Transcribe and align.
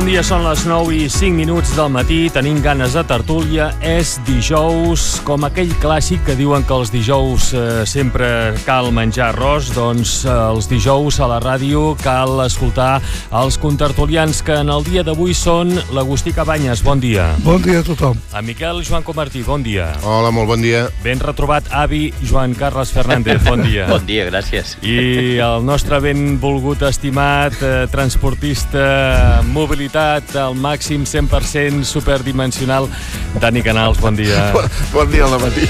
Bon 0.00 0.08
dia, 0.08 0.22
són 0.24 0.46
les 0.46 0.62
9 0.64 0.94
i 0.96 1.08
5 1.12 1.36
minuts 1.36 1.74
del 1.76 1.90
matí, 1.92 2.30
tenim 2.32 2.56
ganes 2.64 2.94
de 2.96 3.02
tertúlia, 3.04 3.66
és 3.84 4.14
dijous, 4.24 5.02
com 5.28 5.44
aquell 5.44 5.74
clàssic 5.82 6.22
que 6.24 6.36
diuen 6.38 6.64
que 6.64 6.72
els 6.72 6.88
dijous 6.88 7.50
eh, 7.52 7.82
sempre 7.84 8.54
cal 8.64 8.88
menjar 8.96 9.26
arròs, 9.34 9.68
doncs 9.76 10.14
eh, 10.24 10.32
els 10.32 10.70
dijous 10.70 11.18
a 11.20 11.28
la 11.28 11.36
ràdio 11.44 11.98
cal 12.00 12.40
escoltar 12.46 13.02
els 13.42 13.58
contertulians 13.60 14.40
que 14.40 14.56
en 14.62 14.72
el 14.72 14.86
dia 14.88 15.04
d'avui 15.04 15.36
són 15.36 15.76
l'Agustí 15.92 16.32
Cabanyes, 16.32 16.80
bon 16.80 17.04
dia. 17.04 17.28
Bon 17.44 17.60
dia 17.60 17.84
a 17.84 17.88
tothom. 17.90 18.16
A 18.32 18.40
Miquel 18.40 18.80
Joan 18.88 19.04
Comartí, 19.04 19.44
bon 19.44 19.60
dia. 19.60 19.90
Hola, 20.00 20.32
molt 20.32 20.48
bon 20.54 20.64
dia. 20.64 20.86
Ben 21.04 21.20
retrobat 21.20 21.68
avi 21.76 22.06
Joan 22.24 22.56
Carles 22.56 22.94
Fernández, 22.96 23.44
bon 23.44 23.60
dia. 23.68 23.84
Bon 23.92 24.08
dia, 24.08 24.24
gràcies. 24.30 24.78
I 24.80 25.36
el 25.44 25.60
nostre 25.68 26.00
ben 26.00 26.38
volgut, 26.40 26.88
estimat 26.88 27.60
eh, 27.60 27.84
transportista, 27.92 29.42
mobilitat 29.52 29.89
al 29.96 30.54
màxim 30.54 31.04
100% 31.04 31.84
superdimensional, 31.84 32.88
Dani 33.40 33.62
Canals, 33.62 34.00
bon 34.00 34.16
dia. 34.16 34.52
Bon 34.94 35.10
dia 35.10 35.24
al 35.24 35.38
matí. 35.40 35.66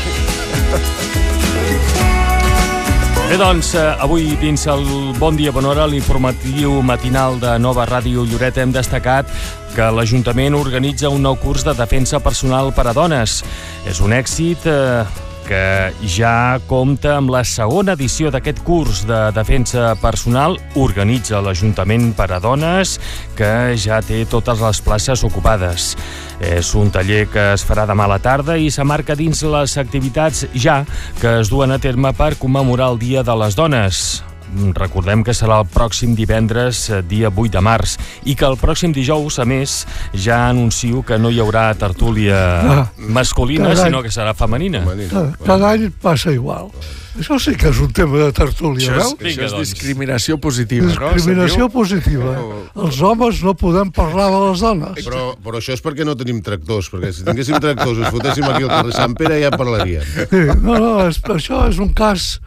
Bé, 3.31 3.37
doncs, 3.39 3.77
eh, 3.79 4.03
avui 4.03 4.33
dins 4.41 4.65
el 4.67 5.13
Bon 5.21 5.37
Dia 5.39 5.53
Bon 5.55 5.65
Hora, 5.65 5.85
l'informatiu 5.87 6.81
matinal 6.83 7.39
de 7.39 7.53
Nova 7.63 7.85
Ràdio 7.87 8.25
Lloret, 8.27 8.59
hem 8.59 8.73
destacat 8.75 9.31
que 9.77 9.87
l'Ajuntament 9.95 10.57
organitza 10.59 11.13
un 11.15 11.23
nou 11.23 11.37
curs 11.39 11.63
de 11.63 11.77
defensa 11.79 12.19
personal 12.19 12.73
per 12.75 12.89
a 12.91 12.93
dones. 12.97 13.45
És 13.87 14.01
un 14.03 14.11
èxit 14.17 14.67
eh, 14.67 15.05
que 15.51 15.91
ja 16.07 16.61
compta 16.71 17.17
amb 17.19 17.33
la 17.35 17.43
segona 17.43 17.97
edició 17.99 18.31
d'aquest 18.31 18.63
curs 18.63 19.03
de 19.09 19.19
defensa 19.35 19.97
personal. 19.99 20.55
Organitza 20.79 21.43
l'Ajuntament 21.43 22.13
per 22.15 22.29
a 22.37 22.39
dones, 22.43 22.95
que 23.35 23.75
ja 23.75 23.99
té 24.07 24.23
totes 24.31 24.63
les 24.63 24.83
places 24.87 25.27
ocupades. 25.27 25.91
És 26.39 26.71
un 26.79 26.95
taller 26.95 27.25
que 27.35 27.51
es 27.57 27.67
farà 27.67 27.89
demà 27.91 28.07
a 28.07 28.15
la 28.15 28.23
tarda 28.23 28.57
i 28.57 28.71
s'amarca 28.71 29.19
dins 29.19 29.43
les 29.43 29.77
activitats 29.83 30.47
ja 30.55 30.85
que 31.21 31.41
es 31.43 31.51
duen 31.51 31.75
a 31.75 31.83
terme 31.83 32.15
per 32.15 32.37
commemorar 32.39 32.95
el 32.95 33.03
Dia 33.03 33.27
de 33.27 33.41
les 33.43 33.59
Dones. 33.59 34.30
Recordem 34.75 35.23
que 35.25 35.35
serà 35.37 35.61
el 35.63 35.67
pròxim 35.71 36.15
divendres, 36.19 36.89
eh, 36.91 37.03
dia 37.07 37.31
8 37.31 37.51
de 37.57 37.61
març, 37.65 37.97
i 38.25 38.35
que 38.35 38.45
el 38.49 38.57
pròxim 38.61 38.93
dijous, 38.93 39.39
a 39.39 39.45
més, 39.47 39.87
ja 40.15 40.49
anuncio 40.49 41.03
que 41.07 41.19
no 41.19 41.31
hi 41.31 41.39
haurà 41.41 41.69
tertúlia 41.79 42.39
Ah, 42.61 42.91
masculina, 42.97 43.69
carai. 43.71 43.85
sinó 43.91 44.03
que 44.03 44.11
serà 44.11 44.35
femenina. 44.35 44.85
Cada, 45.11 45.37
cada 45.45 45.71
any 45.71 45.91
passa 46.03 46.33
igual. 46.33 46.71
Això 47.19 47.37
sí 47.43 47.57
que 47.59 47.69
és 47.69 47.79
un 47.83 47.91
tema 47.93 48.19
de 48.19 48.33
tertúlia, 48.33 48.87
Això 48.87 48.97
és, 48.97 49.03
veus? 49.03 49.15
Això 49.35 49.45
és 49.45 49.51
doncs. 49.53 49.69
discriminació 49.69 50.39
positiva, 50.39 50.87
Discriminació 50.87 51.65
no? 51.67 51.69
positiva. 51.71 52.37
Els 52.77 53.01
homes 53.03 53.43
no 53.43 53.55
podem 53.59 53.91
parlar 53.91 54.31
de 54.31 54.39
les 54.49 54.61
dones. 54.63 55.05
Però, 55.05 55.35
però 55.43 55.59
això 55.59 55.75
és 55.75 55.83
perquè 55.83 56.07
no 56.07 56.15
tenim 56.17 56.39
tractors, 56.41 56.89
perquè 56.89 57.11
si 57.13 57.25
tinguéssim 57.27 57.59
tractors 57.61 57.99
i 57.99 58.03
us 58.07 58.15
fotéssim 58.15 58.45
aquí 58.47 58.63
al 58.63 58.71
carrer 58.71 58.95
Sant 58.95 59.15
Pere 59.19 59.41
ja 59.43 59.51
parlaríem. 59.51 60.03
Sí, 60.31 60.45
no, 60.63 60.79
no, 60.79 60.93
és, 61.09 61.19
això 61.23 61.67
és 61.69 61.79
un 61.83 61.91
cas 61.93 62.39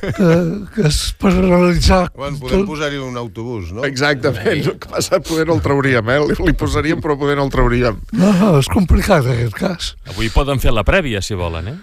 que, 0.00 0.30
que 0.74 0.86
és 0.88 0.98
per 1.20 1.32
analitzar... 1.34 2.00
Bueno, 2.16 2.38
podem 2.40 2.62
tot- 2.62 2.68
posar-hi 2.70 2.98
un 3.02 3.16
autobús, 3.20 3.72
no? 3.76 3.84
Exactament, 3.88 4.62
el 4.64 4.78
que 4.78 4.90
passa, 4.92 5.20
poder 5.24 5.46
no 5.48 5.56
el 5.58 5.62
trauríem, 5.64 6.10
eh? 6.14 6.18
Li, 6.46 6.54
posaríem, 6.58 7.00
però 7.04 7.16
poder 7.20 7.36
no 7.40 7.46
el 7.48 7.52
trauríem. 7.54 8.00
No, 8.12 8.32
no, 8.40 8.50
és 8.62 8.68
complicat 8.72 9.26
aquest 9.26 9.56
cas. 9.58 9.92
Avui 10.12 10.30
poden 10.34 10.60
fer 10.62 10.74
la 10.76 10.84
prèvia, 10.86 11.22
si 11.24 11.38
volen, 11.38 11.72
eh? 11.74 11.78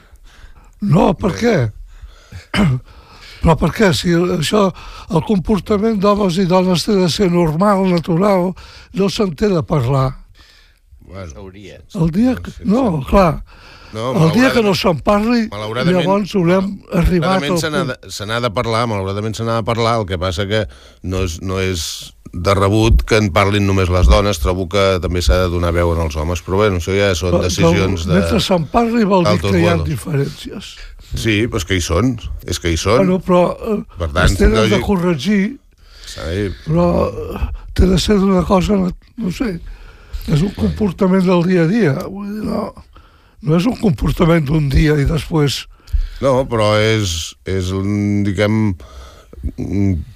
No, 0.86 1.12
per 1.18 1.34
què? 1.40 1.56
Però 3.46 3.54
per 3.62 3.70
què? 3.76 3.92
Si 3.94 4.10
això, 4.40 4.68
el 5.14 5.24
comportament 5.28 6.00
d'homes 6.02 6.40
i 6.42 6.46
dones 6.50 6.86
té 6.88 6.96
de 6.98 7.10
ser 7.14 7.28
normal, 7.34 7.84
natural, 7.92 8.52
no 8.98 9.10
se'n 9.12 9.36
té 9.38 9.50
de 9.52 9.62
parlar. 9.68 10.08
Bueno, 11.06 11.30
Hauria. 11.44 11.82
El 11.94 12.10
dia 12.12 12.34
que... 12.42 12.52
No, 12.66 13.04
clar. 13.06 13.44
No, 13.94 14.10
El 14.26 14.34
dia 14.36 14.52
que 14.54 14.64
no 14.66 14.74
se'n 14.78 15.00
parli, 15.06 15.46
llavors 15.52 16.34
haurem 16.36 16.72
arribat 16.94 17.42
malauradament 17.44 17.54
al 17.54 17.62
se 17.62 17.70
n'ha 17.70 17.84
punt. 17.84 17.94
de, 17.94 18.12
se 18.18 18.26
n'ha 18.26 18.40
de 18.44 18.52
parlar, 18.56 18.86
malauradament 18.92 19.38
se 19.38 19.46
n'ha 19.48 19.60
de 19.62 19.68
parlar, 19.68 20.00
el 20.02 20.08
que 20.10 20.20
passa 20.22 20.48
que 20.50 20.66
no 21.04 21.24
és, 21.28 21.40
no 21.42 21.60
és 21.62 21.86
de 22.36 22.56
rebut 22.58 23.06
que 23.08 23.20
en 23.22 23.30
parlin 23.36 23.64
només 23.68 23.92
les 23.94 24.10
dones, 24.12 24.40
trobo 24.44 24.68
que 24.72 24.86
també 25.04 25.22
s'ha 25.24 25.46
de 25.46 25.52
donar 25.54 25.72
veu 25.76 25.94
en 25.94 26.02
els 26.08 26.18
homes, 26.20 26.42
però 26.44 26.64
bueno, 26.64 26.82
això 26.82 26.96
ja 26.98 27.14
són 27.16 27.38
decisions 27.44 28.08
de... 28.10 28.18
Mentre 28.18 28.42
se'n 28.44 28.66
parli 28.74 29.06
vol 29.08 29.24
dir 29.28 29.38
que 29.44 29.60
hi 29.62 29.70
ha 29.72 29.78
diferències. 29.84 30.74
Sí, 31.16 31.46
però 31.48 31.62
és 31.62 31.68
que 31.70 31.78
hi 31.78 31.84
són, 31.86 32.18
és 32.44 32.60
que 32.60 32.74
hi 32.74 32.80
són. 32.82 33.06
Bueno, 33.06 33.22
però 33.24 33.44
eh, 33.54 33.78
Per 33.96 34.10
tant, 34.10 34.26
es 34.26 34.36
tenen 34.42 34.58
no 34.58 34.66
de 34.74 34.82
corregir, 34.84 35.44
Sí, 36.06 36.50
però 36.66 37.08
eh, 37.10 37.40
té 37.76 37.88
de 37.90 37.98
ser 38.00 38.20
d'una 38.22 38.44
cosa, 38.46 38.78
no, 38.78 38.92
no 39.20 39.32
sé, 39.34 39.56
és 40.32 40.44
un 40.46 40.52
comportament 40.58 41.26
del 41.26 41.44
dia 41.48 41.64
a 41.66 41.70
dia. 41.72 41.96
Vull 42.08 42.30
dir, 42.30 42.44
no, 42.46 42.70
no 43.44 43.58
és 43.60 43.66
un 43.70 43.80
comportament 43.82 44.46
d'un 44.48 44.70
dia 44.72 44.98
i 45.00 45.08
després... 45.10 45.66
No, 46.24 46.46
però 46.48 46.74
és, 46.80 47.36
és 47.50 47.74
diguem, 48.24 48.76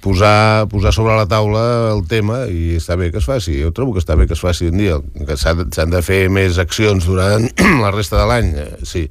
posar, 0.00 0.66
posar 0.68 0.92
sobre 0.92 1.16
la 1.16 1.26
taula 1.28 1.92
el 1.92 2.02
tema 2.08 2.44
i 2.50 2.76
està 2.78 2.96
bé 2.98 3.10
que 3.12 3.20
es 3.20 3.28
faci. 3.28 3.58
Jo 3.60 3.72
trobo 3.76 3.94
que 3.94 4.02
està 4.02 4.16
bé 4.18 4.26
que 4.26 4.36
es 4.36 4.42
faci 4.42 4.70
un 4.70 4.80
dia, 4.80 4.98
que 5.26 5.36
s'han 5.38 5.92
de 5.92 6.02
fer 6.04 6.24
més 6.32 6.58
accions 6.58 7.06
durant 7.06 7.46
la 7.84 7.92
resta 7.94 8.20
de 8.20 8.26
l'any, 8.30 8.50
eh, 8.64 8.70
sí. 8.86 9.06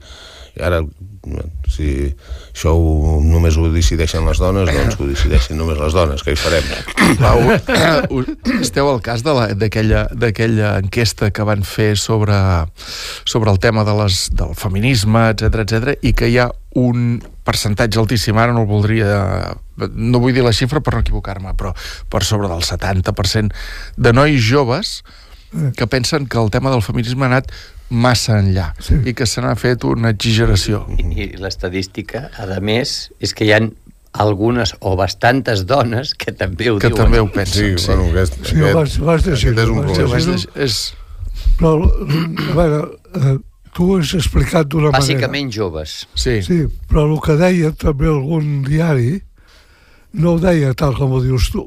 I 0.57 0.65
ara, 0.65 0.81
si 1.69 1.89
això 2.49 2.73
ho, 2.75 3.19
només 3.23 3.57
ho 3.59 3.67
decideixen 3.73 4.25
les 4.27 4.39
dones, 4.41 4.69
doncs 4.71 4.97
que 4.97 5.05
ho 5.05 5.09
decideixin 5.09 5.59
només 5.59 5.79
les 5.79 5.95
dones, 5.95 6.23
què 6.25 6.33
hi 6.33 6.39
farem? 6.39 6.69
Pau, 7.19 7.43
esteu 8.63 8.89
al 8.89 9.01
cas 9.05 9.23
d'aquella 9.25 10.71
enquesta 10.79 11.31
que 11.35 11.45
van 11.47 11.65
fer 11.67 11.95
sobre, 11.99 12.39
sobre 13.25 13.51
el 13.51 13.59
tema 13.59 13.85
de 13.87 13.95
les, 14.01 14.27
del 14.35 14.55
feminisme, 14.57 15.29
etc 15.33 15.63
etc 15.65 15.95
i 16.01 16.15
que 16.15 16.31
hi 16.31 16.39
ha 16.39 16.49
un 16.79 17.19
percentatge 17.47 17.99
altíssim, 17.99 18.37
ara 18.37 18.53
no 18.53 18.63
el 18.65 18.69
voldria... 18.69 19.55
No 19.79 20.19
vull 20.19 20.35
dir 20.35 20.43
la 20.43 20.51
xifra 20.53 20.81
per 20.83 20.93
no 20.93 21.01
equivocar-me, 21.05 21.53
però 21.57 21.71
per 22.11 22.19
sobre 22.27 22.49
del 22.51 22.65
70% 22.67 23.55
de 23.95 24.11
nois 24.13 24.43
joves 24.43 24.99
que 25.75 25.87
pensen 25.87 26.27
que 26.27 26.37
el 26.37 26.49
tema 26.51 26.69
del 26.71 26.81
feminisme 26.81 27.25
ha 27.25 27.29
anat 27.33 27.51
massa 27.89 28.37
enllà 28.39 28.73
Sí. 28.79 28.99
i 29.09 29.13
que 29.17 29.25
se 29.25 29.41
n'ha 29.41 29.55
fet 29.57 29.83
una 29.83 30.11
exageració. 30.13 30.85
I 30.99 31.31
l'estadística, 31.41 32.29
a 32.37 32.59
més, 32.61 33.11
és 33.19 33.33
que 33.33 33.45
hi 33.47 33.53
han 33.55 33.71
algunes 34.13 34.75
o 34.79 34.95
bastantes 34.97 35.65
dones 35.69 36.13
que 36.15 36.31
també 36.31 36.69
ho 36.69 36.77
Que 36.79 36.89
diuen. 36.89 37.01
també 37.03 37.19
ho 37.19 37.25
Sí, 37.27 37.33
pensen. 37.33 37.77
Sí, 37.77 37.85
bueno, 37.87 38.09
aquest, 38.11 38.45
Sí, 38.45 38.61
ho 38.61 38.73
vas, 38.75 38.97
vas 38.99 39.21
aquest 39.27 39.43
llegir, 39.43 39.59
és 39.59 39.69
un 39.69 39.87
Sí, 39.89 40.01
problema. 40.03 40.35
és, 40.35 40.47
és, 40.55 40.93
Però, 41.59 41.73
a 41.83 42.53
veure, 42.55 42.89
eh, 43.15 43.37
tu 43.73 43.91
ho 43.93 43.97
has 43.99 44.13
explicat 44.13 44.67
d'una 44.67 44.91
manera. 44.91 44.99
Bàsicament 44.99 45.51
joves. 45.51 46.07
sí. 46.15 46.41
Sí, 46.43 46.67
però 46.87 47.05
el 47.11 47.19
que 47.21 47.35
deia 47.37 47.71
també 47.71 48.07
algun 48.07 48.63
diari 48.63 49.21
no 50.13 50.33
ho 50.33 50.39
deia 50.39 50.73
tal 50.73 50.95
com 50.95 51.11
ho 51.11 51.21
dius 51.21 51.49
tu. 51.51 51.65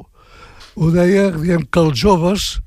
Ho 0.76 0.90
deia, 0.90 1.30
diem, 1.30 1.62
que 1.70 1.80
els 1.80 1.98
joves 1.98 2.60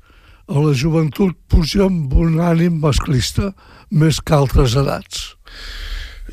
a 0.46 0.62
la 0.62 0.72
joventut 0.78 1.36
puja 1.50 1.86
amb 1.86 2.12
un 2.14 2.38
ànim 2.42 2.78
masclista 2.82 3.52
més 3.90 4.20
que 4.20 4.34
altres 4.34 4.76
edats. 4.78 5.32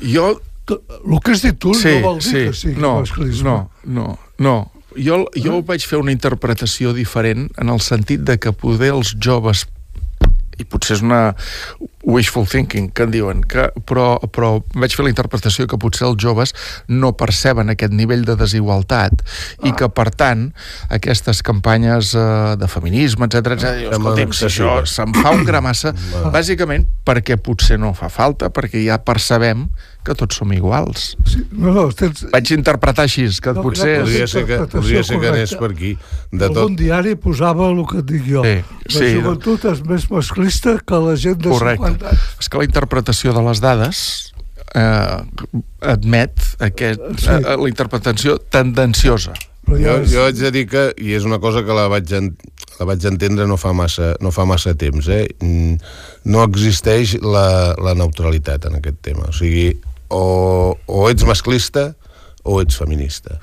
Jo 0.00 0.34
El 0.64 1.18
que 1.20 1.34
has 1.34 1.42
dit 1.44 1.58
tu 1.60 1.74
sí, 1.76 1.90
no 2.00 2.06
vol 2.08 2.22
dir 2.22 2.30
sí. 2.30 2.44
que 2.46 2.52
sigui 2.56 2.80
no, 2.80 2.94
masclisme. 3.02 3.44
no, 3.44 3.56
no, 3.84 4.06
no. 4.40 4.54
Jo, 4.96 5.18
jo 5.36 5.58
vaig 5.66 5.84
fer 5.84 5.98
una 6.00 6.14
interpretació 6.14 6.94
diferent 6.96 7.50
en 7.60 7.68
el 7.68 7.82
sentit 7.84 8.22
de 8.24 8.38
que 8.40 8.54
poder 8.56 8.94
els 8.94 9.10
joves 9.20 9.66
i 10.58 10.66
potser 10.68 10.98
és 10.98 11.04
una 11.04 11.34
wishful 12.04 12.46
thinking 12.46 12.90
que 12.92 13.06
en 13.06 13.12
diuen, 13.14 13.40
que, 13.48 13.66
però, 13.88 14.18
però 14.32 14.58
vaig 14.76 14.94
fer 14.94 15.06
la 15.06 15.12
interpretació 15.12 15.66
que 15.70 15.78
potser 15.80 16.06
els 16.08 16.20
joves 16.20 16.52
no 16.88 17.14
perceben 17.16 17.72
aquest 17.72 17.94
nivell 17.96 18.26
de 18.28 18.36
desigualtat 18.38 19.24
i 19.64 19.72
que, 19.72 19.88
per 19.88 20.10
tant, 20.12 20.50
aquestes 20.92 21.40
campanyes 21.46 22.12
eh, 22.18 22.26
de 22.60 22.68
feminisme, 22.70 23.28
etc 23.30 23.56
etc. 23.56 23.64
Semblen 23.64 23.96
escolti'm, 23.98 24.36
si 24.36 24.46
això 24.50 24.76
se'm 24.88 25.16
fa 25.16 25.32
un 25.34 25.46
gramassa, 25.48 25.94
bàsicament 26.36 26.86
perquè 27.06 27.38
potser 27.40 27.80
no 27.80 27.94
fa 27.96 28.12
falta, 28.12 28.52
perquè 28.54 28.84
ja 28.84 29.00
percebem 29.02 29.68
que 30.04 30.14
tots 30.18 30.36
som 30.36 30.52
iguals. 30.52 31.14
Sí, 31.26 31.40
no, 31.52 31.72
no, 31.72 31.84
tens... 31.96 32.26
Vaig 32.32 32.50
interpretar 32.56 33.06
així, 33.08 33.24
que 33.42 33.54
No, 33.56 33.62
potser... 33.64 33.98
no, 34.00 34.04
Podria 34.04 34.26
ser 34.28 34.44
que, 34.48 34.58
podria 34.74 35.02
ser 35.06 35.18
que 35.22 35.30
anés 35.32 35.54
per 35.56 35.70
aquí. 35.72 35.94
De 36.30 36.44
Algun 36.50 36.74
tot, 36.74 36.76
diari 36.78 37.14
posava 37.16 37.70
el 37.72 37.80
que 37.88 38.02
et 38.02 38.06
dic 38.12 38.28
jo. 38.28 38.42
Sí, 38.44 38.60
la 38.60 38.98
sí, 38.98 39.10
joventut 39.16 39.64
és 39.72 39.80
més 39.88 40.06
masclista 40.12 40.76
que 40.84 41.00
la 41.06 41.16
gent 41.16 41.40
de 41.40 41.50
Correcte. 41.54 41.88
50 41.96 42.12
anys. 42.12 42.28
És 42.44 42.48
que 42.52 42.60
la 42.62 42.68
interpretació 42.68 43.32
de 43.36 43.42
les 43.48 43.64
dades 43.64 44.04
eh, 44.74 45.18
admet 45.80 46.40
aquest, 46.68 47.00
Sí. 47.20 47.28
eh, 47.30 47.56
la 47.56 47.68
interpretació 47.68 48.38
tendenciosa. 48.50 49.32
Però 49.64 49.78
jo, 49.78 49.84
ja 49.84 49.92
és- 50.02 50.10
jo 50.12 50.24
haig 50.26 50.36
de 50.36 50.50
dir 50.52 50.66
que, 50.68 50.92
i 51.00 51.14
és 51.16 51.24
una 51.24 51.38
cosa 51.40 51.62
que 51.64 51.72
la 51.72 51.86
vaig, 51.88 52.10
en, 52.12 52.36
la 52.78 52.84
vaig 52.84 53.04
entendre 53.08 53.46
no 53.48 53.56
fa 53.56 53.72
massa, 53.72 54.14
no 54.20 54.30
fa 54.30 54.44
massa 54.44 54.74
temps, 54.74 55.08
eh? 55.08 55.28
Mm, 55.40 55.78
no 56.28 56.42
existeix 56.44 57.14
la, 57.22 57.74
la 57.80 57.94
neutralitat 57.96 58.66
en 58.68 58.76
aquest 58.82 58.98
tema. 59.00 59.30
O 59.30 59.32
sigui, 59.32 59.70
o, 60.14 60.74
o 60.86 61.06
ets 61.10 61.26
masclista 61.26 61.90
o 62.44 62.60
ets 62.62 62.76
feminista. 62.78 63.38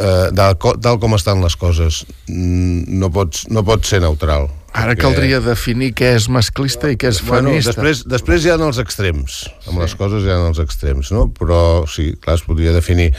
Eh, 0.00 0.30
tal, 0.34 0.56
co- 0.58 0.78
tal 0.80 0.96
com 0.98 1.12
estan 1.14 1.42
les 1.44 1.54
coses, 1.60 2.02
mm, 2.26 2.88
no 2.98 3.10
pots, 3.12 3.44
no 3.52 3.62
pots 3.64 3.92
ser 3.92 4.00
neutral. 4.02 4.48
Ara 4.72 4.94
caldria 4.96 5.36
definir 5.44 5.90
què 5.92 6.14
és 6.16 6.30
masclista 6.32 6.88
i 6.88 6.96
què 6.96 7.10
és 7.12 7.18
feminista. 7.20 7.74
Bueno, 7.76 7.90
després, 7.92 8.00
després 8.08 8.46
hi 8.46 8.50
ha 8.50 8.56
els 8.56 8.78
extrems, 8.80 9.42
amb 9.66 9.76
sí. 9.76 9.80
les 9.82 9.94
coses 10.00 10.24
hi 10.24 10.32
ha 10.32 10.38
els 10.48 10.62
extrems, 10.64 11.10
no? 11.12 11.26
Però 11.36 11.58
sí, 11.92 12.14
clar, 12.24 12.38
es 12.40 12.44
podria 12.48 12.72
definir, 12.72 13.10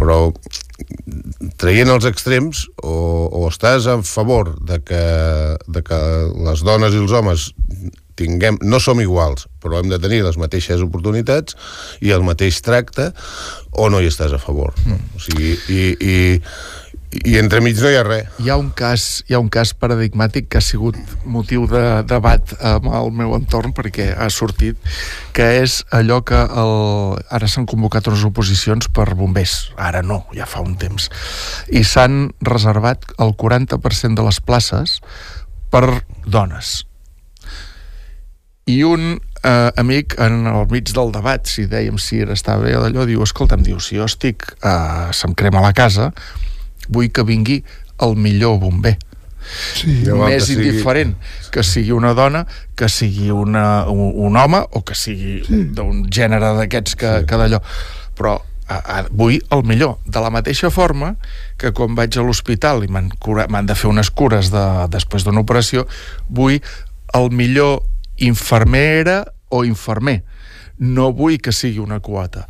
però 0.00 0.32
traient 1.60 1.92
els 1.92 2.08
extrems 2.08 2.64
o, 2.82 2.94
o 3.28 3.44
estàs 3.52 3.86
a 3.92 3.98
favor 4.02 4.54
de 4.64 4.80
que, 4.80 5.02
de 5.68 5.84
que 5.84 6.00
les 6.48 6.64
dones 6.66 6.96
i 6.96 7.02
els 7.04 7.12
homes 7.14 7.50
tinguem, 8.18 8.58
no 8.62 8.80
som 8.82 9.00
iguals, 9.02 9.48
però 9.62 9.80
hem 9.80 9.90
de 9.90 9.98
tenir 10.02 10.22
les 10.24 10.38
mateixes 10.40 10.82
oportunitats 10.84 11.58
i 12.04 12.14
el 12.14 12.24
mateix 12.26 12.60
tracte, 12.64 13.10
o 13.74 13.90
no 13.90 14.00
hi 14.00 14.08
estàs 14.10 14.34
a 14.34 14.40
favor. 14.42 14.74
Mm. 14.86 15.02
O 15.16 15.22
sigui, 15.22 15.54
i, 15.72 15.82
i, 15.98 16.16
i 17.24 17.34
entremig 17.40 17.80
no 17.82 17.90
hi 17.90 17.98
ha 17.98 18.04
res. 18.06 18.30
Hi 18.42 18.52
ha 18.52 18.58
un 18.60 18.70
cas, 18.76 19.24
hi 19.26 19.34
ha 19.34 19.40
un 19.42 19.50
cas 19.52 19.74
paradigmàtic 19.78 20.48
que 20.50 20.60
ha 20.60 20.64
sigut 20.64 20.98
motiu 21.26 21.66
de 21.70 21.82
debat 22.10 22.54
amb 22.62 22.88
el 23.00 23.10
meu 23.18 23.34
entorn 23.38 23.74
perquè 23.74 24.12
ha 24.14 24.30
sortit, 24.30 24.78
que 25.34 25.50
és 25.64 25.80
allò 25.94 26.20
que 26.26 26.38
el... 26.38 26.74
ara 27.34 27.50
s'han 27.50 27.68
convocat 27.70 28.10
unes 28.12 28.24
oposicions 28.30 28.90
per 28.94 29.10
bombers. 29.18 29.58
Ara 29.74 30.02
no, 30.06 30.22
ja 30.38 30.46
fa 30.46 30.62
un 30.62 30.78
temps. 30.78 31.10
I 31.70 31.82
s'han 31.82 32.28
reservat 32.46 33.06
el 33.18 33.34
40% 33.38 34.18
de 34.18 34.26
les 34.30 34.42
places 34.42 35.00
per 35.74 35.86
dones 36.26 36.84
i 38.70 38.80
un 38.86 39.18
eh, 39.44 39.70
amic 39.76 40.16
en 40.18 40.46
el 40.48 40.66
mig 40.70 40.92
del 40.96 41.12
debat, 41.12 41.46
si 41.46 41.66
dèiem 41.70 41.98
si 42.00 42.22
era 42.24 42.36
estar 42.36 42.58
bé 42.62 42.74
o 42.78 42.82
d'allò, 42.84 43.06
diu, 43.08 43.22
escolta'm, 43.24 43.64
diu, 43.64 43.80
si 43.80 43.98
jo 43.98 44.08
estic, 44.08 44.46
eh, 44.64 45.10
se'm 45.12 45.36
crema 45.36 45.64
la 45.64 45.74
casa, 45.76 46.10
vull 46.88 47.10
que 47.12 47.24
vingui 47.26 47.62
el 48.04 48.16
millor 48.16 48.58
bomber. 48.62 48.96
Sí, 49.44 50.06
més 50.08 50.46
que 50.48 50.54
indiferent 50.54 51.12
sigui... 51.12 51.50
que 51.52 51.62
sigui 51.68 51.92
una 51.92 52.14
dona, 52.16 52.46
que 52.80 52.88
sigui 52.88 53.28
una, 53.28 53.84
un, 53.92 54.14
un 54.24 54.38
home 54.40 54.62
o 54.72 54.80
que 54.88 54.96
sigui 54.96 55.42
sí. 55.44 55.60
d'un 55.76 56.06
gènere 56.08 56.54
d'aquests 56.56 56.96
que, 56.96 57.10
sí. 57.20 57.26
que 57.28 57.40
d'allò. 57.42 57.60
Però 58.16 58.38
a, 58.40 58.78
a, 58.78 59.02
vull 59.12 59.36
el 59.52 59.64
millor. 59.68 59.98
De 60.08 60.22
la 60.24 60.32
mateixa 60.32 60.70
forma 60.72 61.14
que 61.60 61.74
quan 61.76 61.92
vaig 61.98 62.16
a 62.16 62.24
l'hospital 62.24 62.86
i 62.86 62.88
m'han 62.88 63.68
de 63.68 63.76
fer 63.76 63.90
unes 63.92 64.08
cures 64.08 64.48
de, 64.54 64.64
després 64.94 65.28
d'una 65.28 65.44
operació, 65.44 65.84
vull 66.28 66.56
el 67.14 67.28
millor 67.30 67.82
infermera 68.16 69.24
o 69.48 69.64
infermer. 69.64 70.22
No 70.78 71.12
vull 71.14 71.38
que 71.38 71.52
sigui 71.54 71.78
una 71.82 72.00
quota. 72.00 72.48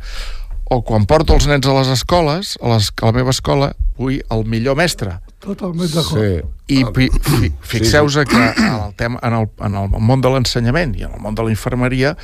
O 0.65 0.81
quan 0.81 1.05
porto 1.05 1.35
els 1.37 1.45
nens 1.45 1.67
a 1.69 1.75
les 1.77 1.91
escoles, 1.93 2.55
a, 2.61 2.73
les, 2.73 2.89
a 2.89 3.05
la 3.05 3.13
meva 3.13 3.33
escola, 3.33 3.73
vull 3.99 4.17
el 4.33 4.45
millor 4.49 4.77
mestre. 4.79 5.19
Totalment 5.45 5.91
d'acord. 5.93 6.23
Sí. 6.23 6.73
I 6.73 6.81
fi, 6.95 7.09
fi, 7.21 7.51
fixeu-vos 7.75 8.17
que 8.25 8.41
en 8.49 8.73
el, 8.73 8.93
tema, 8.97 9.19
en, 9.21 9.35
el, 9.37 9.49
en 9.61 9.77
el 9.77 9.93
món 10.01 10.25
de 10.25 10.31
l'ensenyament 10.33 10.95
i 10.97 11.05
en 11.05 11.13
el 11.13 11.21
món 11.21 11.37
de 11.37 11.45
la 11.45 11.53
infermeria 11.53 12.15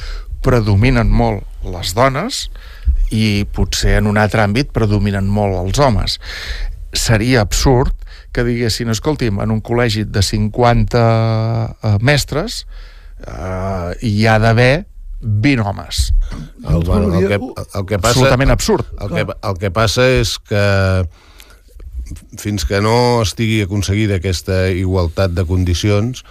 predominen 0.41 1.11
molt 1.13 1.45
les 1.61 1.93
dones 1.93 2.47
i 3.13 3.45
potser 3.53 3.99
en 3.99 4.09
un 4.09 4.17
altre 4.17 4.41
àmbit 4.41 4.71
predominen 4.73 5.29
molt 5.29 5.59
els 5.59 5.77
homes. 5.77 6.17
Seria 6.97 7.43
absurd 7.45 7.93
que 8.33 8.45
diguessin, 8.47 8.89
escolti'm, 8.89 9.41
en 9.43 9.53
un 9.53 9.61
col·legi 9.61 10.05
de 10.07 10.23
50 10.23 10.97
eh, 11.03 11.97
mestres 12.01 12.63
uh, 13.27 13.91
hi 14.01 14.27
ha 14.27 14.37
d'haver 14.41 14.85
20 15.21 15.67
homes. 15.67 16.13
El, 16.67 16.83
bueno, 16.83 17.13
el, 17.17 17.27
que, 17.27 17.35
el 17.35 17.85
que 17.85 17.99
passa, 17.99 18.15
Absolutament 18.17 18.53
absurd. 18.53 18.85
El 18.99 19.11
que, 19.13 19.25
el 19.29 19.59
que 19.61 19.71
passa 19.73 20.07
és 20.19 20.37
que 20.39 20.63
fins 22.41 22.65
que 22.67 22.81
no 22.83 23.21
estigui 23.23 23.61
aconseguida 23.65 24.17
aquesta 24.19 24.65
igualtat 24.75 25.35
de 25.35 25.45
condicions, 25.47 26.25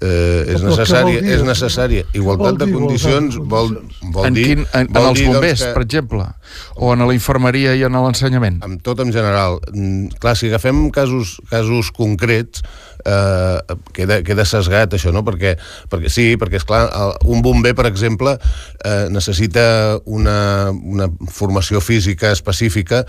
eh, 0.00 0.54
és, 0.54 0.62
necessària, 0.64 1.20
és 1.20 1.44
necessària. 1.46 2.06
Igualtat 2.16 2.60
de 2.62 2.68
condicions 2.72 3.38
vol, 3.38 3.74
vol 4.14 4.28
en 4.28 4.36
dir... 4.36 4.46
Quin, 4.50 4.64
en, 4.66 4.90
vol 4.90 5.10
en 5.10 5.10
els 5.12 5.20
doncs, 5.20 5.26
bombers, 5.28 5.60
doncs, 5.60 5.66
que, 5.66 5.72
per 5.76 5.84
exemple, 5.86 6.28
o 6.76 6.92
en 6.94 7.06
la 7.06 7.16
infermeria 7.16 7.76
i 7.78 7.84
en 7.86 7.98
l'ensenyament? 7.98 8.60
Amb 8.66 8.82
tot 8.86 9.02
en 9.04 9.12
general. 9.14 9.60
Mm, 9.72 10.20
clar, 10.22 10.36
si 10.38 10.50
agafem 10.50 10.88
casos, 10.94 11.38
casos 11.52 11.92
concrets, 11.96 12.64
eh, 13.04 13.76
queda, 13.96 14.20
queda 14.26 14.46
sesgat 14.48 14.96
això, 14.96 15.12
no? 15.14 15.24
Perquè, 15.26 15.56
perquè 15.90 16.12
sí, 16.12 16.26
perquè 16.40 16.60
és 16.60 16.66
clar, 16.68 16.86
un 17.24 17.42
bomber, 17.44 17.74
per 17.78 17.88
exemple, 17.90 18.36
eh, 18.84 19.06
necessita 19.12 19.98
una, 20.06 20.70
una 20.70 21.10
formació 21.32 21.82
física 21.84 22.32
específica 22.34 23.04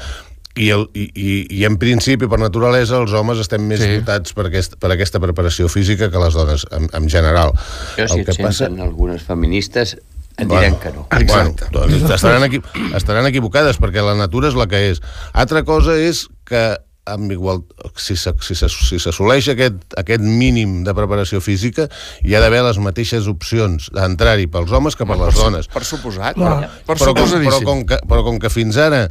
i, 0.56 0.70
el, 0.70 0.88
i, 0.94 1.08
i, 1.16 1.34
i 1.62 1.66
en 1.68 1.78
principi, 1.80 2.28
per 2.28 2.40
naturalesa, 2.42 3.00
els 3.00 3.14
homes 3.16 3.40
estem 3.40 3.64
més 3.68 3.80
sí. 3.80 3.92
dotats 4.00 4.36
per, 4.36 4.50
aquest, 4.50 4.76
per 4.82 4.92
aquesta 4.92 5.22
preparació 5.24 5.70
física 5.72 6.12
que 6.12 6.24
les 6.24 6.36
dones, 6.36 6.66
en, 6.76 6.90
en 6.98 7.12
general. 7.12 7.56
Jo, 7.96 8.08
si 8.08 8.20
el 8.20 8.26
que 8.28 8.36
et 8.36 8.42
passa... 8.42 8.66
senten 8.66 8.84
algunes 8.84 9.24
feministes, 9.28 9.96
et 10.38 10.48
diran 10.50 10.78
que 10.82 10.92
no. 10.92 11.06
Exacte. 11.16 11.70
Bueno, 11.72 11.96
doncs 11.96 12.16
estaran, 12.18 12.46
equi 12.48 12.62
estaran 12.98 13.28
equivocades, 13.30 13.80
perquè 13.82 14.04
la 14.04 14.16
natura 14.20 14.52
és 14.52 14.58
la 14.60 14.68
que 14.72 14.80
és. 14.92 15.02
Altra 15.32 15.64
cosa 15.68 15.96
és 16.00 16.26
que 16.48 16.64
amb 17.14 17.34
igual, 17.34 17.64
si 18.00 18.16
s'assoleix 18.18 19.48
si 19.48 19.54
aquest, 19.54 19.84
aquest 20.00 20.24
mínim 20.24 20.82
de 20.88 20.96
preparació 20.98 21.42
física, 21.44 21.88
hi 22.26 22.36
ha 22.36 22.42
d'haver 22.44 22.64
les 22.68 22.80
mateixes 22.84 23.28
opcions 23.32 23.90
d'entrar-hi 23.96 24.48
pels 24.52 24.72
homes 24.72 24.98
que 24.98 25.08
per 25.08 25.20
les 25.20 25.38
dones. 25.38 25.70
Per 25.72 25.84
suposat, 25.88 26.40
però, 26.40 26.58
per 26.88 26.98
però, 26.98 27.14
com, 27.18 27.38
però, 27.38 27.62
com 27.68 27.86
que, 27.90 28.02
però 28.08 28.26
com 28.28 28.42
que 28.42 28.52
fins 28.54 28.80
ara 28.82 29.06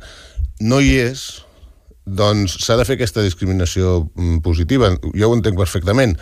no 0.61 0.81
hi 0.81 0.97
és, 1.01 1.29
doncs 2.11 2.57
s'ha 2.65 2.77
de 2.81 2.87
fer 2.89 2.97
aquesta 2.97 3.23
discriminació 3.25 4.01
mm, 4.03 4.41
positiva. 4.45 4.91
Jo 5.15 5.31
ho 5.31 5.37
entenc 5.37 5.59
perfectament 5.61 6.17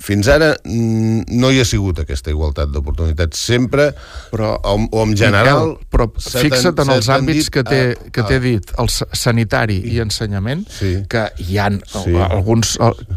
fins 0.00 0.28
ara 0.32 0.54
mm, 0.64 1.28
no 1.40 1.50
hi 1.52 1.60
ha 1.60 1.66
sigut 1.68 2.00
aquesta 2.02 2.32
igualtat 2.32 2.72
d'oportunitats. 2.72 3.40
Sempre, 3.50 3.90
però, 4.32 4.54
o, 4.56 4.76
o 4.90 5.04
en 5.04 5.14
general... 5.18 5.74
Miquel, 5.74 5.88
però 5.92 6.06
fixa't 6.16 6.80
en 6.84 6.92
els 6.96 7.10
àmbits 7.12 7.50
que 7.52 7.64
t'he 7.66 7.82
que 8.14 8.24
t'he 8.26 8.38
dit, 8.42 8.72
el 8.80 8.88
sanitari 8.90 9.78
i 9.90 10.00
ensenyament, 10.02 10.64
sí. 10.72 10.92
que 11.10 11.26
hi 11.44 11.58
han 11.60 11.80
sí. 11.84 12.14
alguns 12.16 12.76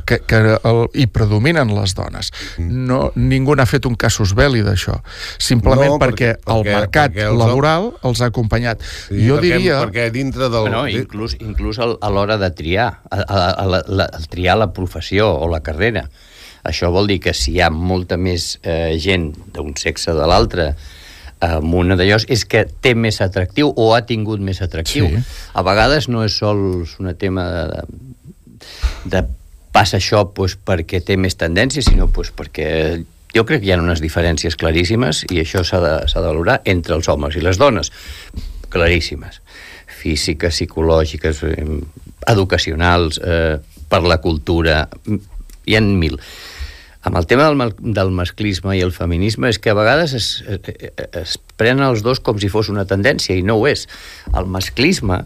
que, 0.09 0.19
que 0.27 0.41
el, 0.55 0.81
hi 0.99 1.07
predominen 1.13 1.71
les 1.75 1.95
dones. 1.97 2.33
Mm. 2.57 2.83
No, 2.89 2.99
ningú 3.15 3.55
n'ha 3.57 3.67
fet 3.69 3.87
un 3.89 3.95
casus 3.99 4.35
belli 4.37 4.63
d'això. 4.65 4.99
Simplement 5.41 5.95
no, 5.95 6.01
perquè, 6.01 6.33
perquè 6.35 6.57
el 6.57 6.67
mercat 6.67 7.13
perquè 7.13 7.29
els 7.29 7.39
laboral 7.39 7.91
els 8.03 8.21
ha 8.21 8.29
acompanyat. 8.33 8.83
Sí, 8.83 9.23
jo 9.27 9.39
perquè, 9.39 9.47
diria... 9.47 9.79
Perquè 9.85 10.09
dintre 10.13 10.49
del... 10.49 10.67
Bueno, 10.67 10.83
inclús, 10.91 11.37
inclús 11.39 11.79
a 11.79 12.13
l'hora 12.13 12.37
de 12.41 12.51
triar, 12.55 12.89
a, 13.09 13.23
a, 13.23 13.23
a, 13.23 13.49
a, 13.63 13.81
a, 13.81 14.07
a 14.09 14.23
triar 14.29 14.59
la 14.59 14.71
professió 14.75 15.31
o 15.31 15.49
la 15.51 15.63
carrera. 15.63 16.07
Això 16.63 16.89
vol 16.95 17.09
dir 17.11 17.19
que 17.23 17.33
si 17.35 17.57
hi 17.57 17.61
ha 17.61 17.69
molta 17.69 18.17
més 18.17 18.57
eh, 18.63 18.95
gent 19.01 19.31
d'un 19.55 19.73
sexe 19.79 20.15
de 20.15 20.27
l'altre 20.29 20.73
amb 21.43 21.75
una 21.75 21.97
d'allòs 21.99 22.25
és 22.31 22.45
que 22.47 22.63
té 22.81 22.93
més 22.95 23.19
atractiu 23.23 23.73
o 23.75 23.91
ha 23.95 24.03
tingut 24.07 24.39
més 24.39 24.61
atractiu. 24.63 25.09
Sí. 25.11 25.23
A 25.53 25.63
vegades 25.65 26.07
no 26.07 26.23
és 26.23 26.37
sols 26.39 26.95
un 27.01 27.11
tema 27.19 27.47
de, 27.71 27.81
de 29.11 29.23
passa 29.73 29.97
això 29.99 30.23
pues, 30.35 30.55
perquè 30.55 31.01
té 31.03 31.17
més 31.17 31.35
tendència, 31.39 31.83
sinó 31.83 32.07
pues, 32.13 32.31
perquè 32.35 32.69
jo 33.33 33.43
crec 33.49 33.63
que 33.63 33.71
hi 33.71 33.73
ha 33.73 33.81
unes 33.81 34.01
diferències 34.03 34.55
claríssimes 34.59 35.25
i 35.33 35.41
això 35.41 35.63
s'ha 35.65 35.81
de, 35.83 35.93
de 36.05 36.25
valorar 36.27 36.61
entre 36.69 36.95
els 36.95 37.09
homes 37.09 37.35
i 37.35 37.43
les 37.43 37.59
dones, 37.59 37.91
claríssimes. 38.73 39.41
Físiques, 40.03 40.55
psicològiques, 40.55 41.43
eh, 41.47 41.67
educacionals, 42.29 43.19
eh, 43.23 43.57
per 43.89 44.03
la 44.05 44.19
cultura, 44.21 44.83
hi 45.65 45.75
ha 45.75 45.81
mil 45.81 46.19
amb 47.03 47.19
el 47.19 47.27
tema 47.27 47.49
del, 47.49 47.75
del 47.93 48.11
masclisme 48.15 48.77
i 48.77 48.81
el 48.83 48.93
feminisme 48.95 49.51
és 49.51 49.59
que 49.59 49.73
a 49.73 49.77
vegades 49.77 50.15
es, 50.15 50.27
es, 50.47 50.91
es 51.19 51.35
prenen 51.59 51.83
els 51.85 52.03
dos 52.03 52.23
com 52.23 52.39
si 52.39 52.49
fos 52.51 52.71
una 52.71 52.87
tendència 52.87 53.35
i 53.35 53.43
no 53.43 53.59
ho 53.59 53.67
és. 53.67 53.85
El 54.33 54.47
masclisme, 54.47 55.23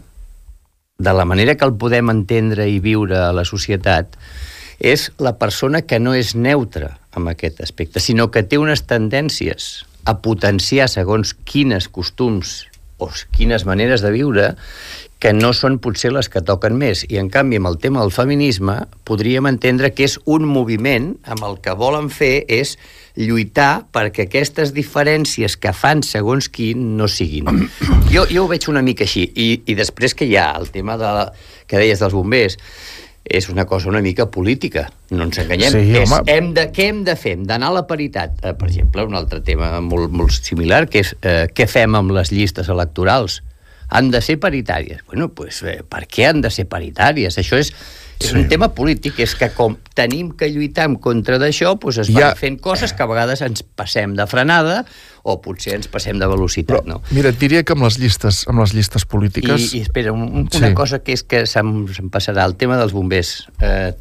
de 0.98 1.14
la 1.14 1.26
manera 1.28 1.54
que 1.54 1.66
el 1.68 1.76
podem 1.78 2.10
entendre 2.10 2.66
i 2.66 2.80
viure 2.82 3.20
a 3.22 3.32
la 3.32 3.46
societat, 3.46 4.18
és 4.78 5.08
la 5.18 5.36
persona 5.38 5.82
que 5.86 5.98
no 6.02 6.14
és 6.14 6.34
neutra 6.34 6.96
en 7.16 7.30
aquest 7.30 7.62
aspecte, 7.62 8.02
sinó 8.02 8.28
que 8.30 8.44
té 8.46 8.58
unes 8.58 8.84
tendències 8.86 9.70
a 10.06 10.18
potenciar 10.22 10.88
segons 10.90 11.34
quines 11.46 11.88
costums 11.90 12.64
o 12.98 13.10
quines 13.34 13.64
maneres 13.66 14.02
de 14.02 14.10
viure 14.14 14.52
que 15.18 15.32
no 15.34 15.50
són 15.56 15.80
potser 15.82 16.12
les 16.14 16.28
que 16.30 16.42
toquen 16.46 16.76
més. 16.78 17.02
I, 17.08 17.18
en 17.18 17.30
canvi, 17.32 17.58
amb 17.58 17.70
el 17.72 17.78
tema 17.82 18.04
del 18.04 18.12
feminisme, 18.14 18.76
podríem 19.08 19.48
entendre 19.50 19.90
que 19.94 20.06
és 20.06 20.18
un 20.30 20.46
moviment 20.46 21.12
amb 21.26 21.42
el 21.48 21.58
que 21.64 21.74
volen 21.78 22.10
fer 22.14 22.44
és 22.46 22.76
lluitar 23.18 23.88
perquè 23.90 24.28
aquestes 24.28 24.70
diferències 24.76 25.58
que 25.58 25.74
fan 25.74 26.04
segons 26.06 26.46
qui 26.48 26.70
no 26.78 27.10
siguin. 27.10 27.50
Jo, 28.08 28.22
jo 28.30 28.46
ho 28.46 28.48
veig 28.48 28.64
una 28.70 28.80
mica 28.80 29.04
així. 29.04 29.26
I, 29.36 29.48
i 29.68 29.74
després 29.76 30.14
que 30.16 30.24
hi 30.24 30.38
ha 30.40 30.52
el 30.56 30.70
tema 30.72 30.96
de, 30.96 31.10
que 31.68 31.76
deies 31.76 32.00
dels 32.00 32.14
bombers, 32.16 32.56
és 33.28 33.50
una 33.52 33.66
cosa 33.68 33.90
una 33.90 34.00
mica 34.00 34.30
política, 34.32 34.86
no 35.10 35.26
ens 35.26 35.42
enganyem. 35.42 35.74
Sí, 35.74 35.82
és, 36.00 36.14
hem 36.32 36.54
de, 36.56 36.70
què 36.72 36.86
hem 36.88 37.02
de 37.04 37.18
fer? 37.18 37.34
Hem 37.36 37.44
d'anar 37.50 37.68
a 37.68 37.76
la 37.80 37.84
paritat. 37.90 38.38
Eh, 38.40 38.54
per 38.56 38.70
exemple, 38.70 39.04
un 39.04 39.18
altre 39.18 39.42
tema 39.44 39.74
molt, 39.84 40.14
molt 40.14 40.32
similar, 40.32 40.86
que 40.88 41.02
és 41.04 41.12
eh, 41.20 41.44
què 41.52 41.68
fem 41.68 41.98
amb 41.98 42.14
les 42.16 42.32
llistes 42.32 42.70
electorals 42.72 43.42
han 43.88 44.10
de 44.10 44.20
ser 44.20 44.38
paritàries. 44.40 45.00
Bueno, 45.06 45.30
pues, 45.32 45.62
eh, 45.62 45.82
per 45.88 46.06
què 46.06 46.26
han 46.28 46.40
de 46.44 46.50
ser 46.50 46.66
paritàries? 46.68 47.38
Això 47.40 47.56
és, 47.56 47.72
és 48.20 48.30
sí. 48.30 48.34
un 48.36 48.48
tema 48.50 48.68
polític, 48.74 49.18
és 49.22 49.34
que 49.38 49.48
com 49.54 49.76
tenim 49.94 50.32
que 50.36 50.48
lluitar 50.50 50.88
en 50.90 50.96
contra 51.00 51.38
d'això, 51.38 51.76
doncs 51.80 51.98
es 52.04 52.10
van 52.12 52.22
Ja. 52.30 52.34
fent 52.36 52.58
coses 52.60 52.92
que 52.92 53.02
a 53.02 53.06
vegades 53.06 53.40
ens 53.46 53.62
passem 53.62 54.14
de 54.18 54.26
frenada 54.26 54.84
o 55.22 55.40
potser 55.40 55.74
ens 55.76 55.88
passem 55.88 56.18
de 56.18 56.26
velocitat, 56.26 56.84
no? 56.86 57.00
Mira, 57.10 57.30
et 57.30 57.38
diria 57.38 57.62
que 57.64 57.72
amb 57.72 57.82
les 57.84 57.98
llistes, 57.98 58.44
amb 58.48 58.60
les 58.60 58.74
llistes 58.74 59.04
polítiques... 59.04 59.72
I, 59.72 59.78
i 59.78 59.80
espera, 59.86 60.12
un, 60.12 60.22
un, 60.22 60.48
una 60.52 60.68
Sí. 60.68 60.74
cosa 60.74 60.98
que 61.00 61.12
és 61.12 61.22
que 61.22 61.46
se'm, 61.46 61.86
se'm 61.94 62.10
passarà, 62.10 62.44
el 62.44 62.56
tema 62.56 62.76
dels 62.76 62.92
bombers. 62.92 63.48
Eh, 63.60 63.92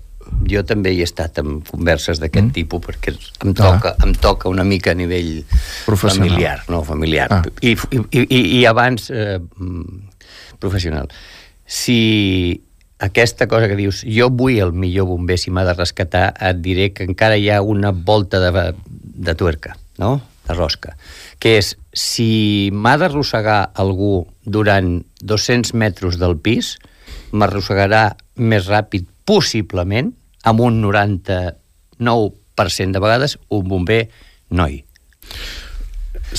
jo 0.50 0.64
també 0.68 0.94
hi 0.94 1.02
he 1.02 1.08
estat 1.08 1.40
en 1.42 1.62
converses 1.66 2.22
d'aquest 2.22 2.50
mm. 2.50 2.56
tipus 2.56 2.84
perquè 2.86 3.14
em 3.16 3.56
toca, 3.58 3.94
ah. 3.94 4.06
em 4.06 4.14
toca 4.16 4.52
una 4.52 4.66
mica 4.68 4.94
a 4.94 4.98
nivell 4.98 5.42
familiar, 5.88 6.62
no, 6.72 6.84
familiar. 6.88 7.28
Ah. 7.32 7.42
I, 7.62 7.74
i, 7.74 8.24
i, 8.24 8.42
I 8.60 8.64
abans 8.70 9.10
eh, 9.12 9.40
mm, 9.40 10.00
professional. 10.60 11.12
Si 11.68 12.00
aquesta 13.00 13.48
cosa 13.48 13.68
que 13.68 13.78
dius, 13.78 14.02
jo 14.08 14.30
vull 14.34 14.58
el 14.64 14.74
millor 14.74 15.08
bomber 15.12 15.38
si 15.38 15.52
m'ha 15.54 15.66
de 15.68 15.76
rescatar, 15.78 16.32
et 16.42 16.64
diré 16.64 16.92
que 16.96 17.06
encara 17.06 17.38
hi 17.38 17.50
ha 17.52 17.62
una 17.62 17.92
volta 17.92 18.42
de, 18.42 18.72
de 18.88 19.36
tuerca, 19.38 19.78
no?, 20.02 20.18
de 20.48 20.56
rosca, 20.56 20.96
que 21.44 21.58
és, 21.60 21.74
si 21.92 22.70
m'ha 22.72 22.96
d'arrossegar 22.98 23.74
algú 23.76 24.28
durant 24.46 25.02
200 25.20 25.74
metres 25.76 26.18
del 26.22 26.38
pis, 26.40 26.78
m'arrossegarà 27.36 28.16
més 28.38 28.70
ràpid, 28.72 29.08
possiblement, 29.28 30.16
amb 30.48 30.64
un 30.64 30.80
99% 30.82 32.96
de 32.96 33.02
vegades, 33.04 33.36
un 33.52 33.68
bomber 33.68 34.08
noi. 34.50 34.86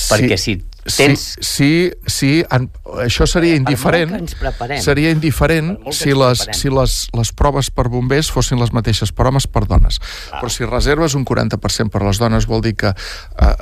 Perquè 0.09 0.37
si 0.41 0.57
tens... 0.97 1.35
Sí, 1.41 1.45
sí, 1.45 1.91
sí 2.07 2.31
en, 2.51 2.69
això 3.03 3.27
seria 3.29 3.53
Per 3.53 3.59
molt 3.61 3.69
indiferent. 3.69 4.11
que 4.15 4.19
ens 4.23 4.35
preparem. 4.39 4.81
Seria 4.81 5.11
indiferent 5.11 5.71
si, 5.95 6.13
les, 6.17 6.45
si 6.57 6.69
les, 6.73 6.95
les 7.15 7.31
proves 7.33 7.69
per 7.71 7.87
bombers 7.91 8.31
fossin 8.31 8.59
les 8.59 8.71
mateixes 8.73 9.11
per 9.15 9.27
homes 9.29 9.47
per 9.47 9.65
dones. 9.69 9.99
Ah. 10.31 10.39
Però 10.39 10.49
si 10.49 10.65
reserves 10.65 11.15
un 11.15 11.25
40% 11.25 11.89
per 11.93 12.01
les 12.05 12.19
dones 12.21 12.47
vol 12.49 12.61
dir 12.65 12.75
que 12.79 12.89
eh, 12.93 12.95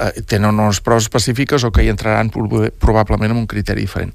eh, 0.07 0.21
tenen 0.27 0.59
unes 0.59 0.81
proves 0.85 1.07
específiques 1.09 1.63
o 1.67 1.71
que 1.71 1.83
hi 1.85 1.89
entraran 1.93 2.29
prob- 2.33 2.69
probablement 2.79 3.31
amb 3.35 3.43
un 3.45 3.47
criteri 3.47 3.81
diferent. 3.87 4.13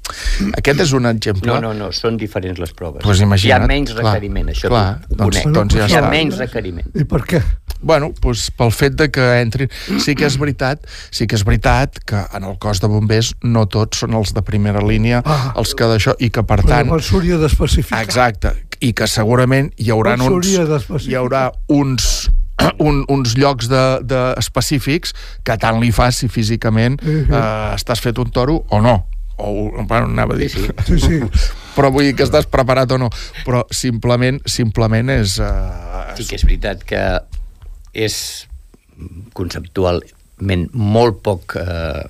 Aquest 0.57 0.79
és 0.87 0.93
un 0.93 1.05
exemple. 1.09 1.51
No, 1.51 1.59
no, 1.61 1.73
no, 1.73 1.91
són 1.95 2.17
diferents 2.17 2.59
les 2.61 2.73
proves. 2.73 3.03
Pues 3.03 3.19
Hi 3.19 3.23
ha 3.23 3.27
imagina't, 3.27 3.67
menys 3.69 3.93
clar, 3.93 4.05
requeriment, 4.13 4.49
això 4.53 4.69
clar, 4.71 4.85
t'ho 5.07 5.15
doncs- 5.19 5.41
conec. 5.43 5.55
doncs 5.59 5.73
ja 5.75 5.85
Hi 5.87 5.97
ha 5.97 6.01
està. 6.03 6.09
menys 6.13 6.37
requeriment. 6.41 6.89
I 6.95 7.03
per 7.09 7.21
què? 7.27 7.41
Bueno, 7.83 8.13
doncs 8.23 8.45
pel 8.55 8.71
fet 8.71 8.93
de 8.95 9.09
que 9.11 9.23
entrin... 9.41 9.67
Sí 9.99 10.13
que 10.15 10.23
és 10.23 10.37
veritat, 10.39 10.85
sí 11.11 11.25
que 11.27 11.35
és 11.35 11.43
veritat 11.43 11.97
que 12.07 12.21
en 12.37 12.45
el 12.47 12.53
cos 12.57 12.79
de 12.79 12.87
bombers 12.87 13.02
no 13.43 13.65
tots 13.67 13.99
són 14.03 14.13
els 14.13 14.33
de 14.33 14.41
primera 14.41 14.81
línia, 14.81 15.21
Ah. 15.25 15.53
els 15.55 15.73
que 15.75 15.83
d'això, 15.85 16.15
i 16.19 16.29
que 16.29 16.43
per 16.43 16.59
Però 16.61 16.67
tant... 16.69 16.87
llavors 16.87 17.05
s'hauria 17.07 17.37
d'especificar. 17.37 18.01
Exacte, 18.03 18.53
i 18.81 18.93
que 18.93 19.07
segurament 19.07 19.71
hi 19.77 19.89
haurà 19.91 20.15
uns, 20.19 20.47
hi 21.07 21.15
haurà 21.15 21.51
uns, 21.67 22.29
un, 22.79 23.03
uns 23.09 23.35
llocs 23.37 23.67
de, 23.69 23.99
de 24.03 24.33
específics 24.37 25.13
que 25.43 25.57
tant 25.57 25.79
li 25.81 25.91
fa 25.91 26.11
si 26.11 26.27
físicament 26.27 26.99
Mhm. 27.01 27.31
eh, 27.33 27.73
estàs 27.75 27.99
fet 28.01 28.17
un 28.19 28.29
toro 28.31 28.63
o 28.69 28.81
no 28.81 29.05
o 29.35 29.71
bueno, 29.87 30.05
anava 30.05 30.35
a 30.35 30.37
dir 30.37 30.49
Sí, 30.51 30.67
Sí, 30.85 30.99
sí. 30.99 31.19
però 31.75 31.89
vull 31.91 32.03
dir 32.05 32.13
que 32.15 32.23
estàs 32.23 32.45
preparat 32.45 32.91
o 32.93 32.97
no 33.01 33.09
però 33.43 33.63
simplement 33.71 34.37
simplement 34.45 35.09
és 35.09 35.39
uh, 35.41 36.13
Sí 36.15 36.27
que 36.29 36.35
és 36.37 36.43
veritat 36.45 36.83
que 36.85 37.01
és 37.93 38.47
conceptualment 39.33 40.67
molt 40.73 41.19
poc 41.25 41.55
eh, 41.59 42.03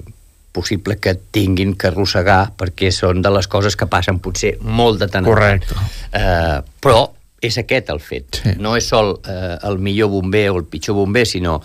possible 0.53 0.99
que 1.01 1.15
tinguin 1.35 1.73
que 1.79 1.89
arrossegar 1.89 2.53
perquè 2.59 2.91
són 2.93 3.23
de 3.25 3.33
les 3.33 3.49
coses 3.49 3.75
que 3.79 3.89
passen 3.89 4.21
potser 4.23 4.55
molt 4.61 5.01
de 5.01 5.09
tant. 5.11 5.27
Correcte. 5.27 5.75
Eh, 6.13 6.61
però 6.83 7.03
és 7.43 7.57
aquest 7.59 7.89
el 7.91 7.99
fet. 7.99 8.39
Sí. 8.39 8.53
No 8.63 8.75
és 8.79 8.87
sol 8.87 9.17
eh, 9.27 9.55
el 9.67 9.79
millor 9.83 10.11
bomber 10.13 10.45
o 10.53 10.59
el 10.61 10.67
pitjor 10.69 10.95
bomber, 10.95 11.25
sinó 11.27 11.57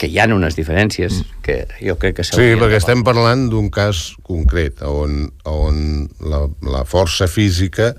que 0.00 0.08
hi 0.08 0.18
ha 0.18 0.28
unes 0.32 0.56
diferències 0.56 1.20
que 1.44 1.58
jo 1.76 1.98
crec 2.00 2.20
que 2.20 2.24
Sí, 2.26 2.54
perquè 2.56 2.80
estem 2.80 3.04
parlant 3.04 3.48
d'un 3.52 3.68
cas 3.72 4.08
concret 4.26 4.80
on, 4.86 5.26
on 5.44 6.06
la, 6.24 6.46
la 6.64 6.86
força 6.88 7.28
física 7.28 7.92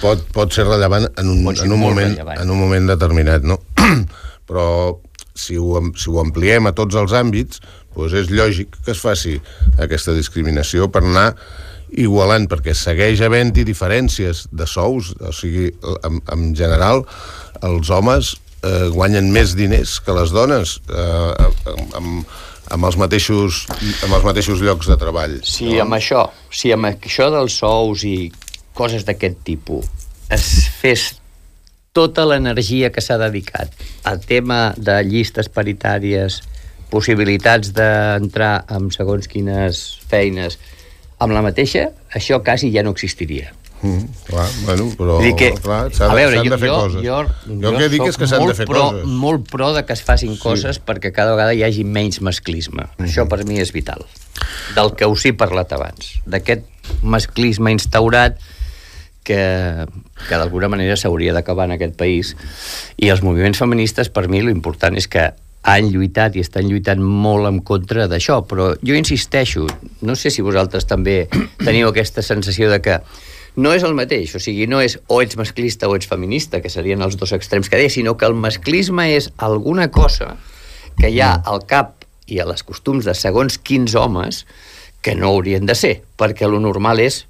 pot, 0.00 0.22
pot 0.34 0.52
ser 0.54 0.66
rellevant 0.68 1.08
en 1.18 1.32
un, 1.32 1.48
en 1.50 1.72
un, 1.72 1.80
moment, 1.80 2.12
rellevant. 2.12 2.42
en 2.42 2.52
un 2.52 2.60
moment 2.60 2.92
determinat, 2.92 3.46
no? 3.46 3.58
Però 4.48 4.66
si 5.34 5.58
ho, 5.58 5.80
si 5.96 6.10
ho 6.10 6.20
ampliem 6.22 6.68
a 6.68 6.74
tots 6.76 6.96
els 6.98 7.14
àmbits, 7.16 7.62
doncs 7.96 8.16
és 8.22 8.30
lògic 8.32 8.78
que 8.84 8.94
es 8.94 9.02
faci 9.02 9.38
aquesta 9.80 10.14
discriminació 10.16 10.88
per 10.92 11.04
anar 11.04 11.32
igualant, 11.92 12.46
perquè 12.48 12.72
segueix 12.76 13.20
havent-hi 13.20 13.66
diferències 13.68 14.46
de 14.52 14.66
sous, 14.68 15.12
o 15.20 15.32
sigui, 15.36 15.68
en, 16.08 16.22
en 16.32 16.46
general, 16.56 17.04
els 17.68 17.90
homes 17.92 18.32
eh, 18.64 18.88
guanyen 18.94 19.28
més 19.34 19.52
diners 19.58 19.98
que 20.04 20.16
les 20.16 20.32
dones 20.32 20.78
eh, 20.88 21.50
amb, 21.98 22.24
amb, 22.72 22.86
els 22.88 22.96
mateixos, 23.00 23.66
amb 24.06 24.16
els 24.16 24.24
mateixos 24.24 24.64
llocs 24.64 24.88
de 24.88 24.96
treball. 25.00 25.36
Si 25.44 25.76
amb 25.82 25.98
això, 25.98 26.24
si 26.48 26.72
amb 26.72 26.88
això 26.88 27.28
dels 27.34 27.60
sous 27.60 28.06
i 28.08 28.16
coses 28.72 29.04
d'aquest 29.04 29.42
tipus 29.44 29.90
es 30.32 30.46
fes 30.80 31.10
tota 31.92 32.24
l'energia 32.24 32.90
que 32.92 33.04
s'ha 33.04 33.18
dedicat 33.20 33.72
al 34.08 34.20
tema 34.24 34.72
de 34.76 34.96
llistes 35.04 35.50
paritàries, 35.52 36.40
possibilitats 36.92 37.72
d'entrar 37.76 38.62
amb 38.72 38.92
segons 38.92 39.28
quines 39.28 39.82
feines, 40.08 40.58
amb 41.20 41.36
la 41.36 41.42
mateixa, 41.44 41.90
això 42.16 42.40
quasi 42.44 42.72
ja 42.72 42.84
no 42.84 42.94
existiria. 42.96 43.52
Mm, 43.82 44.04
clar, 44.28 44.46
bueno, 44.62 44.84
però 44.94 45.16
Vull 45.18 45.26
dir 45.26 45.34
que, 45.34 45.48
clar, 45.58 45.88
s'ha 45.90 46.06
a 46.06 46.12
de, 46.12 46.16
veure, 46.20 46.36
s'han 46.36 46.46
jo, 46.46 46.52
de 46.52 46.58
fer 46.62 46.68
jo, 46.70 46.74
coses. 46.78 47.02
jo, 47.02 47.16
jo 47.50 47.70
el 47.72 47.78
que 47.80 47.88
dic 47.90 48.04
és 48.06 48.18
que 48.20 48.28
s'han 48.30 48.44
de 48.46 48.54
fer 48.54 48.66
pro, 48.70 48.84
coses. 48.92 49.08
Molt 49.24 49.48
pro 49.50 49.72
de 49.74 49.82
que 49.88 49.96
es 49.96 50.04
facin 50.06 50.36
coses 50.38 50.78
perquè 50.78 51.10
cada 51.12 51.34
vegada 51.34 51.56
hi 51.58 51.64
hagi 51.66 51.82
menys 51.84 52.20
masclisme. 52.22 52.86
Mhm. 52.86 53.08
Això 53.08 53.26
per 53.28 53.42
mi 53.44 53.58
és 53.58 53.74
vital. 53.74 54.06
Del 54.76 54.94
que 54.94 55.10
us 55.10 55.26
he 55.26 55.34
parlat 55.34 55.74
abans. 55.74 56.14
D'aquest 56.24 56.62
masclisme 57.02 57.74
instaurat 57.74 58.38
que, 59.24 59.86
que 60.28 60.36
d'alguna 60.38 60.70
manera 60.72 60.96
s'hauria 60.98 61.34
d'acabar 61.34 61.68
en 61.70 61.76
aquest 61.76 61.96
país. 61.98 62.34
I 62.98 63.12
els 63.14 63.22
moviments 63.22 63.60
feministes, 63.62 64.10
per 64.10 64.28
mi, 64.28 64.42
lo 64.42 64.52
important 64.54 64.98
és 64.98 65.08
que 65.08 65.30
han 65.62 65.90
lluitat 65.94 66.36
i 66.36 66.42
estan 66.42 66.66
lluitant 66.66 67.02
molt 67.02 67.46
en 67.46 67.60
contra 67.62 68.08
d'això, 68.10 68.40
però 68.46 68.72
jo 68.82 68.96
insisteixo, 68.98 69.68
no 70.02 70.16
sé 70.18 70.32
si 70.34 70.42
vosaltres 70.42 70.88
també 70.90 71.28
teniu 71.66 71.92
aquesta 71.92 72.24
sensació 72.26 72.70
de 72.72 72.80
que 72.82 72.98
no 73.54 73.74
és 73.76 73.84
el 73.84 73.94
mateix, 73.94 74.34
o 74.34 74.40
sigui, 74.40 74.66
no 74.66 74.80
és 74.80 74.96
o 75.12 75.20
ets 75.22 75.36
masclista 75.38 75.88
o 75.88 75.94
ets 75.94 76.08
feminista, 76.08 76.62
que 76.64 76.72
serien 76.72 77.04
els 77.04 77.18
dos 77.20 77.34
extrems 77.36 77.68
que 77.68 77.78
deia, 77.78 77.92
sinó 77.92 78.16
que 78.16 78.26
el 78.26 78.34
masclisme 78.34 79.10
és 79.14 79.28
alguna 79.36 79.90
cosa 79.92 80.36
que 80.98 81.12
hi 81.12 81.20
ha 81.20 81.34
al 81.46 81.62
cap 81.68 82.06
i 82.26 82.40
a 82.40 82.46
les 82.48 82.64
costums 82.64 83.06
de 83.06 83.14
segons 83.14 83.58
quins 83.58 83.94
homes 83.94 84.46
que 85.02 85.14
no 85.18 85.34
haurien 85.34 85.66
de 85.66 85.76
ser, 85.76 86.00
perquè 86.16 86.48
lo 86.48 86.62
normal 86.62 87.02
és 87.02 87.26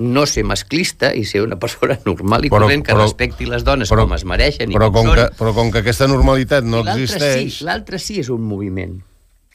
no 0.00 0.24
ser 0.26 0.42
masclista 0.48 1.10
i 1.14 1.26
ser 1.28 1.42
una 1.44 1.58
persona 1.60 1.98
normal 2.06 2.44
i 2.46 2.48
Però- 2.50 2.62
corrent 2.64 2.82
que 2.86 2.94
però- 2.94 3.04
respecti 3.04 3.46
les 3.46 3.62
dones 3.64 3.90
però- 3.92 4.06
com 4.08 4.14
es 4.16 4.24
mereixen 4.24 4.70
i 4.72 4.74
Però 4.74 4.88
com, 4.90 5.04
com, 5.04 5.14
són. 5.14 5.14
que, 5.20 5.36
però 5.38 5.52
com 5.54 5.70
que 5.70 5.82
aquesta 5.84 6.08
normalitat 6.08 6.64
no 6.64 6.80
I 6.82 6.88
existeix... 6.94 7.58
Sí, 7.60 7.64
l'altre 7.68 7.98
sí 8.00 8.18
és 8.20 8.28
un 8.32 8.40
moviment 8.42 8.98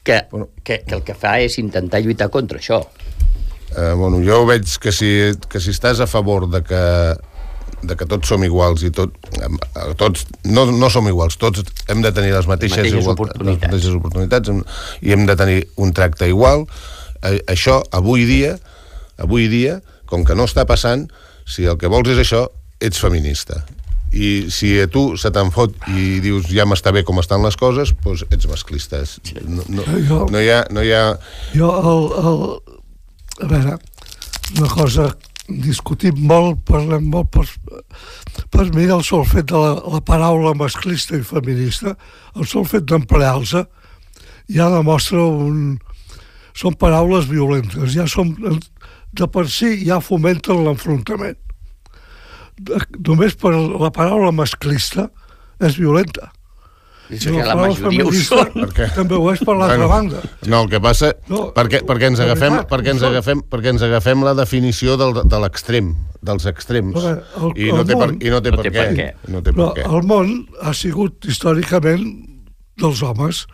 que, 0.06 0.20
Bueno. 0.30 0.48
que, 0.62 0.84
que 0.86 0.94
el 0.94 1.02
que 1.02 1.14
fa 1.18 1.40
és 1.42 1.58
intentar 1.58 1.98
lluitar 2.00 2.28
contra 2.30 2.60
això. 2.60 2.84
Eh, 3.76 3.92
bueno, 3.98 4.20
jo 4.22 4.44
veig 4.46 4.78
que 4.78 4.92
si, 4.94 5.32
que 5.50 5.58
si 5.60 5.70
estàs 5.74 5.98
a 6.00 6.06
favor 6.06 6.46
de 6.48 6.62
que, 6.62 6.82
de 7.82 7.96
que 7.98 8.06
tots 8.06 8.28
som 8.30 8.44
iguals 8.46 8.84
i 8.86 8.92
tot, 8.94 9.10
tots 9.98 10.22
no, 10.44 10.64
no 10.70 10.88
som 10.94 11.08
iguals, 11.10 11.36
tots 11.42 11.64
hem 11.90 12.00
de 12.06 12.12
tenir 12.14 12.30
les 12.32 12.46
mateixes, 12.46 12.78
Mateixes 12.78 13.02
igual- 13.02 13.18
oportunitats. 13.18 13.50
les 13.50 13.66
mateixes 13.66 13.98
oportunitats 13.98 14.54
i 15.02 15.12
hem 15.12 15.26
de 15.26 15.36
tenir 15.36 15.58
un 15.76 15.92
tracte 15.92 16.28
igual. 16.30 16.64
Eh, 17.22 17.42
això, 17.50 17.82
avui 17.90 18.24
dia, 18.24 18.54
avui 19.18 19.48
dia, 19.50 19.80
com 20.06 20.24
que 20.24 20.34
no 20.38 20.46
està 20.48 20.64
passant, 20.68 21.06
si 21.46 21.64
el 21.68 21.76
que 21.78 21.90
vols 21.92 22.08
és 22.14 22.22
això, 22.22 22.46
ets 22.82 22.98
feminista. 23.02 23.62
I 24.16 24.46
si 24.54 24.70
a 24.80 24.86
tu 24.88 25.16
se 25.20 25.28
te'n 25.34 25.50
fot 25.52 25.74
i 25.92 26.20
dius 26.24 26.46
ja 26.48 26.64
m'està 26.64 26.92
bé 26.94 27.02
com 27.04 27.18
estan 27.20 27.42
les 27.44 27.56
coses, 27.58 27.90
doncs 28.04 28.22
ets 28.32 28.46
masclista. 28.48 29.02
No, 29.44 29.64
no, 29.68 29.84
Jo- 30.08 30.26
no, 30.30 30.40
hi 30.40 30.50
ha, 30.54 30.62
no 30.72 30.82
hi 30.86 30.92
ha... 30.94 31.04
Jo, 31.52 31.70
el, 31.92 32.06
el, 32.22 32.44
a 33.44 33.48
veure, 33.50 33.78
una 34.56 34.70
cosa 34.72 35.08
discutim 35.48 36.22
molt, 36.26 36.62
parlem 36.66 37.04
molt, 37.12 37.28
per, 37.34 37.44
per 38.50 38.64
mi 38.74 38.86
el 38.90 39.02
sol 39.06 39.26
fet 39.28 39.46
de 39.52 39.58
la, 39.58 39.74
la 39.94 40.00
paraula 40.06 40.54
masclista 40.58 41.18
i 41.18 41.22
feminista, 41.26 41.92
el 42.34 42.46
sol 42.50 42.64
fet 42.66 42.86
d'emplear-se, 42.88 43.66
ja 44.54 44.70
demostra 44.72 45.22
un... 45.26 45.76
Són 46.56 46.72
paraules 46.80 47.26
violentes, 47.28 47.90
ja 47.92 48.06
són, 48.08 48.30
de 49.16 49.26
per 49.32 49.46
si 49.50 49.74
ja 49.86 50.00
fomenten 50.04 50.64
l'enfrontament. 50.66 51.36
Només 53.06 53.34
per 53.36 53.52
la 53.56 53.90
paraula 53.92 54.32
masclista 54.32 55.10
és 55.60 55.76
violenta. 55.80 56.30
No, 57.06 57.18
que 57.36 57.44
la 57.46 57.52
el 57.54 57.60
majoria 57.60 58.02
ho 58.08 58.12
són. 58.18 58.48
Per 58.56 58.68
què? 58.74 58.86
També 58.96 59.14
ho 59.14 59.28
és 59.30 59.38
per 59.46 59.54
l'altra 59.54 59.76
Bueno, 59.76 59.90
banda. 59.92 60.22
No, 60.50 60.62
el 60.64 60.70
que 60.72 60.80
passa... 60.82 61.12
No, 61.30 61.44
perquè, 61.54 61.84
perquè, 61.86 62.08
ens 62.10 62.18
agafem, 62.24 62.56
veritat, 62.56 62.70
perquè, 62.72 62.94
ens 62.96 63.04
agafem, 63.06 63.42
perquè 63.52 63.70
ens 63.76 63.84
agafem 63.86 64.24
la 64.26 64.32
definició 64.34 64.96
del, 64.98 65.14
de 65.22 65.38
l'extrem, 65.44 65.92
dels 66.26 66.48
extrems. 66.50 66.96
Però, 66.96 67.12
el- 67.46 67.54
I, 67.62 67.68
no 67.70 67.84
el 67.84 67.86
té 67.92 67.94
per, 68.00 68.08
món- 68.10 68.18
I 68.26 68.32
no 68.34 68.40
té 68.42 68.50
No 68.50 68.58
per 68.58 68.66
té 68.66 68.72
què. 68.74 68.80
per 68.80 68.96
què. 68.98 69.06
No 69.30 69.42
té 69.46 69.52
per 69.52 69.60
Però 69.60 69.68
què. 69.76 69.86
el 69.86 70.08
món 70.10 70.32
ha 70.66 70.74
sigut 70.74 71.28
històricament 71.30 72.08
dels 72.82 73.04
homes, 73.06 73.44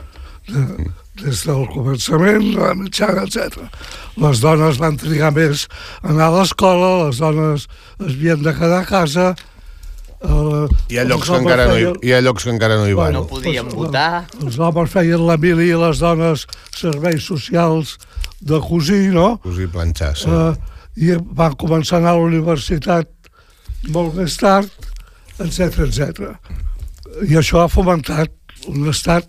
de, 0.49 0.65
des 1.21 1.43
del 1.45 1.67
començament, 1.69 2.47
la 2.57 2.73
mitjana, 2.79 3.27
etc. 3.29 3.59
Les 4.23 4.41
dones 4.41 4.79
van 4.81 4.97
trigar 5.01 5.33
més 5.37 5.67
a 6.03 6.09
anar 6.15 6.31
a 6.31 6.37
l'escola, 6.39 6.93
les 7.07 7.19
dones 7.21 7.67
es 8.01 8.07
havien 8.15 8.43
de 8.43 8.55
quedar 8.57 8.81
a 8.83 8.89
casa... 8.89 9.27
Eh, 10.23 10.67
Hi 10.89 10.99
ha, 10.99 11.03
els 11.03 11.11
llocs 11.11 11.29
que 11.29 11.37
encara 11.43 11.67
no 11.69 11.75
hi, 11.77 11.83
feien- 11.83 11.99
hi 12.07 12.13
ha 12.15 12.21
llocs 12.23 12.45
que 12.47 12.53
encara 12.55 12.77
no 12.79 12.87
hi 12.89 12.95
van. 12.97 13.13
No 13.19 13.25
podien 13.29 13.67
doncs, 13.67 13.75
votar. 13.75 14.25
Els 14.41 14.59
homes 14.63 14.93
feien 14.93 15.25
la 15.27 15.37
mili 15.43 15.69
i 15.73 15.79
les 15.81 15.99
dones 16.03 16.47
serveis 16.79 17.27
socials 17.27 17.97
de 18.41 18.61
cosir, 18.63 19.11
no? 19.15 19.37
Cosir 19.43 19.69
planxar, 19.75 20.13
sí. 20.19 20.31
Uh, 20.31 20.55
I 20.97 21.17
van 21.37 21.55
començar 21.59 21.99
a 21.99 22.03
anar 22.03 22.15
a 22.15 22.21
la 22.21 22.27
universitat 22.31 23.09
molt 23.91 24.15
més 24.15 24.35
tard, 24.39 24.71
etc 25.43 25.83
etc. 25.89 26.33
I 27.27 27.37
això 27.41 27.63
ha 27.65 27.71
fomentat 27.73 28.31
un 28.71 28.87
estat 28.93 29.27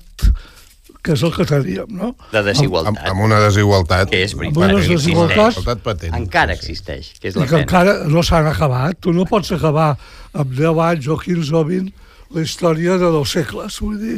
que 1.03 1.11
és 1.17 1.23
el 1.27 1.33
que 1.35 1.43
teníem, 1.45 1.89
no? 1.91 2.13
De 2.31 2.39
amb, 2.39 2.47
desigualtat. 2.47 3.07
amb 3.11 3.21
una 3.25 3.39
desigualtat. 3.43 4.09
Que 4.09 4.23
és 4.23 4.33
veritat. 4.39 4.63
Amb 4.63 4.73
unes 4.77 4.87
que 4.87 4.93
desigualtats- 4.95 5.31
existeix. 5.33 5.55
desigualtat 5.55 5.83
patent. 5.83 6.15
Encara 6.15 6.53
existeix, 6.53 7.11
que 7.19 7.27
és 7.27 7.35
I 7.35 7.39
la 7.39 7.45
que 7.45 7.51
pena. 7.57 7.63
encara 7.63 7.93
no 8.07 8.23
s'han 8.23 8.47
acabat. 8.47 8.97
Tu 9.03 9.11
no 9.13 9.25
pots 9.25 9.51
acabar 9.51 9.97
amb 10.33 10.53
10 10.55 10.79
anys 10.79 11.07
o 11.07 11.17
15 11.19 11.51
o 11.53 11.63
20 11.65 11.93
la 12.33 12.41
història 12.41 12.97
de 12.97 13.09
dos 13.13 13.31
segles, 13.35 13.77
vull 13.83 13.97
dir. 14.01 14.15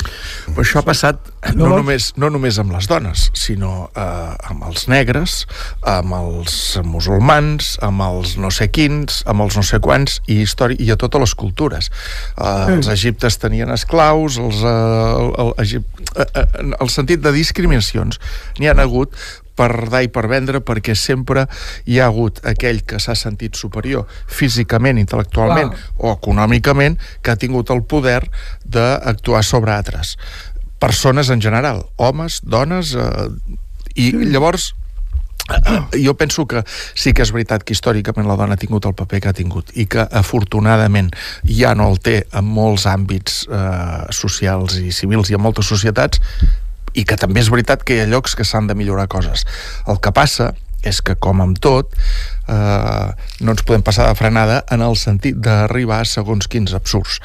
Però 0.47 0.63
això 0.63 0.79
ha 0.79 0.85
passat 0.87 1.19
no 1.53 1.65
Llavors- 1.65 1.75
només, 1.81 2.07
no 2.17 2.29
només 2.33 2.57
amb 2.61 2.71
les 2.75 2.87
dones, 2.87 3.29
sinó 3.37 3.89
eh, 3.95 4.35
amb 4.49 4.63
els 4.69 4.87
negres, 4.91 5.35
amb 5.83 6.15
els 6.17 6.55
musulmans, 6.83 7.75
amb 7.85 8.01
els 8.07 8.35
no 8.41 8.51
sé 8.51 8.69
quins, 8.71 9.21
amb 9.27 9.45
els 9.45 9.55
no 9.59 9.63
sé 9.67 9.79
quants, 9.83 10.19
i, 10.27 10.41
història, 10.45 10.79
i 10.79 10.91
a 10.91 10.97
totes 10.99 11.25
les 11.27 11.35
cultures. 11.35 11.91
Eh, 12.37 12.75
els 12.77 12.87
egiptes 12.91 13.37
tenien 13.41 13.71
esclaus, 13.75 14.39
els, 14.41 14.63
eh, 14.63 14.75
el, 15.21 15.31
el, 15.45 15.53
Egip... 15.65 16.03
eh, 16.15 16.25
eh, 16.33 16.45
el 16.79 16.89
sentit 16.93 17.21
de 17.23 17.31
discriminacions 17.35 18.19
n'hi 18.59 18.71
han 18.71 18.79
hagut 18.83 19.11
per 19.55 19.89
dar 19.89 20.03
i 20.05 20.11
per 20.11 20.27
vendre 20.31 20.61
perquè 20.65 20.95
sempre 20.99 21.47
hi 21.87 21.99
ha 21.99 22.09
hagut 22.09 22.41
aquell 22.47 22.83
que 22.87 22.99
s'ha 22.99 23.15
sentit 23.15 23.55
superior 23.55 24.05
físicament, 24.27 24.99
intel·lectualment 25.01 25.71
Clar. 25.71 25.91
o 25.97 26.13
econòmicament 26.13 26.99
que 27.21 27.33
ha 27.33 27.39
tingut 27.39 27.71
el 27.71 27.83
poder 27.83 28.21
d'actuar 28.65 29.43
sobre 29.43 29.73
altres 29.75 30.15
persones 30.79 31.29
en 31.29 31.41
general, 31.41 31.85
homes, 31.95 32.41
dones 32.43 32.93
eh, 32.99 33.29
i 33.95 34.11
llavors 34.11 34.73
eh, 35.49 36.03
jo 36.03 36.13
penso 36.19 36.45
que 36.45 36.63
sí 36.93 37.13
que 37.13 37.23
és 37.23 37.31
veritat 37.31 37.63
que 37.63 37.73
històricament 37.73 38.27
la 38.27 38.35
dona 38.39 38.57
ha 38.57 38.61
tingut 38.61 38.85
el 38.85 38.95
paper 38.97 39.21
que 39.23 39.31
ha 39.31 39.37
tingut 39.37 39.71
i 39.79 39.87
que 39.87 40.03
afortunadament 40.03 41.13
ja 41.47 41.73
no 41.79 41.87
el 41.93 42.01
té 42.03 42.17
en 42.33 42.45
molts 42.45 42.85
àmbits 42.91 43.45
eh, 43.47 44.03
socials 44.11 44.77
i 44.81 44.91
civils 44.91 45.31
i 45.31 45.39
en 45.39 45.45
moltes 45.45 45.71
societats 45.71 46.21
i 46.95 47.05
que 47.07 47.17
també 47.19 47.43
és 47.43 47.51
veritat 47.53 47.83
que 47.83 47.97
hi 47.97 48.03
ha 48.03 48.11
llocs 48.11 48.35
que 48.35 48.47
s'han 48.47 48.67
de 48.67 48.75
millorar 48.77 49.07
coses. 49.11 49.45
El 49.87 49.99
que 50.01 50.13
passa 50.15 50.53
és 50.85 51.01
que, 51.01 51.15
com 51.17 51.41
amb 51.41 51.57
tot, 51.61 51.93
eh, 52.47 53.07
no 53.41 53.53
ens 53.55 53.63
podem 53.65 53.83
passar 53.85 54.07
de 54.09 54.17
frenada 54.17 54.61
en 54.71 54.83
el 54.85 54.97
sentit 55.01 55.37
d'arribar 55.41 56.03
a 56.03 56.09
segons 56.09 56.47
quins 56.51 56.75
absurds. 56.77 57.17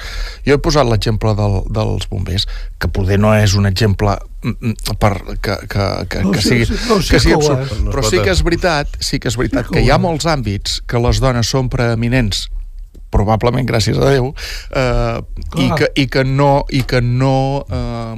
Jo 0.47 0.57
he 0.57 0.62
posat 0.65 0.89
l'exemple 0.89 1.35
del, 1.39 1.61
dels 1.69 2.09
bombers, 2.11 2.47
que 2.81 2.89
poder 2.89 3.21
no 3.21 3.35
és 3.37 3.55
un 3.59 3.69
exemple 3.69 4.17
mm, 4.17 4.55
mm, 4.57 4.97
per, 5.03 5.12
que, 5.45 5.59
que, 5.69 5.89
que, 6.09 6.23
No, 6.25 6.33
que 6.37 6.45
sigui, 6.45 6.69
sí, 6.69 6.79
no, 6.89 7.00
sí 7.03 7.15
que 7.15 7.21
sigui 7.21 7.37
absurd. 7.37 7.77
No 7.85 7.93
Però 7.93 8.07
sí 8.07 8.23
que 8.23 8.33
és 8.33 8.45
veritat, 8.47 8.97
sí 9.05 9.21
que 9.21 9.29
és 9.29 9.37
veritat 9.41 9.69
Sí 9.69 9.77
que 9.77 9.85
hi 9.85 9.93
ha 9.93 10.00
molts 10.00 10.29
àmbits 10.31 10.81
que 10.89 11.03
les 11.03 11.21
dones 11.21 11.53
són 11.53 11.69
preeminents 11.73 12.49
probablement 13.11 13.66
gràcies 13.66 13.99
a 13.99 14.07
Déu 14.07 14.31
eh, 14.31 15.18
i, 15.59 15.66
que, 15.75 15.88
i 15.99 16.07
que 16.07 16.23
no, 16.25 16.62
i 16.71 16.85
que 16.87 17.01
no 17.03 17.66
eh, 17.66 18.14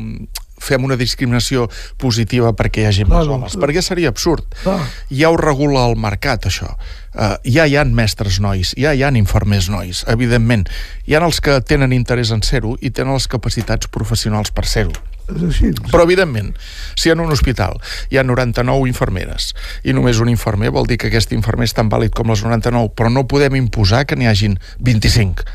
fem 0.63 0.85
una 0.87 0.97
discriminació 1.01 1.67
positiva 2.01 2.53
perquè 2.57 2.85
hi 2.85 2.89
hagi 2.91 3.05
més 3.11 3.27
homes, 3.29 3.57
perquè 3.59 3.83
seria 3.83 4.13
absurd. 4.13 4.47
Clar. 4.63 4.79
Ja 5.11 5.31
ho 5.33 5.37
regula 5.41 5.85
el 5.91 5.97
mercat, 6.01 6.47
això. 6.51 6.73
Uh, 7.13 7.35
ja 7.45 7.67
hi 7.69 7.75
han 7.77 7.91
mestres 7.93 8.39
nois, 8.41 8.71
ja 8.79 8.95
hi 8.97 9.03
han 9.05 9.19
infermers 9.21 9.67
nois, 9.69 10.05
evidentment. 10.09 10.69
Hi 11.07 11.19
han 11.19 11.27
els 11.27 11.43
que 11.45 11.59
tenen 11.61 11.93
interès 11.93 12.31
en 12.33 12.41
ser-ho 12.47 12.77
i 12.81 12.91
tenen 12.91 13.13
les 13.19 13.27
capacitats 13.29 13.91
professionals 13.93 14.51
per 14.55 14.65
ser-ho. 14.71 14.95
Però, 15.33 16.03
evidentment, 16.03 16.51
si 16.99 17.09
en 17.13 17.21
un 17.23 17.31
hospital 17.33 17.77
hi 18.11 18.19
ha 18.19 18.25
99 18.27 18.89
infermeres 18.91 19.53
i 19.87 19.95
només 19.97 20.19
un 20.21 20.29
infermer, 20.33 20.73
vol 20.75 20.89
dir 20.91 20.99
que 21.01 21.09
aquest 21.13 21.33
infermer 21.33 21.69
és 21.71 21.73
tan 21.77 21.89
vàlid 21.93 22.13
com 22.17 22.29
les 22.33 22.43
99, 22.45 22.91
però 22.99 23.09
no 23.13 23.23
podem 23.31 23.55
imposar 23.61 24.03
que 24.05 24.17
n'hi 24.19 24.27
hagin 24.29 24.59
25 24.83 25.47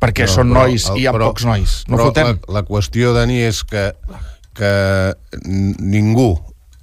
perquè 0.00 0.24
No, 0.28 0.32
són 0.32 0.48
però 0.52 0.62
nois 0.66 0.84
el- 0.88 0.96
i 0.96 1.02
hi 1.02 1.06
ha 1.08 1.12
però- 1.12 1.26
pocs 1.32 1.44
nois. 1.48 1.72
No 1.88 1.96
però 1.98 2.06
fotem. 2.10 2.28
La, 2.48 2.54
la 2.60 2.62
qüestió, 2.68 3.10
Dani, 3.16 3.40
és 3.44 3.62
que, 3.68 3.90
que 4.54 5.14
ningú 5.46 6.34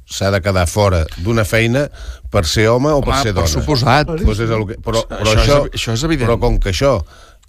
s'ha 0.08 0.30
de 0.32 0.39
quedar 0.41 0.67
fora 0.71 1.01
d'una 1.19 1.43
feina 1.43 1.88
per 2.32 2.45
ser 2.47 2.69
home 2.71 2.93
o 2.95 3.01
per 3.03 3.13
Home, 3.17 3.23
ser 3.23 3.34
per 3.34 3.43
dona. 3.43 3.53
suposat. 3.53 4.12
Pues 4.23 4.39
és 4.39 4.49
el 4.56 4.65
que, 4.69 4.77
però, 4.80 5.01
però 5.08 5.23
Això 5.23 5.34
és 5.34 5.41
això, 5.43 5.58
evi- 5.65 5.73
això 5.75 5.93
és 5.97 6.03
evident. 6.08 6.30
Però 6.30 6.39
com 6.39 6.60
que 6.63 6.69
això 6.71 6.93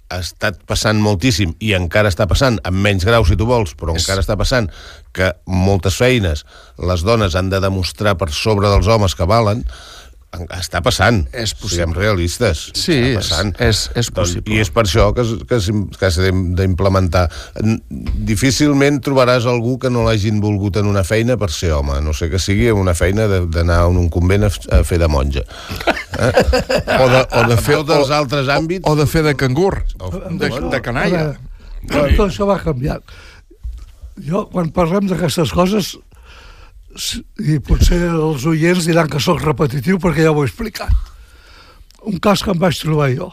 ha 0.09 0.17
estat 0.19 0.57
passant 0.65 0.99
moltíssim 0.99 1.53
i 1.61 1.71
encara 1.77 2.09
està 2.09 2.25
passant, 2.27 2.57
amb 2.65 2.81
menys 2.81 3.05
grau 3.05 3.23
si 3.25 3.35
tu 3.37 3.45
vols, 3.45 3.75
però 3.77 3.95
És- 3.95 4.01
encara 4.03 4.21
està 4.23 4.35
passant 4.35 4.67
que 5.13 5.31
moltes 5.45 5.95
feines 5.95 6.43
les 6.79 7.03
dones 7.03 7.35
han 7.35 7.49
de 7.49 7.59
demostrar 7.61 8.17
per 8.17 8.31
sobre 8.31 8.67
dels 8.67 8.87
homes 8.87 9.15
que 9.15 9.23
valen, 9.29 9.59
en- 9.59 9.65
està 10.53 10.79
passant. 10.85 11.23
És 11.33 11.55
possible. 11.55 11.69
Siguem 11.73 11.93
realistes. 11.97 12.67
Sí, 12.77 12.93
està 12.93 13.07
és- 13.09 13.15
passant. 13.17 13.55
és- 13.59 13.89
és 13.95 14.09
Doncs, 14.11 14.13
possible. 14.13 14.53
I 14.55 14.59
és 14.61 14.69
per 14.69 14.83
això 14.85 15.07
que, 15.13 15.23
que, 15.49 15.57
que 15.99 16.11
s'ha 16.11 16.21
d'im- 16.27 16.53
d'implementar. 16.55 17.29
Difícilment 18.29 18.99
trobaràs 19.01 19.45
algú 19.49 19.77
que 19.81 19.89
no 19.89 20.03
l'hagin 20.05 20.39
volgut 20.39 20.77
en 20.77 20.85
una 20.89 21.03
feina 21.03 21.37
per 21.37 21.49
ser 21.51 21.71
home, 21.73 21.99
no 22.01 22.13
sé 22.13 22.29
que 22.29 22.39
sigui 22.39 22.69
una 22.71 22.93
feina 22.93 23.27
de- 23.27 23.45
d'anar 23.47 23.79
a 23.83 23.87
un 23.87 24.09
convent 24.09 24.43
a, 24.45 24.51
fer 24.83 24.99
de 24.99 25.07
monja. 25.07 25.41
Eh? 26.19 26.31
O 26.99 27.09
de, 27.09 27.21
o 27.39 27.43
de 27.49 27.57
fer, 27.57 27.77
o, 27.77 27.83
altres 28.13 28.47
àmbits... 28.47 28.85
o 28.87 28.95
de 28.95 29.05
fer 29.07 29.23
de 29.23 29.35
cangur, 29.35 29.83
O- 29.99 30.11
de, 30.29 30.49
de 30.49 30.81
canalla. 30.81 31.33
Tot 31.89 32.11
això 32.27 32.45
va 32.45 32.59
canviant. 32.61 33.01
Jo, 34.19 34.45
quan 34.51 34.69
parlem 34.75 35.07
d'aquestes 35.07 35.51
coses, 35.55 35.93
i 37.39 37.59
potser 37.61 37.99
els 38.09 38.45
oients 38.49 38.87
diran 38.87 39.09
que 39.11 39.21
sóc 39.21 39.43
repetitiu 39.43 39.99
perquè 40.01 40.25
ja 40.25 40.31
ho 40.33 40.41
he 40.43 40.47
explicat. 40.47 40.93
Un 42.09 42.17
cas 42.23 42.41
que 42.43 42.51
em 42.53 42.59
vaig 42.59 42.79
trobar 42.79 43.11
jo. 43.13 43.29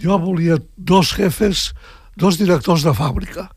Jo 0.00 0.18
volia 0.20 0.58
dos 0.76 1.14
jefes, 1.16 1.70
dos 2.16 2.38
directors 2.40 2.84
de 2.84 2.92
fàbrica, 2.96 3.48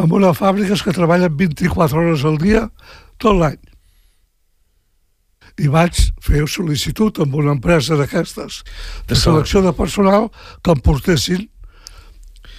amb 0.00 0.12
una 0.16 0.32
fàbrica 0.34 0.78
que 0.78 0.94
treballen 0.96 1.36
24 1.36 2.00
hores 2.00 2.24
al 2.24 2.38
dia 2.40 2.66
tot 3.20 3.36
l'any. 3.36 3.58
I 5.60 5.68
vaig 5.68 5.96
fer 6.24 6.46
sol·licitud 6.48 7.18
amb 7.20 7.34
una 7.36 7.52
empresa 7.52 7.96
d'aquestes 7.98 8.62
de 9.08 9.16
selecció 9.18 9.60
de 9.64 9.72
personal 9.76 10.30
que 10.64 10.72
em 10.72 10.80
portessin 10.80 11.48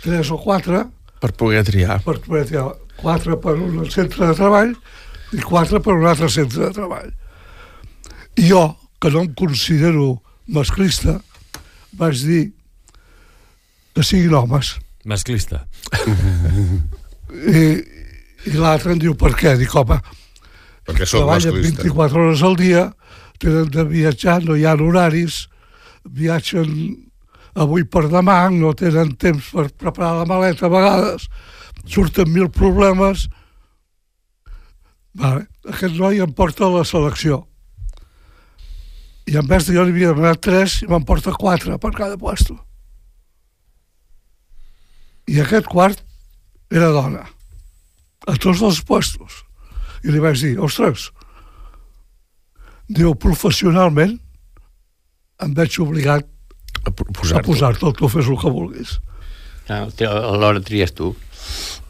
tres 0.03 0.29
o 0.29 0.37
quatre 0.41 0.85
Per 1.21 1.31
poder 1.37 1.63
triar. 1.65 2.01
per 2.05 2.19
poder 2.21 2.45
triar 2.49 2.67
quatre 2.97 3.37
per 3.41 3.55
un 3.57 3.89
centre 3.89 4.27
de 4.27 4.35
treball 4.37 4.75
i 5.31 5.41
quatre 5.43 5.79
per 5.83 5.95
un 5.95 6.07
altre 6.07 6.29
centre 6.31 6.67
de 6.67 6.71
treball. 6.75 7.11
I 8.39 8.47
jo, 8.47 8.63
que 9.01 9.11
no 9.13 9.25
em 9.25 9.33
considero 9.37 10.21
masclista, 10.47 11.19
vaig 11.97 12.23
dir 12.25 12.43
que 13.95 14.03
siguin 14.07 14.35
homes. 14.35 14.75
Masclista. 15.05 15.65
I, 17.31 17.63
i 18.47 18.57
l'altre 18.57 18.95
em 18.95 19.01
diu 19.01 19.15
per 19.19 19.33
què? 19.37 19.55
Dic, 19.59 19.73
home, 19.75 19.99
perquè 20.87 21.07
sóc 21.07 21.23
treballen 21.23 21.55
masclista. 21.55 21.87
24 21.87 22.25
hores 22.25 22.43
al 22.47 22.57
dia, 22.59 22.89
tenen 23.41 23.71
de 23.73 23.87
viatjar, 23.87 24.41
no 24.45 24.57
hi 24.57 24.67
ha 24.67 24.75
horaris, 24.77 25.45
viatgen 26.05 26.69
avui 27.55 27.83
per 27.83 28.07
demà, 28.11 28.45
no 28.53 28.73
tenen 28.77 29.15
temps 29.19 29.51
per 29.51 29.67
preparar 29.75 30.21
la 30.21 30.27
maleta 30.29 30.67
a 30.67 30.71
vegades, 30.71 31.27
surten 31.85 32.31
mil 32.31 32.49
problemes. 32.53 33.27
Vale. 35.13 35.45
Aquest 35.67 35.95
noi 35.99 36.21
em 36.23 36.31
porta 36.33 36.65
a 36.65 36.71
la 36.71 36.83
selecció. 36.87 37.41
I 39.27 39.37
en 39.37 39.47
vez 39.47 39.67
de 39.67 39.75
jo 39.75 39.83
li 39.85 39.91
havia 39.93 40.13
demanat 40.13 40.41
tres, 40.43 40.79
i 40.83 40.87
me'n 40.89 41.03
porta 41.07 41.33
quatre 41.37 41.77
per 41.79 41.91
cada 41.95 42.17
puesto. 42.19 42.57
I 45.29 45.39
aquest 45.43 45.67
quart 45.71 46.01
era 46.71 46.89
dona, 46.91 47.25
a 48.27 48.35
tots 48.41 48.61
els 48.65 48.81
puestos. 48.87 49.43
I 50.03 50.11
li 50.11 50.19
vaig 50.23 50.39
dir, 50.41 50.55
ostres, 50.59 51.09
diu, 52.89 53.13
professionalment 53.15 54.17
em 55.41 55.53
veig 55.57 55.77
obligat 55.83 56.27
A 56.81 56.89
a 56.89 56.91
posar-te. 56.91 57.45
posar-te, 57.45 57.91
tu 57.99 58.07
fes 58.09 58.27
el 58.27 58.37
que 58.41 58.49
vulguis. 58.49 58.95
Ah, 59.69 59.85
Alhora 60.07 60.59
tries 60.65 60.91
tu. 60.97 61.13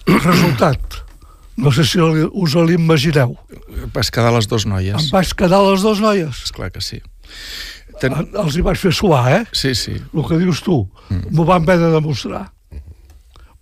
Resultat. 0.06 1.00
No 1.58 1.72
sé 1.76 1.84
si 1.86 2.00
us 2.00 2.56
l'imagineu. 2.56 3.36
Vas 3.94 4.10
quedar 4.12 4.32
les 4.34 4.48
dues 4.48 4.66
Em 4.66 4.72
noies. 4.72 5.10
vaig 5.12 5.34
quedar 5.38 5.60
les 5.66 5.82
dues 5.84 6.00
noies. 6.02 6.44
Esclar 6.48 6.72
que 6.72 6.82
sí. 6.82 7.02
Ten... 8.00 8.16
Els 8.34 8.56
hi 8.58 8.62
vaig 8.66 8.80
fer 8.82 8.92
suar, 8.96 9.26
eh? 9.36 9.44
Sí, 9.54 9.76
sí. 9.76 9.94
El 10.14 10.24
que 10.28 10.38
dius 10.42 10.62
tu. 10.66 10.80
M'ho 11.30 11.44
van 11.46 11.62
haver 11.68 11.78
de 11.84 11.92
demostrar. 11.94 12.48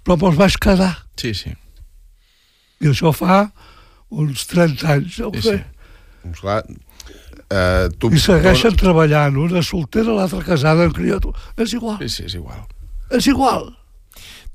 Però 0.06 0.15
me'ls 0.21 0.38
vaig 0.39 0.56
quedar. 0.62 0.93
Sí, 1.19 1.34
sí. 1.36 1.52
I 2.80 2.88
això 2.93 3.12
fa 3.12 3.49
uns 4.10 4.45
30 4.47 4.88
anys, 4.93 5.19
ho 5.19 5.32
Sí, 5.36 5.41
sé. 5.41 5.58
sí. 5.58 6.30
Esclar, 6.32 6.63
eh, 7.49 7.89
tu, 7.99 8.10
I 8.13 8.19
segueixen 8.21 8.75
treballant, 8.80 9.36
una 9.38 9.62
soltera, 9.65 10.13
l'altra 10.15 10.39
casada 10.45 10.86
amb 10.88 10.95
criatura. 10.95 11.38
És 11.58 11.73
igual, 11.73 11.97
Sí, 12.06 12.10
sí, 12.10 12.23
és 12.30 12.36
igual. 12.39 12.63
és 13.12 13.28
igual. 13.28 13.75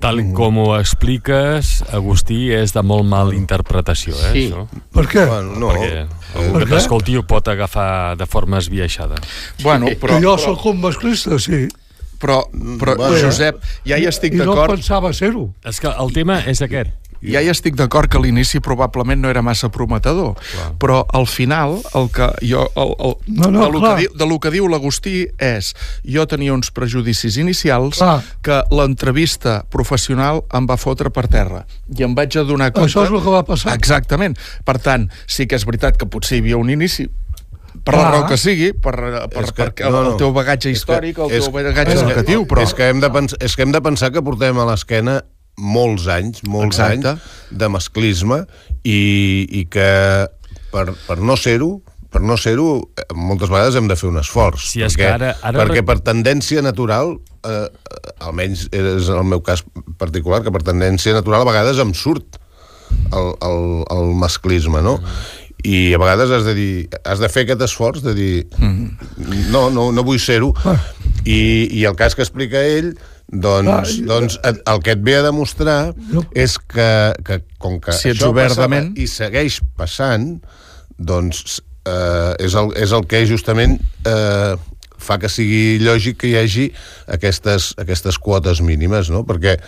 Tal 0.04 0.20
com 0.36 0.58
ho 0.60 0.66
expliques, 0.76 1.78
Agustí, 1.96 2.50
és 2.52 2.74
de 2.76 2.82
molt 2.84 3.06
mal 3.08 3.32
interpretació, 3.32 4.12
eh, 4.12 4.32
Sí. 4.34 4.42
això? 4.50 4.66
Per 4.92 5.06
què? 5.08 5.26
Bueno, 5.26 5.54
no, 5.56 5.70
Perquè 5.72 6.02
algú 6.34 6.52
Per 6.52 6.60
que 6.60 6.66
què? 6.66 6.74
t'escolti 6.74 7.16
ho 7.16 7.22
pot 7.24 7.48
agafar 7.48 8.16
de 8.20 8.26
forma 8.26 8.58
esbiaixada. 8.58 9.16
Bueno, 9.62 9.86
però, 10.00 10.20
jo 10.20 10.36
però, 10.36 10.44
sóc 10.44 10.66
un 10.66 10.80
masclista, 10.82 11.38
sí. 11.38 11.68
però, 12.20 12.44
però 12.78 12.96
Bueno. 12.96 13.16
Josep, 13.16 13.62
ja 13.86 13.96
hi 13.96 14.04
estic 14.06 14.34
I 14.34 14.36
no 14.36 14.44
d'acord 14.52 14.76
pensava 14.76 15.12
ser-ho. 15.12 15.54
És 15.64 15.80
que 15.80 15.88
el 15.88 16.12
tema 16.12 16.40
és 16.40 16.60
aquest. 16.60 16.90
Ja 17.32 17.40
hi 17.42 17.48
estic 17.48 17.74
d'acord 17.78 18.10
que 18.12 18.18
l'inici 18.20 18.60
probablement 18.60 19.20
no 19.22 19.30
era 19.30 19.42
massa 19.42 19.70
prometedor, 19.72 20.34
Clar. 20.36 20.72
però 20.78 21.04
al 21.12 21.26
final 21.26 21.78
el 21.94 22.10
que 22.12 22.28
jo 22.44 22.66
el, 22.76 22.94
el, 22.98 23.14
No, 23.26 23.50
no, 23.50 23.64
de, 23.66 23.72
lo 23.72 23.80
clar. 23.80 23.94
que 23.96 24.00
diu, 24.02 24.10
de 24.18 24.26
lo 24.28 24.38
que 24.40 24.50
diu 24.50 24.68
l'Agustí 24.68 25.26
és 25.38 25.72
jo 26.04 26.26
tenia 26.26 26.52
uns 26.52 26.70
prejudicis 26.70 27.36
inicials 27.40 27.98
Clar. 27.98 28.20
que 28.42 28.62
l'entrevista 28.70 29.64
professional 29.70 30.44
em 30.52 30.66
va 30.68 30.76
fotre 30.76 31.10
per 31.10 31.26
terra 31.28 31.64
i 31.96 32.02
em 32.04 32.14
vaig 32.14 32.36
adonar 32.38 32.72
compte... 32.72 32.88
Això 32.90 33.04
és 33.06 33.10
el 33.12 33.22
que 33.24 33.30
va 33.32 33.42
passar. 33.44 33.74
Exactament. 33.74 34.36
Per 34.64 34.78
tant, 34.78 35.08
sí 35.26 35.46
que 35.46 35.56
és 35.56 35.64
veritat 35.66 35.96
que 36.00 36.06
potser 36.06 36.38
hi 36.38 36.44
havia 36.44 36.56
un 36.60 36.70
inici 36.70 37.08
per 37.84 37.94
la 37.96 38.00
Clar. 38.04 38.10
raó 38.14 38.26
que 38.30 38.36
sigui, 38.38 38.70
per, 38.72 38.94
per, 39.28 39.44
que- 39.50 39.52
perquè 39.64 39.88
no, 39.90 39.98
el, 39.98 40.04
no. 40.06 40.10
el 40.12 40.16
teu 40.20 40.32
bagatge 40.32 40.70
És 40.70 40.84
que- 40.84 40.92
històric, 40.92 41.18
el 41.18 41.30
és- 41.34 41.44
teu 41.44 41.52
bagatge 41.52 41.92
és 41.92 42.00
que- 42.00 42.06
educatiu, 42.06 42.46
però... 42.46 42.62
És 42.62 42.72
que, 42.74 42.88
hem 42.88 43.00
de 43.02 43.10
pensar, 43.10 43.38
és 43.42 43.56
que 43.56 43.62
hem 43.66 43.72
de 43.74 43.80
pensar 43.82 44.12
que 44.14 44.22
portem 44.22 44.58
a 44.58 44.64
l'esquena 44.70 45.18
molts 45.56 46.06
anys, 46.10 46.42
molts 46.48 46.78
Exacte. 46.80 47.14
anys 47.16 47.58
de 47.62 47.68
masclisme 47.70 48.40
i, 48.84 48.98
i 49.60 49.64
que 49.70 49.88
per, 50.72 50.86
per 51.06 51.18
no 51.22 51.36
ser-ho 51.38 51.80
per 52.14 52.20
no 52.22 52.36
ser-ho, 52.38 52.76
eh, 52.94 53.02
moltes 53.18 53.50
vegades 53.50 53.74
hem 53.74 53.88
de 53.90 53.96
fer 53.98 54.06
un 54.06 54.20
esforç. 54.20 54.68
Sí, 54.70 54.82
és 54.86 54.94
perquè, 54.94 55.00
que 55.02 55.08
ara- 55.16 55.32
ara- 55.42 55.64
perquè 55.64 55.80
per 55.82 55.96
tendència 55.98 56.62
natural, 56.62 57.16
eh, 57.42 57.50
eh, 57.66 58.12
almenys 58.22 58.68
és 58.70 59.08
el 59.10 59.24
meu 59.26 59.40
cas 59.42 59.64
particular, 59.98 60.38
que 60.44 60.52
per 60.54 60.62
tendència 60.62 61.10
natural 61.16 61.42
a 61.42 61.48
vegades 61.48 61.80
em 61.82 61.90
surt 61.90 62.38
el, 63.10 63.32
el, 63.42 63.66
el 63.90 64.12
masclisme, 64.14 64.78
no? 64.86 65.00
I 65.66 65.90
a 65.96 65.98
vegades 65.98 66.30
has 66.30 66.46
de 66.46 66.54
dir, 66.54 66.70
has 67.02 67.18
de 67.18 67.28
fer 67.34 67.48
aquest 67.48 67.66
esforç 67.66 68.04
de 68.06 68.14
dir, 68.14 68.46
no, 69.50 69.64
no, 69.74 69.88
no 69.90 70.04
vull 70.06 70.20
ser-ho. 70.22 70.52
I, 71.26 71.66
I 71.80 71.82
el 71.88 71.96
cas 71.98 72.14
que 72.14 72.22
explica 72.22 72.62
ell, 72.62 72.92
doncs, 73.28 73.68
Ah, 74.00 74.04
doncs 74.06 74.38
el 74.44 74.82
que 74.84 74.92
et 74.92 75.00
ve 75.02 75.16
a 75.16 75.22
demostrar 75.22 75.94
Jo- 76.12 76.24
és 76.34 76.58
que, 76.58 76.88
que 77.24 77.40
com 77.58 77.80
que 77.80 77.92
Si 77.92 78.10
això 78.12 78.28
obertament- 78.30 78.92
passava 78.94 79.02
i 79.02 79.06
segueix 79.08 79.60
passant, 79.76 80.40
doncs 80.98 81.60
eh, 81.86 82.34
és, 82.44 82.54
el, 82.54 82.70
és 82.76 82.92
el 82.92 83.06
que 83.06 83.24
justament 83.26 83.78
eh, 84.06 84.54
fa 85.04 85.18
que 85.18 85.28
sigui 85.28 85.78
lògic 85.84 86.16
que 86.22 86.28
hi 86.30 86.36
hagi 86.38 86.68
aquestes, 87.08 87.74
aquestes 87.76 88.16
quotes 88.18 88.60
mínimes, 88.64 89.10
no? 89.10 89.24
Perquè 89.28 89.58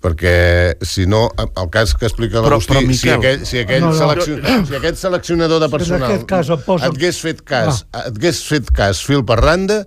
perquè 0.00 0.76
si 0.86 1.06
no, 1.10 1.24
el 1.42 1.70
cas 1.74 1.90
que 1.98 2.06
explica 2.06 2.38
Però- 2.38 2.60
l'Agustí, 2.60 2.94
si, 2.94 3.10
aquell, 3.10 3.40
si, 3.44 3.58
aquell 3.58 3.80
No, 3.82 3.88
no. 3.90 3.98
seleccion, 3.98 4.66
si 4.68 4.76
aquest 4.78 4.96
seleccionador 5.00 5.58
de 5.64 5.68
personal 5.68 6.06
aquest 6.12 6.26
cas 6.30 6.46
posen- 6.64 6.86
et 6.86 6.94
hagués 6.94 7.18
fet 7.20 7.42
cas, 7.42 7.80
et 7.90 8.12
hagués 8.14 8.44
fet 8.46 8.70
cas 8.70 9.00
fil 9.02 9.24
per 9.26 9.40
randa, 9.42 9.80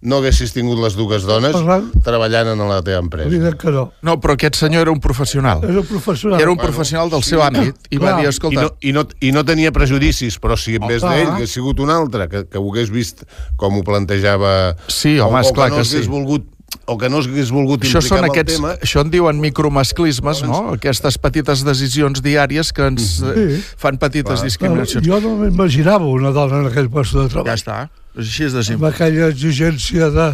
no 0.00 0.20
haguessis 0.20 0.52
tingut 0.54 0.78
les 0.78 0.94
dues 0.94 1.24
dones 1.26 1.56
Parlant- 1.56 1.88
treballant 2.06 2.52
en 2.52 2.60
la 2.68 2.80
teva 2.86 3.00
empresa. 3.02 3.26
Evident 3.26 3.56
que 3.58 3.72
no. 3.74 3.88
No, 4.06 4.18
però 4.22 4.36
aquest 4.36 4.54
senyor 4.60 4.82
era 4.86 4.92
un 4.94 5.00
professional. 5.00 5.64
Era 5.66 5.80
un 5.80 5.86
professional. 5.86 6.40
Era 6.40 6.50
un 6.52 6.58
professional 6.60 7.10
del 7.10 7.24
seu 7.26 7.42
àmbit 7.42 7.74
i 7.90 7.98
va 7.98 8.12
Clar. 8.12 8.16
dir, 8.20 8.26
I 8.26 8.28
escolta, 8.30 8.62
no, 8.62 8.70
i, 8.80 8.92
no, 8.94 9.06
I 9.20 9.32
no 9.34 9.42
tenia 9.44 9.72
prejudicis, 9.74 10.38
però 10.38 10.56
si 10.56 10.76
en 10.78 10.86
vez 10.86 11.02
d'ell 11.02 11.32
hagués 11.34 11.50
sigut 11.50 11.80
un 11.82 11.90
altre, 11.90 12.28
que, 12.28 12.44
que 12.46 12.58
ho 12.62 12.70
hagués 12.70 12.90
vist 12.94 13.24
com 13.56 13.74
ho 13.74 13.82
plantejava... 13.82 14.76
Sí, 14.86 15.18
home, 15.18 15.34
o, 15.34 15.42
o 15.42 15.48
esclar 15.48 15.70
que 15.72 15.82
no 15.82 15.82
que 15.82 15.90
sí. 15.90 16.06
volgut 16.06 16.46
o 16.84 16.96
que 17.00 17.08
no 17.08 17.22
s'hagués 17.24 17.50
volgut 17.50 17.80
això 17.84 17.98
implicar 17.98 18.16
són 18.18 18.24
en 18.24 18.30
aquests, 18.30 18.52
el 18.52 18.58
tema... 18.60 18.72
això 18.84 19.00
en 19.00 19.10
diuen 19.10 19.40
micromasclismes, 19.40 20.42
no? 20.44 20.60
Aquestes 20.74 21.16
petites 21.20 21.64
decisions 21.64 22.20
diàries 22.24 22.72
que 22.76 22.86
ens 22.88 23.18
eh, 23.22 23.34
Sí. 23.34 23.62
fan 23.80 23.98
petites 23.98 24.40
Clar. 24.40 24.44
discriminacions. 24.44 25.06
Jo 25.06 25.18
no 25.20 25.34
m'imaginava 25.40 26.04
una 26.06 26.30
dona 26.30 26.60
en 26.62 26.66
aquell 26.70 26.88
lloc 26.92 27.06
de 27.08 27.28
Ja 27.28 27.28
treball. 27.28 27.88
Està. 28.18 28.22
És 28.22 28.28
així 28.28 28.48
de 28.50 28.58
Amb 28.58 28.66
simple. 28.66 28.88
aquella 28.92 29.28
exigència 29.32 30.10
de, 30.10 30.28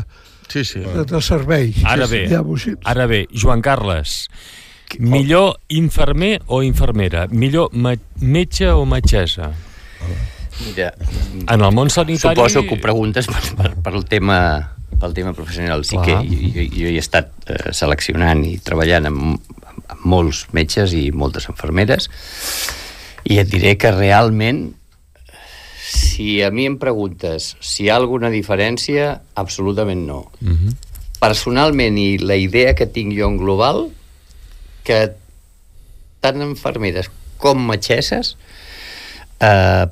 Sí, 0.48 0.64
sí. 0.64 0.80
de, 0.80 1.04
de 1.08 1.20
servei. 1.24 1.72
Ara 1.84 2.06
bé, 2.06 2.26
així. 2.28 2.74
ara 2.84 3.06
bé, 3.06 3.26
Joan 3.32 3.62
Carles, 3.64 4.28
millor 4.98 5.56
infermer 5.68 6.40
o 6.46 6.62
infermera? 6.62 7.26
Millor 7.30 7.70
me 7.72 7.96
metge 8.20 8.68
o 8.70 8.84
metgessa? 8.84 9.52
Mira, 10.66 10.92
En 11.50 11.60
el 11.64 11.72
món 11.74 11.90
sanitari... 11.90 12.36
suposo 12.36 12.62
que 12.62 12.76
ho 12.76 12.80
preguntes 12.80 13.26
per, 13.26 13.40
per, 13.58 13.72
per 13.82 13.94
el 13.94 14.04
tema 14.06 14.38
pel 15.00 15.12
tema 15.12 15.32
professional. 15.34 15.82
Sí 15.84 15.96
Clar. 15.96 16.04
que 16.06 16.28
jo, 16.30 16.52
jo, 16.54 16.64
jo 16.70 16.86
he 16.92 16.98
estat 17.00 17.32
eh, 17.50 17.72
seleccionant 17.74 18.44
i 18.46 18.52
treballant 18.62 19.08
amb, 19.10 19.40
amb 19.90 20.04
molts 20.06 20.44
metges 20.54 20.94
i 20.94 21.08
moltes 21.10 21.48
infermeres 21.50 22.06
i 23.26 23.40
et 23.42 23.50
diré 23.50 23.74
que 23.80 23.90
realment 23.90 24.68
si 25.94 26.42
a 26.42 26.50
mi 26.50 26.66
em 26.66 26.76
preguntes 26.80 27.54
si 27.62 27.84
hi 27.86 27.90
ha 27.90 27.96
alguna 28.00 28.30
diferència, 28.32 29.20
absolutament 29.34 30.06
no. 30.06 30.30
Uh 30.42 30.48
-huh. 30.50 30.74
Personalment, 31.20 31.96
i 31.98 32.18
la 32.18 32.36
idea 32.36 32.74
que 32.74 32.86
tinc 32.86 33.14
jo 33.16 33.26
en 33.28 33.36
global, 33.38 33.90
que 34.84 35.12
tant 36.20 36.40
infermeres 36.42 37.10
com 37.38 37.58
metgesses, 37.66 38.36
eh, 39.40 39.86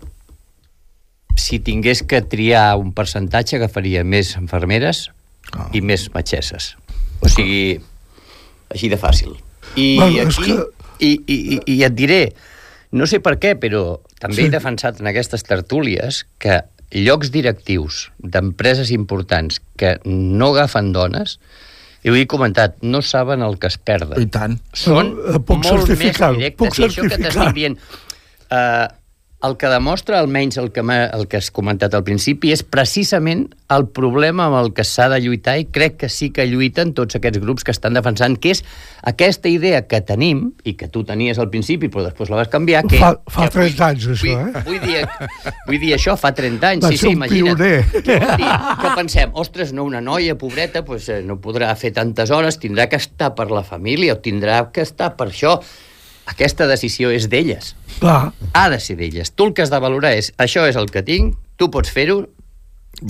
si 1.37 1.59
tingués 1.61 2.03
que 2.03 2.21
triar 2.23 2.77
un 2.77 2.93
percentatge, 2.93 3.57
agafaria 3.57 4.05
més 4.05 4.35
infermeres 4.37 5.11
Ah. 5.53 5.69
i 5.73 5.81
més 5.81 6.09
metgesses. 6.15 6.77
O 7.21 7.29
sigui, 7.29 7.81
així 8.71 8.89
de 8.89 8.97
fàcil. 8.97 9.35
I, 9.77 9.97
Bueno, 9.97 10.23
aquí, 10.29 10.45
que- 10.45 10.67
i, 10.99 11.11
i, 11.27 11.35
i, 11.57 11.61
i 11.79 11.83
et 11.85 11.95
diré, 11.95 12.33
no 12.93 13.07
sé 13.07 13.21
per 13.21 13.39
què, 13.39 13.55
però 13.59 14.01
també 14.23 14.39
Sí. 14.39 14.47
he 14.47 14.55
defensat 14.55 15.01
en 15.03 15.11
aquestes 15.11 15.43
tertúlies 15.49 16.23
que 16.43 16.63
llocs 16.93 17.33
directius 17.35 18.07
d'empreses 18.23 18.93
importants 18.95 19.61
que 19.81 19.97
no 20.05 20.53
agafen 20.55 20.93
dones, 20.95 21.39
i 22.03 22.11
ho 22.11 22.17
he 22.19 22.27
comentat, 22.27 22.77
no 22.83 23.01
saben 23.07 23.43
el 23.47 23.59
que 23.63 23.69
es 23.71 23.79
perden. 23.79 24.19
I 24.21 24.27
tant. 24.27 24.59
Són 24.75 25.15
Bueno, 25.15 25.37
eh, 25.37 25.39
puc 25.41 25.63
molt 25.65 25.89
més 25.89 25.99
directes. 25.99 26.57
puc 26.59 26.79
I 26.79 26.89
això 26.89 27.07
que 27.09 27.19
t'estic 27.23 27.55
dient... 27.55 27.79
Uh, 28.53 28.89
el 29.43 29.57
que 29.59 29.67
demostra, 29.67 30.21
almenys 30.23 30.57
el 30.61 30.71
que, 30.71 30.81
el 30.87 31.25
que 31.27 31.37
has 31.41 31.51
comentat 31.51 31.95
al 31.99 32.05
principi, 32.07 32.53
és 32.55 32.63
precisament 32.63 33.49
el 33.75 33.89
problema 33.91 34.45
amb 34.47 34.59
el 34.61 34.69
que 34.77 34.85
s'ha 34.87 35.09
de 35.11 35.19
lluitar 35.25 35.57
i 35.59 35.65
crec 35.73 35.97
que 36.03 36.09
sí 36.13 36.29
que 36.31 36.45
lluiten 36.47 36.93
tots 36.95 37.17
aquests 37.19 37.41
grups 37.43 37.65
que 37.67 37.73
estan 37.75 37.97
defensant, 37.97 38.37
que 38.39 38.53
és 38.55 38.61
aquesta 39.09 39.49
idea 39.51 39.81
que 39.89 40.01
tenim, 40.07 40.53
i 40.65 40.75
que 40.79 40.87
tu 40.93 41.03
tenies 41.09 41.41
al 41.43 41.51
principi 41.51 41.89
però 41.91 42.05
després 42.07 42.31
la 42.31 42.39
vas 42.43 42.51
canviar, 42.53 42.85
que... 42.87 43.01
Fa- 43.03 43.17
fa 43.27 43.49
que 43.49 43.55
30 43.59 43.87
anys, 43.89 44.07
això, 44.15 44.31
vull, 44.31 44.49
eh? 44.55 44.65
Vull 44.69 44.81
dir, 44.87 45.53
vull 45.67 45.81
dir 45.83 45.93
això, 45.99 46.17
fa 46.21 46.31
30 46.39 46.71
anys, 46.77 46.85
Va 46.87 46.93
sí, 46.95 47.03
sí, 47.03 47.13
imagina't. 47.17 47.59
pioner. 47.59 48.03
Què 48.07 48.19
vol 48.23 48.37
dir? 48.45 48.53
Que 48.83 48.95
pensem, 49.01 49.33
ostres, 49.43 49.73
no, 49.75 49.85
una 49.89 50.01
noia 50.05 50.37
pobreta 50.39 50.85
pues, 50.87 51.09
eh, 51.11 51.23
no 51.27 51.41
podrà 51.43 51.75
fer 51.77 51.91
tantes 51.97 52.31
hores, 52.31 52.61
tindrà 52.63 52.87
que 52.93 53.01
estar 53.03 53.33
per 53.35 53.51
la 53.51 53.65
família 53.67 54.15
o 54.15 54.23
tindrà 54.23 54.69
que 54.71 54.87
estar 54.87 55.17
per 55.19 55.33
això. 55.33 55.59
Aquesta 56.27 56.67
decisió 56.71 57.11
és 57.11 57.29
d'elles. 57.29 57.75
Clar, 57.99 58.33
Ha 58.55 58.69
de 58.71 58.79
ser 58.81 58.97
d'elles. 58.97 59.33
Tu 59.35 59.45
el 59.45 59.53
que 59.55 59.63
has 59.63 59.71
de 59.71 59.79
valorar 59.83 60.13
és, 60.15 60.33
això 60.39 60.67
és 60.69 60.77
el 60.77 60.87
que 60.91 61.03
tinc, 61.03 61.35
tu 61.57 61.71
pots 61.71 61.91
fer-ho, 61.91 62.27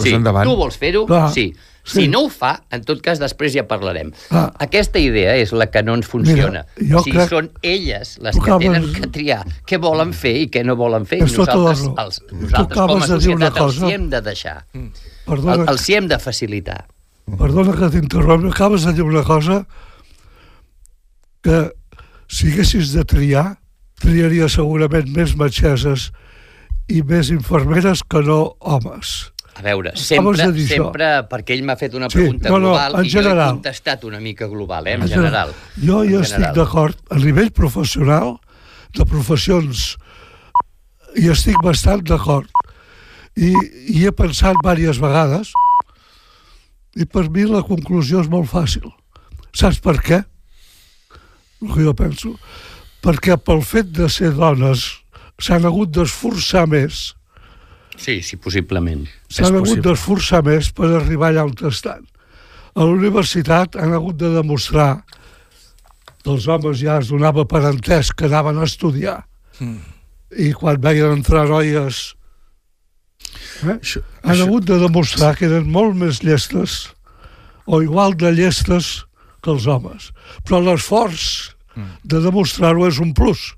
sí, 0.01 0.15
endavant. 0.15 0.49
tu 0.49 0.57
vols 0.57 0.77
fer-ho, 0.81 1.07
sí. 1.35 1.53
sí. 1.53 1.55
Si 1.85 2.07
no 2.09 2.21
ho 2.25 2.29
fa, 2.31 2.63
en 2.71 2.85
tot 2.87 3.01
cas, 3.03 3.19
després 3.19 3.53
ja 3.57 3.65
parlarem. 3.67 4.13
Clar. 4.29 4.53
Aquesta 4.63 5.01
idea 5.03 5.35
és 5.37 5.51
la 5.53 5.67
que 5.67 5.83
no 5.83 5.97
ens 5.99 6.07
funciona. 6.07 6.65
Mira, 6.79 7.01
o 7.01 7.03
sigui, 7.03 7.17
crec- 7.19 7.29
són 7.35 7.51
elles 7.61 8.13
les 8.23 8.37
Tu 8.37 8.41
que 8.45 8.51
acabes- 8.53 8.69
tenen 8.71 8.93
que 8.95 9.09
triar 9.11 9.41
què 9.67 9.81
volen 9.83 10.13
fer 10.15 10.37
i 10.45 10.49
què 10.49 10.63
no 10.65 10.77
volen 10.79 11.05
fer. 11.11 11.19
És 11.27 11.35
nosaltres, 11.37 11.83
els, 11.99 12.21
nosaltres 12.31 12.79
com 12.79 13.03
a 13.03 13.07
societat, 13.11 13.59
els 13.59 13.75
cosa. 13.75 13.89
hi 13.89 13.93
hem 13.99 14.09
de 14.15 14.21
deixar. 14.23 14.57
perdona, 15.27 15.55
El, 15.65 15.69
els 15.75 15.89
hi 15.91 15.95
hem 15.99 16.07
de 16.09 16.19
facilitar. 16.23 16.85
perdona 17.39 17.75
que 17.77 17.91
t'interrompi, 17.97 18.49
acabes 18.55 18.85
de 18.87 18.93
dir 18.93 19.03
una 19.03 19.25
cosa 19.25 19.67
que 21.43 21.73
si 22.33 22.49
haguessis 22.53 22.93
de 22.97 23.05
triar, 23.05 23.59
triaria 24.01 24.49
segurament 24.51 25.11
més 25.15 25.35
metgesses 25.39 26.09
i 26.91 27.03
més 27.07 27.29
infermeres 27.31 28.01
que 28.09 28.23
no 28.27 28.57
homes. 28.59 29.29
A 29.53 29.61
veure, 29.61 29.93
sempre, 30.01 30.47
sempre 30.65 31.09
perquè 31.29 31.53
ell 31.53 31.63
m'ha 31.69 31.77
fet 31.77 31.93
una 31.95 32.09
Sí, 32.09 32.17
pregunta 32.23 32.49
no, 32.49 32.57
no, 32.59 32.71
global 32.73 32.95
en 32.97 33.05
i 33.05 33.11
jo 33.13 33.21
he 33.21 33.23
general. 33.27 33.51
contestat 33.59 34.05
una 34.09 34.19
mica 34.25 34.47
global, 34.49 34.87
eh, 34.89 34.95
en, 34.97 35.03
En 35.05 35.09
general. 35.13 35.53
Jo 35.77 36.01
En 36.03 36.09
hi 36.11 36.15
estic 36.17 36.39
general. 36.39 36.55
d'acord. 36.57 36.97
A 37.13 37.19
nivell 37.21 37.51
professional, 37.53 38.39
de 38.97 39.05
professions, 39.05 39.99
hi 41.21 41.29
estic 41.29 41.61
bastant 41.63 42.01
d'acord. 42.09 42.49
I 43.37 43.53
hi 43.93 44.07
he 44.09 44.13
pensat 44.13 44.57
diverses 44.65 44.99
vegades 45.01 45.53
i 46.97 47.05
per 47.05 47.29
mi 47.31 47.45
la 47.49 47.63
conclusió 47.63 48.21
és 48.25 48.29
molt 48.33 48.49
fàcil. 48.51 48.89
Saps 49.53 49.79
per 49.85 49.99
què? 50.01 50.23
El 51.63 51.73
que 51.75 51.85
jo 51.87 51.95
penso. 51.95 52.35
Perquè 53.03 53.37
pel 53.39 53.63
fet 53.67 53.91
de 53.95 54.09
ser 54.11 54.33
dones 54.37 54.85
s'han 55.43 55.65
hagut 55.67 55.91
d'esforçar 55.95 56.67
més 56.71 57.13
Sí, 57.99 58.21
sí, 58.23 58.37
possiblement. 58.37 59.05
s'han 59.29 59.55
hagut 59.55 59.69
possible. 59.69 59.83
d'esforçar 59.91 60.43
més 60.45 60.71
per 60.73 60.89
arribar 60.97 61.29
allà 61.31 61.45
on 61.45 61.55
estan. 61.69 62.07
A 62.75 62.85
la 62.87 62.91
universitat 62.95 63.77
han 63.77 63.93
hagut 63.93 64.17
de 64.17 64.31
demostrar 64.35 65.05
que 66.23 66.31
els 66.31 66.47
homes 66.49 66.79
ja 66.81 66.99
es 67.03 67.09
donava 67.11 67.45
per 67.45 67.63
entès 67.69 68.13
que 68.17 68.27
anaven 68.31 68.59
a 68.59 68.65
estudiar. 68.65 69.25
Mm. 69.61 69.79
I 70.39 70.53
quan 70.57 70.81
veien 70.81 71.13
entrar 71.13 71.45
noies 71.51 72.15
eh, 73.63 73.77
Això, 73.77 74.01
han 74.25 74.33
això, 74.35 74.47
hagut 74.47 74.65
de 74.65 74.79
demostrar 74.81 75.35
que 75.37 75.45
eren 75.51 75.69
molt 75.71 75.95
més 75.99 76.23
llestes 76.25 76.89
o 77.67 77.83
igual 77.83 78.17
de 78.17 78.33
llestes 78.33 79.05
que 79.43 79.51
els 79.53 79.67
homes. 79.67 80.11
Però 80.47 80.63
l'esforç 80.63 81.52
de 82.05 82.21
demostrar-ho 82.25 82.87
és 82.89 83.01
un 83.03 83.13
plus. 83.17 83.53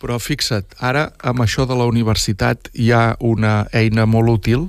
Però 0.00 0.18
fixa't, 0.20 0.76
ara 0.78 1.08
amb 1.24 1.40
això 1.40 1.64
de 1.66 1.76
la 1.78 1.86
universitat 1.88 2.68
hi 2.74 2.90
ha 2.92 3.16
una 3.24 3.66
eina 3.72 4.04
molt 4.06 4.34
útil 4.38 4.68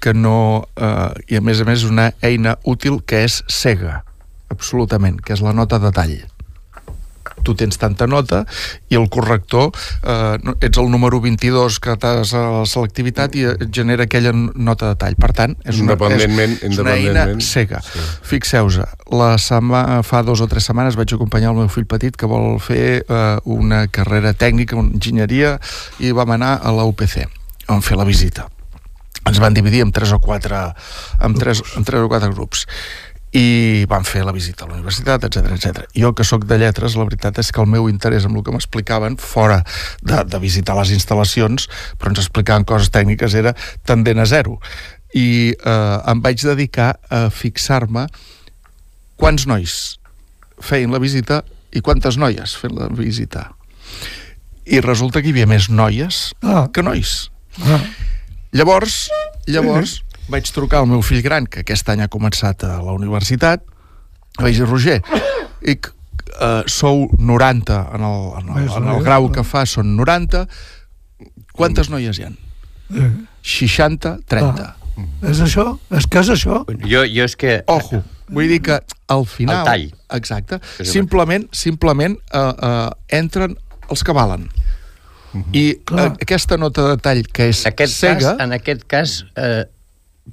que 0.00 0.14
no... 0.14 0.66
Eh, 0.76 1.34
I 1.34 1.40
a 1.40 1.44
més 1.44 1.60
a 1.60 1.66
més 1.68 1.84
una 1.84 2.12
eina 2.22 2.56
útil 2.64 3.00
que 3.02 3.24
és 3.26 3.42
cega, 3.50 4.00
absolutament, 4.48 5.18
que 5.20 5.34
és 5.34 5.42
la 5.44 5.52
nota 5.56 5.82
de 5.82 5.90
tall. 5.94 6.18
Tu 7.42 7.54
tens 7.54 7.78
tanta 7.80 8.06
nota 8.06 8.44
i 8.90 8.96
el 8.98 9.08
corrector, 9.08 9.70
eh, 10.02 10.38
ets 10.60 10.78
el 10.78 10.90
número 10.92 11.20
22 11.20 11.78
que 11.80 11.96
t'has 11.96 12.34
a 12.36 12.42
la 12.60 12.66
selectivitat 12.68 13.34
i 13.36 13.44
et 13.54 13.64
genera 13.72 14.04
aquella 14.04 14.32
nota 14.34 14.90
de 14.92 14.96
tall. 15.00 15.16
Per 15.16 15.32
tant, 15.32 15.56
és 15.64 15.78
una, 15.80 15.94
Independentment- 15.94 16.58
és, 16.60 16.70
és 16.70 16.78
una 16.78 16.94
eina 16.96 17.24
cega. 17.40 17.80
sí. 17.82 17.98
Fixeu-vos, 18.30 18.80
la 19.10 19.32
setmana, 19.38 20.02
fa 20.06 20.22
dos 20.22 20.40
o 20.40 20.46
tres 20.48 20.64
setmanes 20.68 20.96
vaig 20.96 21.12
acompanyar 21.14 21.50
el 21.50 21.56
meu 21.62 21.68
fill 21.68 21.86
petit 21.86 22.16
que 22.16 22.26
vol 22.30 22.58
fer 22.60 23.04
eh, 23.08 23.36
una 23.44 23.86
carrera 23.88 24.32
tècnica, 24.34 24.76
una 24.76 24.92
enginyeria, 24.94 25.58
i 25.98 26.12
vam 26.12 26.30
anar 26.36 26.58
a 26.62 26.72
la 26.72 26.84
UPC. 26.84 27.26
Vam 27.68 27.82
fer 27.82 27.96
la 27.96 28.04
visita. 28.04 28.48
Ens 29.28 29.38
van 29.38 29.52
dividir 29.54 29.82
en 29.84 29.92
tres 29.92 30.10
o 30.12 30.18
quatre, 30.18 30.56
en 31.20 31.34
tres, 31.36 31.60
en 31.76 31.84
tres 31.84 32.00
o 32.00 32.08
quatre 32.08 32.30
grups 32.32 32.66
i 33.32 33.84
van 33.86 34.02
fer 34.04 34.24
la 34.26 34.32
visita 34.34 34.64
a 34.64 34.68
la 34.68 34.74
universitat, 34.74 35.22
etc 35.28 35.52
etc. 35.54 35.84
Jo, 35.94 36.10
que 36.18 36.24
sóc 36.26 36.46
de 36.50 36.56
lletres, 36.58 36.96
la 36.98 37.04
veritat 37.06 37.38
és 37.38 37.52
que 37.54 37.60
el 37.62 37.68
meu 37.70 37.86
interès 37.88 38.24
amb 38.26 38.36
el 38.40 38.42
que 38.42 38.50
m'explicaven, 38.54 39.16
fora 39.22 39.60
de, 40.02 40.24
de 40.26 40.40
visitar 40.42 40.74
les 40.80 40.90
instal·lacions, 40.96 41.68
però 41.98 42.10
ens 42.10 42.24
explicaven 42.24 42.66
coses 42.66 42.90
tècniques, 42.90 43.36
era 43.38 43.54
tendent 43.86 44.18
a 44.18 44.26
zero. 44.26 44.58
I 45.14 45.54
eh, 45.54 46.10
em 46.10 46.20
vaig 46.22 46.42
dedicar 46.42 46.96
a 47.10 47.28
fixar-me 47.30 48.08
quants 49.20 49.46
nois 49.46 49.78
feien 50.60 50.90
la 50.92 50.98
visita 51.02 51.42
i 51.72 51.80
quantes 51.86 52.18
noies 52.18 52.56
feien 52.58 52.78
la 52.78 52.88
visita. 52.90 53.52
I 54.66 54.82
resulta 54.82 55.22
que 55.22 55.30
hi 55.30 55.34
havia 55.34 55.46
més 55.50 55.70
noies 55.70 56.32
Ah. 56.42 56.66
que 56.72 56.82
nois. 56.82 57.30
Ah, 57.62 57.80
Llavors, 58.52 59.04
llavors 59.46 60.00
vaig 60.30 60.50
trucar 60.54 60.80
al 60.82 60.88
meu 60.90 61.02
fill 61.06 61.22
gran, 61.24 61.46
que 61.50 61.64
aquest 61.64 61.88
any 61.92 62.04
ha 62.04 62.10
començat 62.12 62.64
a 62.66 62.76
la 62.84 62.94
universitat, 62.96 63.64
i 64.38 64.44
vaig 64.44 64.60
dir, 64.60 64.68
Roger, 64.68 65.00
i, 65.70 65.76
uh, 66.40 66.62
sou 66.70 67.08
90 67.18 67.80
en 67.96 68.06
el, 68.10 68.20
en 68.40 68.52
el, 68.56 68.70
en 68.78 68.92
el 68.94 69.02
grau 69.06 69.30
que 69.34 69.44
fa, 69.46 69.64
són 69.68 69.96
90, 69.98 70.44
quantes 71.56 71.90
noies 71.92 72.20
hi 72.20 72.28
ha? 72.28 72.32
eh, 72.96 73.10
60, 73.42 74.16
30. 74.30 74.70
és 75.30 75.42
això? 75.44 75.66
És 75.96 76.06
que 76.10 76.22
és 76.22 76.32
això? 76.36 76.62
Jo, 76.84 77.04
jo 77.08 77.26
és 77.26 77.36
que... 77.38 77.60
Ojo, 77.70 78.02
vull 78.30 78.50
dir 78.50 78.60
que 78.66 78.80
al 79.10 79.26
final... 79.28 79.62
El 79.62 79.68
tall. 79.68 79.86
Exacte. 80.16 80.60
Simplement, 80.86 81.46
simplement 81.54 82.16
uh, 82.34 82.50
uh, 82.52 82.88
entren 83.14 83.56
els 83.90 84.02
que 84.06 84.14
valen. 84.16 84.48
I 85.54 85.64
uh, 85.76 85.82
Clar. 85.86 86.06
aquesta 86.26 86.58
nota 86.58 86.88
de 86.88 86.96
tall 87.02 87.22
que 87.30 87.50
és 87.52 87.62
En 87.64 87.72
aquest 87.72 87.96
cega... 88.00 88.18
cas, 88.18 88.40
en 88.42 88.54
aquest 88.56 88.82
cas 88.90 89.12
eh, 89.38 89.62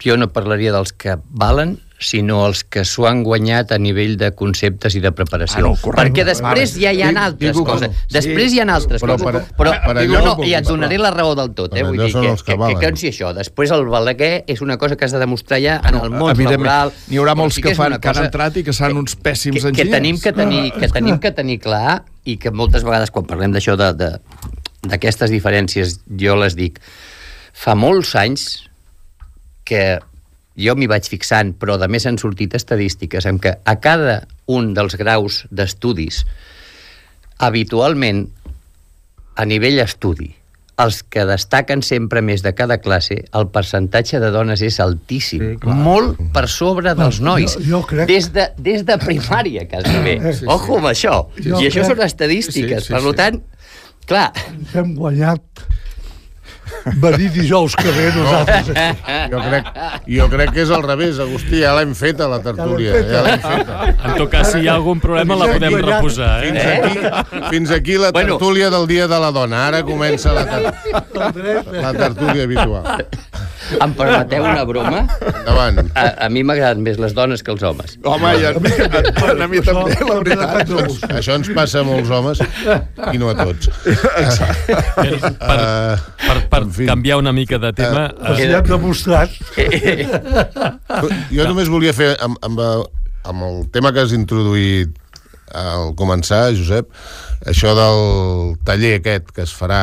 jo 0.04 0.18
no 0.18 0.28
parlaria 0.34 0.72
dels 0.72 0.94
que 0.94 1.18
valen, 1.30 1.80
sinó 2.00 2.44
els 2.46 2.60
que 2.64 2.84
s'ho 2.86 3.08
han 3.10 3.24
guanyat 3.26 3.72
a 3.74 3.80
nivell 3.82 4.18
de 4.22 4.28
conceptes 4.38 4.94
i 4.94 5.00
de 5.02 5.10
preparació. 5.18 5.58
Ah, 5.58 5.62
no, 5.66 5.72
correcte. 5.82 6.12
Perquè 6.12 6.26
després 6.28 6.76
ja 6.78 6.92
hi 6.94 7.02
ha 7.02 7.08
Dic- 7.10 7.18
altres 7.18 7.56
dic-ho 7.56 7.64
coses. 7.66 7.88
com- 7.90 8.12
Després 8.14 8.54
hi 8.54 8.60
ha 8.62 8.68
altres 8.76 9.02
però 9.02 9.16
coses. 9.18 9.26
per- 9.48 9.56
però, 9.58 9.72
per 9.82 9.96
no, 9.96 10.02
allò 10.04 10.36
no, 10.38 10.44
i 10.46 10.54
et 10.54 10.68
donaré 10.68 11.00
la 11.02 11.10
raó 11.10 11.34
del 11.34 11.56
tot. 11.58 11.74
Eh? 11.76 11.82
Vull 11.82 11.98
dir 11.98 12.12
que, 12.14 12.22
que 12.22 12.58
que, 12.58 12.76
que 12.76 12.86
consti 12.86 13.08
això. 13.10 13.34
Després 13.34 13.72
el 13.72 13.86
balaguer 13.90 14.44
és 14.46 14.62
una 14.62 14.78
cosa 14.78 14.96
que 14.96 15.06
has 15.06 15.12
de 15.12 15.18
demostrar 15.18 15.60
ja 15.60 15.82
en 15.84 15.96
el 15.96 16.12
món 16.12 16.38
laboral. 16.38 16.94
n'hi 17.08 17.18
haurà 17.18 17.34
Però 17.34 17.38
molts 17.42 17.56
sí 17.56 17.64
que, 17.64 17.74
fan, 17.74 17.98
que 18.00 18.10
han 18.10 18.26
entrat 18.26 18.58
i 18.58 18.64
que 18.64 18.74
seran 18.74 18.98
uns 18.98 19.16
pèssims 19.18 19.56
que, 19.56 19.62
que 19.62 19.68
enginyers. 19.70 19.92
tenim 19.98 20.20
que 20.22 20.34
tenir, 20.34 20.72
que 20.74 20.88
tenim 20.90 21.18
que 21.18 21.32
tenir 21.32 21.60
clar 21.60 22.04
i 22.26 22.38
que 22.38 22.52
moltes 22.52 22.84
vegades 22.84 23.10
quan 23.10 23.26
parlem 23.26 23.52
d'això 23.58 23.74
d'aquestes 23.76 25.32
diferències 25.32 26.02
jo 26.16 26.36
les 26.36 26.54
dic 26.56 26.80
fa 27.54 27.74
molts 27.74 28.14
anys 28.16 28.67
que 29.68 29.84
jo 30.58 30.74
m'hi 30.80 30.88
vaig 30.90 31.06
fixant, 31.12 31.52
però 31.60 31.76
de 31.78 31.90
més 31.92 32.06
han 32.10 32.18
sortit 32.18 32.56
estadístiques 32.58 33.28
en 33.30 33.38
què 33.44 33.58
a 33.68 33.76
cada 33.84 34.22
un 34.48 34.72
dels 34.74 34.96
graus 34.98 35.44
d'estudis 35.52 36.24
habitualment 37.38 38.28
a 39.38 39.46
nivell 39.46 39.80
estudi 39.84 40.32
els 40.78 41.00
que 41.10 41.24
destaquen 41.26 41.82
sempre 41.82 42.22
més 42.22 42.44
de 42.46 42.52
cada 42.54 42.76
classe, 42.78 43.16
el 43.34 43.48
percentatge 43.50 44.20
de 44.22 44.28
dones 44.30 44.62
és 44.62 44.76
altíssim, 44.84 45.42
Sí, 45.42 45.56
clar. 45.64 45.74
molt 45.74 46.20
per 46.36 46.44
sobre 46.54 46.94
dels 46.94 47.18
nois, 47.26 47.56
jo- 47.58 47.64
jo 47.66 47.80
crec- 47.90 48.06
des, 48.12 48.28
de, 48.32 48.44
des 48.62 48.84
de 48.86 48.98
primària, 49.02 49.64
quasi 49.68 49.98
bé. 50.06 50.20
Sí, 50.38 50.46
Ojo 50.46 50.78
amb 50.78 50.86
això. 50.92 51.16
Jo 51.42 51.58
I 51.60 51.66
això 51.72 51.82
crec- 51.82 51.96
són 51.96 52.02
estadístiques. 52.06 52.84
Sí, 52.86 52.88
sí, 52.88 52.94
per 52.94 53.02
sí. 53.02 53.16
tant, 53.18 53.42
clar, 54.06 54.28
Ens 54.54 54.76
hem 54.76 54.94
guanyat 54.96 55.42
venir 57.02 57.30
dijous 57.32 57.76
que 57.76 57.92
ve 57.92 58.12
nosaltres 58.16 58.70
aquí. 58.70 59.02
Jo 59.32 59.40
crec, 59.44 59.66
jo 60.08 60.28
crec 60.32 60.52
que 60.56 60.62
és 60.64 60.70
al 60.72 60.84
revés, 60.86 61.18
Agustí, 61.20 61.60
ja 61.62 61.74
l'hem 61.76 61.94
fet 61.98 62.22
a 62.24 62.28
la 62.32 62.40
tertúlia. 62.44 62.94
feta. 62.94 63.12
Ja 63.12 63.22
l'hem 63.26 63.42
feta. 63.44 63.80
En 64.08 64.16
tot 64.22 64.30
cas, 64.32 64.52
si 64.54 64.62
hi 64.64 64.68
ha 64.70 64.76
algun 64.78 65.02
problema, 65.04 65.36
la 65.36 65.50
podem 65.52 65.76
reposar, 65.84 66.42
Fins 66.46 66.62
eh? 66.64 66.78
aquí, 66.78 67.42
fins 67.52 67.72
aquí 67.76 67.98
la 68.00 68.12
Bueno. 68.12 68.38
tertúlia 68.38 68.70
del 68.70 68.88
Dia 68.88 69.08
de 69.08 69.20
la 69.20 69.32
Dona. 69.32 69.66
Ara 69.68 69.84
comença 69.84 70.32
la, 70.34 70.46
ter 70.46 70.64
El 70.64 71.34
dret, 71.34 71.68
eh? 71.74 71.82
la 71.82 71.94
tertúlia 71.94 72.44
habitual. 72.44 73.06
Em 73.76 73.94
permeteu 73.98 74.44
una 74.48 74.64
broma? 74.68 75.04
Endavant. 75.32 75.82
A, 75.98 76.06
a 76.26 76.30
mi 76.34 76.44
m'agraden 76.48 76.84
més 76.86 77.00
les 77.02 77.14
dones 77.18 77.44
que 77.44 77.52
els 77.54 77.64
homes. 77.68 77.98
Home, 78.08 78.34
i 78.40 78.46
a, 78.48 78.54
a, 78.54 79.32
a 79.44 79.48
mi 79.52 79.62
també, 79.66 79.98
la 80.08 80.20
veritat. 80.22 80.72
Això 81.18 81.38
ens 81.40 81.50
passa 81.58 81.82
a 81.84 81.88
molts 81.88 82.12
homes 82.14 82.42
i 83.14 83.22
no 83.22 83.32
a 83.34 83.38
tots. 83.42 83.72
Per, 83.84 83.98
per, 84.96 85.08
Uh, 85.38 85.96
per, 86.20 86.38
per 86.52 86.60
en 86.64 86.72
fi. 86.74 86.86
canviar 86.90 87.18
una 87.22 87.32
mica 87.36 87.58
de 87.62 87.70
tema... 87.76 88.08
Eh, 88.34 88.34
hi 88.42 88.48
hem 88.48 88.66
demostrat. 88.68 89.34
jo 91.32 91.48
només 91.48 91.70
volia 91.72 91.94
fer, 91.96 92.14
amb, 92.24 92.40
amb, 92.46 92.62
el, 92.64 92.84
amb 93.32 93.46
el 93.48 93.60
tema 93.74 93.92
que 93.96 94.04
has 94.04 94.14
introduït 94.18 94.96
al 95.58 95.94
començar, 96.00 96.50
Josep, 96.58 96.90
això 97.48 97.74
del 97.78 98.56
taller 98.68 98.98
aquest 99.00 99.32
que 99.36 99.46
es 99.48 99.54
farà 99.56 99.82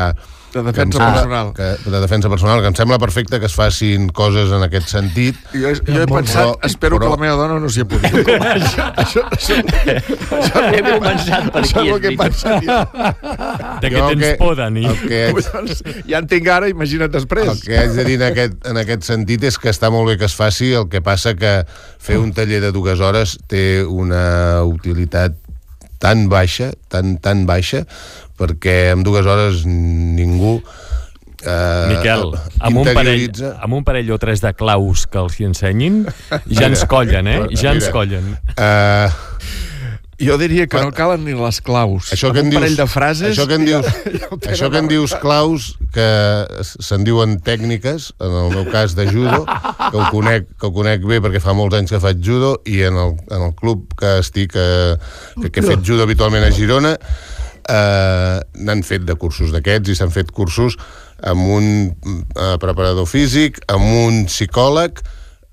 De 0.55 0.63
defensa 0.63 0.99
sembla- 0.99 1.15
personal. 1.15 1.53
Que, 1.55 1.91
de 1.91 2.01
defensa 2.01 2.29
personal, 2.31 2.61
que 2.63 2.69
em 2.71 2.75
sembla 2.79 2.99
perfecte 3.03 3.41
que 3.43 3.47
es 3.47 3.55
facin 3.59 4.09
coses 4.15 4.53
en 4.55 4.63
aquest 4.63 4.87
sentit. 4.89 5.37
Jo, 5.53 5.73
jo 5.75 6.03
he 6.03 6.07
pensat, 6.07 6.45
Però- 6.47 6.59
espero 6.63 6.97
però- 6.97 7.09
que 7.09 7.11
la 7.11 7.17
meva 7.25 7.35
dona 7.41 7.59
no 7.59 7.69
s'hi 7.69 7.83
apunti. 7.83 8.07
això, 8.55 8.87
això, 8.95 9.25
això, 9.35 9.57
això, 9.59 10.63
He 10.75 10.83
començat 10.87 11.51
per 11.51 11.63
això 11.65 11.81
aquí, 11.81 11.89
és 11.89 11.95
el 11.95 12.01
que 12.01 12.13
he 12.13 12.17
pensat. 12.17 12.63
de 13.83 13.91
què 13.91 14.07
tens 14.09 14.23
que- 14.23 14.35
por, 14.39 14.57
Dani? 14.57 14.87
El 14.87 14.99
que, 15.09 15.21
haig, 15.27 15.51
Doncs, 15.53 15.83
ja 16.09 16.19
en 16.23 16.27
tinc 16.31 16.49
ara, 16.49 16.69
imagina't 16.71 17.11
després. 17.13 17.49
el 17.51 17.61
que 17.61 17.79
haig 17.79 17.91
de 17.99 18.05
dir 18.05 18.17
en 18.23 18.27
aquest, 18.31 18.55
en 18.71 18.79
aquest 18.85 19.03
sentit 19.11 19.45
és 19.51 19.59
que 19.59 19.71
està 19.75 19.91
molt 19.91 20.09
bé 20.13 20.17
que 20.19 20.29
es 20.31 20.35
faci, 20.39 20.73
el 20.79 20.89
que 20.89 21.03
passa 21.03 21.35
que 21.35 21.65
fer 21.99 22.19
un 22.23 22.33
taller 22.33 22.61
de 22.63 22.71
dues 22.73 23.01
hores 23.01 23.39
té 23.51 23.83
una 23.85 24.63
utilitat 24.65 25.35
tan 26.05 26.29
baixa, 26.29 26.73
tan, 26.93 27.17
tan 27.25 27.47
baixa, 27.49 27.85
perquè 28.37 28.93
en 28.93 29.05
dues 29.07 29.25
hores 29.25 29.65
ningú 29.65 30.59
eh, 31.47 31.89
Miquel, 31.95 32.35
amb 32.67 32.83
un, 32.83 32.91
parell, 32.97 33.45
amb 33.57 33.79
un 33.81 33.87
parell 33.87 34.13
o 34.13 34.19
tres 34.21 34.45
de 34.45 34.53
claus 34.57 35.07
que 35.09 35.21
els 35.23 35.39
hi 35.41 35.49
ensenyin, 35.49 36.03
ja 36.53 36.69
ens 36.69 36.85
collen, 36.91 37.31
eh? 37.31 37.39
Ja 37.57 37.73
ens 37.73 37.89
collen. 37.95 38.35
Eh, 38.57 39.09
Jo 40.21 40.37
diria 40.39 40.67
que 40.71 40.81
no 40.83 40.93
calen 40.95 41.25
ni 41.27 41.35
les 41.35 41.61
claus. 41.65 42.13
això 42.15 42.31
que 42.33 42.43
en 42.43 42.47
un 42.49 42.55
dius, 42.55 42.61
parell 42.63 42.77
de 42.79 42.87
frases... 42.91 43.33
això 43.33 43.47
que 43.51 43.59
en 43.59 43.67
dius, 43.67 43.87
ja 44.23 44.53
això 44.53 44.71
que 44.71 44.83
en 44.83 44.91
dius 44.91 45.15
claus, 45.23 45.73
que 45.95 46.09
se'n 46.63 47.07
diuen 47.07 47.39
tècniques, 47.45 48.13
en 48.23 48.37
el 48.43 48.51
meu 48.55 48.69
cas 48.71 48.95
de 48.99 49.09
judo, 49.11 49.45
que 49.45 49.97
ho 49.99 50.09
conec, 50.15 50.51
que 50.59 50.71
ho 50.71 50.75
conec 50.75 51.07
bé 51.09 51.21
perquè 51.25 51.43
fa 51.43 51.57
molts 51.57 51.79
anys 51.79 51.95
que 51.95 52.03
faig 52.03 52.23
judo, 52.23 52.57
i 52.71 52.83
en 52.87 52.99
el, 53.01 53.17
en 53.31 53.49
el 53.49 53.55
club 53.59 53.89
que 53.99 54.19
estic, 54.23 54.55
eh, 54.55 54.95
que, 55.41 55.51
que 55.51 55.65
he 55.65 55.67
fet 55.67 55.83
judo 55.87 56.07
habitualment 56.07 56.47
a 56.47 56.53
Girona, 56.55 56.95
eh, 57.69 58.39
n'han 58.55 58.85
fet 58.87 59.07
de 59.09 59.19
cursos 59.19 59.51
d'aquests 59.55 59.91
i 59.93 59.99
s'han 59.99 60.15
fet 60.15 60.31
cursos 60.35 60.79
amb 61.25 61.51
un 61.57 61.69
eh, 61.91 62.57
preparador 62.63 63.09
físic, 63.11 63.61
amb 63.73 63.85
un 63.85 64.25
psicòleg, 64.31 65.03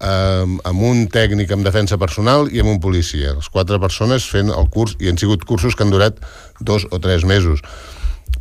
eh, 0.01 0.45
amb 0.69 0.83
un 0.87 1.05
tècnic 1.11 1.53
en 1.53 1.63
defensa 1.65 1.99
personal 2.01 2.49
i 2.51 2.61
amb 2.63 2.73
un 2.73 2.81
policia. 2.83 3.35
Les 3.37 3.49
quatre 3.53 3.79
persones 3.79 4.27
fent 4.29 4.51
el 4.53 4.69
curs, 4.73 4.97
i 4.99 5.09
han 5.11 5.21
sigut 5.21 5.45
cursos 5.47 5.77
que 5.77 5.85
han 5.85 5.93
durat 5.93 6.19
dos 6.59 6.87
o 6.91 6.99
tres 6.99 7.25
mesos. 7.27 7.61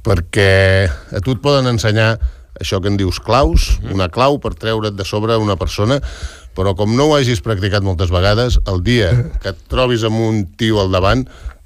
Perquè 0.07 0.89
a 0.89 1.21
tu 1.25 1.37
et 1.37 1.43
poden 1.45 1.69
ensenyar 1.71 2.15
això 2.61 2.81
que 2.81 2.91
en 2.91 2.99
dius 3.01 3.21
claus, 3.25 3.79
una 3.89 4.11
clau 4.13 4.39
per 4.41 4.53
treure't 4.59 4.97
de 4.97 5.07
sobre 5.09 5.37
una 5.41 5.57
persona, 5.57 6.01
però 6.57 6.75
com 6.77 6.93
no 6.97 7.09
ho 7.09 7.15
hagis 7.17 7.41
practicat 7.45 7.85
moltes 7.87 8.11
vegades, 8.13 8.59
el 8.69 8.83
dia 8.85 9.13
que 9.41 9.55
et 9.55 9.63
trobis 9.71 10.05
amb 10.05 10.21
un 10.21 10.43
tio 10.61 10.81
al 10.83 10.93
davant 10.93 11.25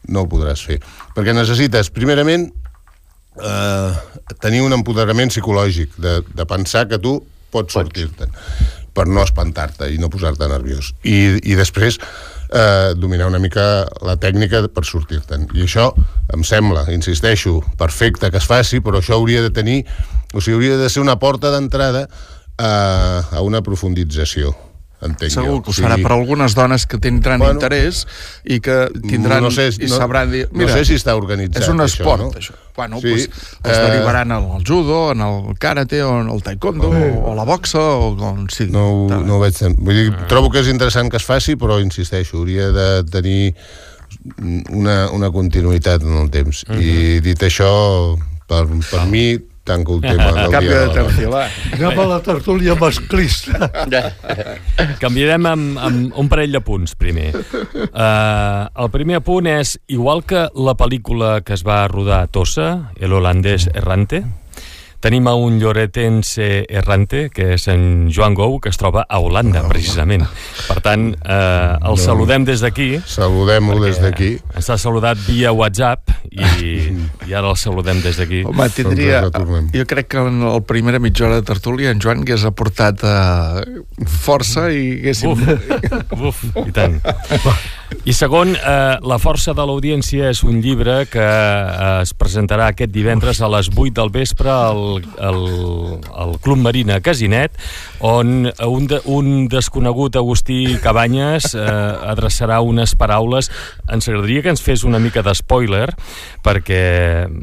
no 0.09 0.23
ho 0.23 0.31
podràs 0.31 0.63
fer. 0.67 0.79
Perquè 1.17 1.35
necessites, 1.35 1.91
primerament, 1.95 2.51
eh, 3.41 3.93
tenir 4.45 4.63
un 4.63 4.77
empoderament 4.77 5.33
psicològic, 5.33 5.97
de, 5.99 6.21
de 6.29 6.47
pensar 6.47 6.87
que 6.91 7.01
tu 7.01 7.17
pots. 7.51 7.73
sortir-te'n, 7.75 8.31
per 8.95 9.09
no 9.11 9.25
espantar-te 9.27 9.91
i 9.93 9.99
no 9.99 10.11
posar-te 10.13 10.49
nerviós. 10.51 10.93
I, 11.03 11.41
I 11.43 11.57
després, 11.59 11.99
eh, 12.51 12.95
dominar 12.97 13.29
una 13.31 13.41
mica 13.43 13.87
la 14.07 14.17
tècnica 14.21 14.63
per 14.73 14.85
sortir-te'n. 14.87 15.49
I 15.55 15.67
això 15.67 15.91
em 16.35 16.45
sembla, 16.47 16.87
insisteixo, 16.95 17.61
perfecte 17.81 18.31
que 18.31 18.41
es 18.43 18.47
faci, 18.51 18.81
però 18.85 19.03
això 19.03 19.19
hauria 19.19 19.43
de 19.45 19.51
tenir, 19.55 19.83
o 20.33 20.41
sigui, 20.41 20.59
hauria 20.59 20.79
de 20.81 20.93
ser 20.93 21.03
una 21.03 21.19
porta 21.19 21.51
d'entrada 21.55 22.07
a, 22.59 22.75
a 23.35 23.43
una 23.43 23.63
profundització 23.67 24.55
entenc 25.05 25.33
Segur 25.35 25.61
que 25.63 25.71
ho 25.71 25.77
serà 25.77 25.97
per 26.03 26.13
algunes 26.17 26.55
dones 26.57 26.87
que 26.87 26.99
tindran 26.99 27.39
Bueno, 27.43 27.55
interès 27.59 28.05
i 28.45 28.61
que 28.65 28.89
tindran 29.09 29.43
no 29.45 29.51
sé, 29.55 29.69
i 29.79 29.87
no, 29.91 29.97
sabran 29.97 30.31
dir... 30.33 30.47
no 30.53 30.69
sé 30.69 30.85
si 30.89 30.95
està 30.99 31.15
organitzat 31.17 31.63
és 31.63 31.69
un 31.73 31.81
esport, 31.85 32.23
això, 32.23 32.31
no? 32.33 32.41
això. 32.41 32.55
Bueno, 32.75 32.99
Sí, 33.01 33.13
sí, 33.23 33.29
pues, 33.63 33.77
eh, 33.77 33.83
derivaran 33.87 34.33
al, 34.35 34.49
al 34.57 34.65
judo, 34.67 35.13
en 35.13 35.21
el 35.23 35.55
karate, 35.63 36.03
o 36.03 36.21
en 36.23 36.29
el 36.31 36.43
taekwondo, 36.43 36.89
o, 36.91 37.31
o 37.31 37.35
la 37.39 37.45
boxa, 37.47 37.79
o 37.79 38.09
on 38.19 38.49
sigui. 38.51 38.73
no, 38.75 38.89
ho- 39.05 39.21
no 39.23 39.37
ho 39.37 39.41
veig 39.45 39.55
tant. 39.55 39.77
Vull 39.79 39.95
dir, 40.01 40.09
trobo 40.27 40.51
que 40.51 40.59
és 40.65 40.71
interessant 40.73 41.07
que 41.13 41.21
es 41.23 41.27
faci, 41.29 41.55
però 41.55 41.77
insisteixo, 41.79 42.41
hauria 42.43 42.73
de 42.75 42.89
tenir 43.13 43.55
una, 44.71 45.11
una 45.11 45.31
continuïtat 45.31 46.03
en 46.03 46.17
el 46.25 46.31
temps. 46.35 46.65
I 46.75 47.21
dit 47.25 47.43
això, 47.47 47.71
per, 48.51 48.65
per 48.91 49.05
mi, 49.11 49.27
tanco 49.65 49.97
el 49.97 50.01
tema 50.09 50.31
del 50.33 50.51
Canvi 50.53 50.69
dia 50.69 50.79
de 50.79 50.81
de 50.81 50.87
la 50.87 50.95
tercer, 50.95 51.29
va. 51.33 51.43
Anem 51.73 52.01
a 52.05 52.07
la 52.13 52.21
tertúlia 52.23 52.77
masclista. 52.79 53.71
Canviarem 55.03 55.51
amb, 55.51 55.81
amb 55.89 56.21
un 56.21 56.31
parell 56.31 56.55
de 56.55 56.63
punts, 56.65 56.95
primer. 57.01 57.33
Uh, 57.35 58.69
el 58.85 58.93
primer 58.95 59.25
punt 59.27 59.49
és, 59.51 59.79
igual 59.89 60.23
que 60.29 60.47
la 60.55 60.77
pel·lícula 60.79 61.41
que 61.43 61.57
es 61.57 61.65
va 61.67 61.83
rodar 61.89 62.23
a 62.23 62.31
Tossa, 62.31 62.93
El 63.01 63.17
holandès 63.17 63.67
errante, 63.75 64.23
tenim 65.05 65.27
a 65.29 65.35
un 65.37 65.59
lloretense 65.61 66.65
errante, 66.73 67.27
que 67.29 67.51
és 67.59 67.67
en 67.69 68.09
Joan 68.09 68.33
Gou, 68.39 68.57
que 68.65 68.71
es 68.73 68.81
troba 68.81 69.05
a 69.05 69.19
Holanda, 69.21 69.61
precisament. 69.69 70.25
Per 70.65 70.79
tant, 70.85 71.11
eh, 71.13 71.91
el 71.91 71.99
saludem 72.01 72.47
des 72.49 72.65
d'aquí. 72.65 72.89
Saludem-lo 73.05 73.83
des 73.85 74.01
d'aquí. 74.01 74.31
Ens 74.57 74.71
ha 74.73 74.79
saludat 74.81 75.21
via 75.27 75.53
WhatsApp 75.53 76.09
i, 76.33 76.89
i 77.29 77.37
ara 77.37 77.53
el 77.53 77.61
saludem 77.61 78.01
des 78.01 78.17
d'aquí. 78.17 78.43
Home, 78.49 78.71
tindria... 78.73 79.21
Doncs 79.27 79.35
retornem. 79.35 79.69
Jo 79.77 79.85
crec 79.93 80.09
que 80.15 80.25
en 80.25 80.41
la 80.47 80.57
primera 80.65 81.03
mitja 81.03 81.29
hora 81.29 81.43
de 81.43 81.49
tertúlia 81.53 81.93
en 81.93 82.01
Joan 82.01 82.25
hagués 82.25 82.49
aportat 82.49 83.05
uh, 83.05 83.61
força 84.09 84.71
i 84.73 84.87
haguéssim... 85.03 85.37
Uf, 85.37 86.29
uf, 86.33 86.45
i 86.65 86.73
tant. 86.73 86.97
I 88.05 88.13
segon, 88.13 88.53
eh, 88.57 88.97
La 89.05 89.19
força 89.23 89.55
de 89.57 89.65
l'audiència 89.65 90.29
és 90.33 90.43
un 90.45 90.59
llibre 90.65 91.05
que 91.09 91.25
eh, 91.25 92.03
es 92.03 92.13
presentarà 92.17 92.71
aquest 92.73 92.93
divendres 92.93 93.41
a 93.41 93.49
les 93.53 93.71
8 93.71 93.95
del 93.97 94.11
vespre 94.13 94.51
al, 94.51 94.94
al, 95.19 96.01
al 96.15 96.39
Club 96.41 96.59
Marina 96.59 97.01
Casinet, 97.01 97.53
on 98.05 98.51
un, 98.67 98.87
de, 98.91 99.01
un 99.09 99.49
desconegut 99.49 100.17
Agustí 100.21 100.77
Cabanyes 100.85 101.55
eh, 101.57 101.65
adreçarà 102.13 102.61
unes 102.61 102.93
paraules. 103.01 103.49
Ens 103.89 104.11
agradaria 104.11 104.45
que 104.45 104.53
ens 104.53 104.63
fes 104.65 104.85
una 104.85 105.01
mica 105.01 105.25
de 105.25 105.33
spoiler, 105.35 105.89
perquè 106.45 106.83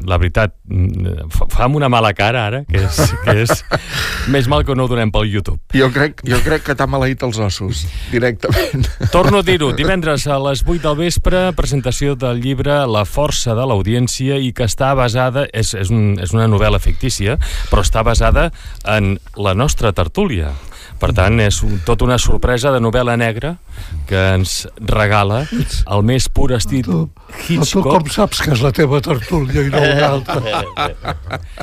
la 0.06 0.20
veritat 0.22 0.54
mm, 0.70 1.26
fa 1.34 1.48
fa 1.52 1.66
amb 1.68 1.78
una 1.78 1.88
mala 1.92 2.12
cara 2.14 2.46
ara, 2.48 2.62
que 2.66 2.80
és, 2.82 3.00
que 3.24 3.34
és 3.44 3.64
més 4.32 4.48
mal 4.50 4.64
que 4.66 4.74
no 4.78 4.86
ho 4.86 4.90
donem 4.90 5.12
pel 5.14 5.28
YouTube. 5.30 5.60
Jo 5.76 5.90
crec, 5.94 6.22
jo 6.26 6.38
crec 6.44 6.64
que 6.66 6.76
t'ha 6.78 6.88
maleït 6.90 7.22
els 7.26 7.38
ossos, 7.42 7.84
directament. 8.10 8.86
Torno 9.14 9.42
a 9.42 9.46
dir-ho, 9.46 9.72
divendres 9.76 10.26
a 10.26 10.38
les 10.42 10.64
8 10.66 10.82
del 10.86 10.98
vespre, 11.02 11.44
presentació 11.58 12.16
del 12.18 12.42
llibre 12.42 12.82
La 12.90 13.04
força 13.08 13.56
de 13.58 13.66
l'audiència 13.68 14.38
i 14.38 14.52
que 14.56 14.66
està 14.66 14.92
basada, 14.98 15.46
és, 15.52 15.74
és, 15.78 15.92
un, 15.94 16.16
és 16.22 16.34
una 16.34 16.48
novel·la 16.50 16.82
fictícia, 16.82 17.38
però 17.70 17.84
està 17.86 18.02
basada 18.06 18.50
en 18.86 19.16
la 19.36 19.54
nostra 19.58 19.94
tertúlia. 19.96 20.51
Per 21.02 21.10
tant, 21.16 21.40
és 21.42 21.56
un, 21.66 21.80
tota 21.82 22.06
una 22.06 22.18
sorpresa 22.22 22.70
de 22.70 22.78
novel·la 22.78 23.16
negra 23.18 23.56
que 24.06 24.20
ens 24.36 24.68
regala 24.78 25.42
el 25.50 26.04
més 26.06 26.28
pur 26.30 26.52
estil 26.54 26.82
Tu, 26.82 26.92
però 26.92 27.06
tu 27.32 27.54
Hitchcock. 27.54 27.88
com 27.88 28.08
saps 28.12 28.42
que 28.44 28.52
és 28.54 28.62
la 28.62 28.70
teva 28.74 29.00
tertúlia 29.02 29.64
i 29.66 29.70
no 29.72 29.80
una 29.82 30.08
altra? 30.08 30.62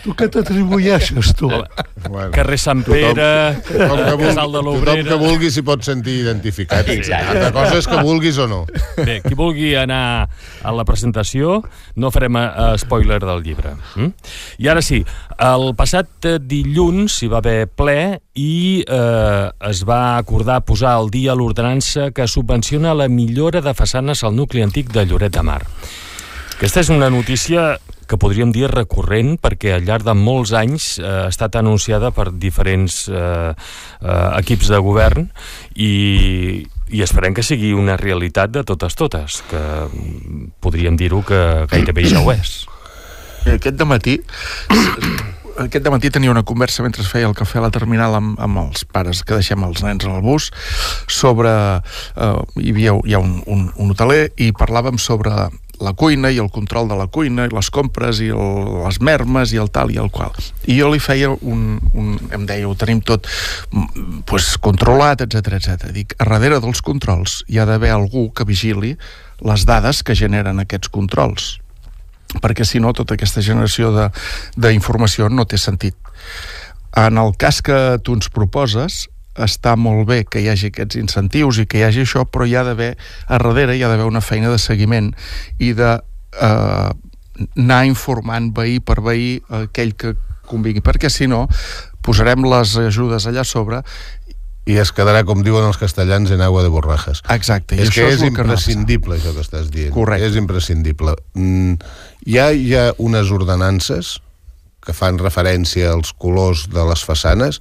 Tu 0.04 0.16
què 0.18 0.28
t'atribueixes, 0.32 1.34
tu? 1.40 1.50
Bueno, 1.50 2.30
Carrer 2.36 2.58
Sant 2.60 2.84
Pere, 2.88 3.30
tothom 3.68 3.68
que, 3.68 3.88
vulgui, 3.92 4.26
Casal 4.26 4.52
de 4.52 4.60
tothom 4.60 4.70
l'Obrera... 4.70 5.08
que 5.10 5.18
vulgui 5.20 5.52
s'hi 5.54 5.64
pot 5.68 5.84
sentir 5.88 6.20
identificat. 6.24 6.90
Exacte. 6.94 7.36
Altra 7.36 7.52
cosa 7.56 7.80
és 7.82 7.90
que 7.90 8.04
vulguis 8.06 8.40
o 8.40 8.48
no. 8.50 8.62
Bé, 8.98 9.20
qui 9.26 9.36
vulgui 9.40 9.74
anar 9.80 10.04
a 10.64 10.74
la 10.76 10.86
presentació, 10.88 11.60
no 12.00 12.12
farem 12.16 12.40
uh, 12.40 12.74
spoiler 12.82 13.20
del 13.24 13.44
llibre. 13.46 13.76
Mm? 13.96 14.32
I 14.64 14.72
ara 14.72 14.84
sí, 14.86 15.04
el 15.40 15.70
passat 15.80 16.32
dilluns 16.44 17.22
hi 17.24 17.32
va 17.32 17.44
haver 17.44 17.60
ple 17.72 18.00
i 18.40 18.84
eh, 18.88 19.52
es 19.70 19.84
va 19.88 20.18
acordar 20.18 20.62
posar 20.68 20.96
al 20.96 21.10
dia 21.12 21.36
l'ordenança 21.36 22.10
que 22.16 22.28
subvenciona 22.28 22.96
la 22.96 23.10
millora 23.12 23.62
de 23.66 23.74
façanes 23.76 24.24
al 24.24 24.36
nucli 24.38 24.64
antic 24.64 24.94
de 24.96 25.06
Lloret 25.06 25.36
de 25.36 25.44
Mar. 25.44 25.62
Aquesta 26.56 26.84
és 26.84 26.90
una 26.92 27.10
notícia 27.12 27.78
que 28.10 28.18
podríem 28.18 28.52
dir 28.52 28.68
recurrent 28.72 29.36
perquè 29.38 29.76
al 29.76 29.86
llarg 29.86 30.08
de 30.08 30.16
molts 30.18 30.54
anys 30.58 30.96
eh, 30.98 31.06
ha 31.06 31.30
estat 31.30 31.60
anunciada 31.60 32.10
per 32.16 32.30
diferents 32.34 33.06
eh, 33.12 33.52
eh, 33.54 34.30
equips 34.42 34.72
de 34.74 34.80
govern 34.84 35.30
i, 35.76 36.66
i 36.90 37.04
esperem 37.06 37.36
que 37.38 37.46
sigui 37.46 37.74
una 37.78 37.98
realitat 38.02 38.56
de 38.56 38.66
totes 38.68 38.98
totes, 38.98 39.44
que 39.52 39.64
podríem 40.64 40.98
dir-ho 40.98 41.22
que 41.28 41.42
gairebé 41.70 42.08
ja 42.10 42.24
ho 42.24 42.34
és. 42.34 42.64
Aquest 43.50 43.86
matí 43.88 44.20
aquest 45.66 45.88
matí 45.92 46.10
tenia 46.14 46.32
una 46.32 46.46
conversa 46.48 46.84
mentre 46.86 47.04
feia 47.04 47.28
el 47.28 47.36
cafè 47.38 47.60
a 47.60 47.66
la 47.68 47.72
terminal 47.74 48.16
amb, 48.16 48.38
amb 48.40 48.62
els 48.64 48.86
pares 48.88 49.24
que 49.24 49.38
deixem 49.38 49.64
els 49.68 49.84
nens 49.86 50.06
al 50.08 50.22
bus 50.26 50.52
sobre... 51.08 51.52
Eh, 52.16 52.36
hi 52.64 52.74
havia 52.74 52.96
hi 53.06 53.16
ha 53.16 53.24
un, 53.24 53.40
un, 53.48 53.66
un 53.76 53.92
hoteler 53.94 54.30
i 54.40 54.52
parlàvem 54.56 55.00
sobre 55.02 55.50
la 55.80 55.94
cuina 55.96 56.28
i 56.32 56.40
el 56.44 56.50
control 56.52 56.90
de 56.92 56.98
la 57.00 57.08
cuina 57.08 57.46
i 57.48 57.54
les 57.54 57.70
compres 57.72 58.20
i 58.24 58.28
el, 58.36 58.74
les 58.84 59.00
mermes 59.04 59.54
i 59.56 59.62
el 59.62 59.72
tal 59.72 59.94
i 59.94 60.00
el 60.02 60.12
qual. 60.12 60.36
I 60.68 60.80
jo 60.80 60.92
li 60.92 61.00
feia 61.04 61.32
un... 61.32 61.80
un 61.94 62.18
em 62.36 62.46
deia, 62.46 62.68
ho 62.68 62.76
tenim 62.78 63.00
tot 63.06 63.28
mm, 63.72 64.24
pues, 64.30 64.52
controlat, 64.64 65.24
etc 65.26 65.56
etc. 65.60 65.90
Dic, 65.96 66.16
a 66.20 66.28
darrere 66.28 66.60
dels 66.64 66.84
controls 66.86 67.42
hi 67.48 67.60
ha 67.60 67.68
d'haver 67.70 67.94
algú 67.96 68.30
que 68.36 68.48
vigili 68.48 68.96
les 69.40 69.66
dades 69.66 70.04
que 70.04 70.18
generen 70.20 70.60
aquests 70.60 70.92
controls 70.92 71.58
perquè 72.38 72.66
si 72.66 72.80
no 72.80 72.94
tota 72.94 73.18
aquesta 73.18 73.42
generació 73.42 73.92
d'informació 74.58 75.30
no 75.34 75.48
té 75.50 75.58
sentit. 75.58 75.98
En 76.98 77.18
el 77.18 77.34
cas 77.38 77.62
que 77.66 77.98
tu 78.04 78.14
ens 78.18 78.30
proposes, 78.34 79.08
està 79.40 79.76
molt 79.80 80.08
bé 80.10 80.24
que 80.28 80.42
hi 80.42 80.50
hagi 80.52 80.70
aquests 80.70 81.00
incentius 81.00 81.62
i 81.62 81.68
que 81.70 81.80
hi 81.80 81.86
hagi 81.88 82.04
això, 82.04 82.26
però 82.26 82.46
hi 82.46 82.56
ha 82.60 82.66
d'haver, 82.68 82.96
a 83.28 83.38
darrere 83.40 83.78
hi 83.78 83.84
ha 83.84 83.92
d'haver 83.92 84.10
una 84.10 84.22
feina 84.26 84.52
de 84.52 84.60
seguiment 84.60 85.14
i 85.60 85.72
de 85.78 85.94
eh, 85.96 86.90
anar 87.56 87.84
informant 87.88 88.52
veí 88.56 88.80
per 88.84 89.00
veí 89.06 89.38
aquell 89.64 89.96
que 89.96 90.16
convingui, 90.50 90.84
perquè 90.84 91.12
si 91.14 91.30
no 91.30 91.46
posarem 92.06 92.46
les 92.48 92.76
ajudes 92.80 93.28
allà 93.30 93.44
sobre 93.46 93.82
I 94.68 94.78
es 94.82 94.92
quedarà, 94.94 95.24
com 95.26 95.44
diuen 95.46 95.66
els 95.66 95.80
castellans, 95.82 96.32
en 96.32 96.42
agua 96.46 96.62
de 96.64 96.70
borrajes. 96.70 97.24
exacte, 97.30 97.80
és 97.80 97.90
que 97.90 98.06
és, 98.06 98.16
és 98.20 98.22
el 98.22 98.34
que 98.36 98.44
no 98.44 98.54
imprescindible, 98.54 99.16
això 99.18 99.34
que 99.34 99.46
estàs 99.46 99.70
dient. 99.72 99.94
Correcte. 99.96 100.28
És 100.28 100.36
imprescindible. 100.36 101.16
Mm, 101.34 101.78
hi, 102.26 102.38
ha, 102.38 102.52
hi 102.52 102.76
ha 102.76 102.90
unes 102.98 103.32
ordenances 103.32 104.20
que 104.86 104.94
fan 104.94 105.18
referència 105.20 105.92
als 105.92 106.14
colors 106.14 106.68
de 106.72 106.86
les 106.88 107.04
façanes 107.06 107.60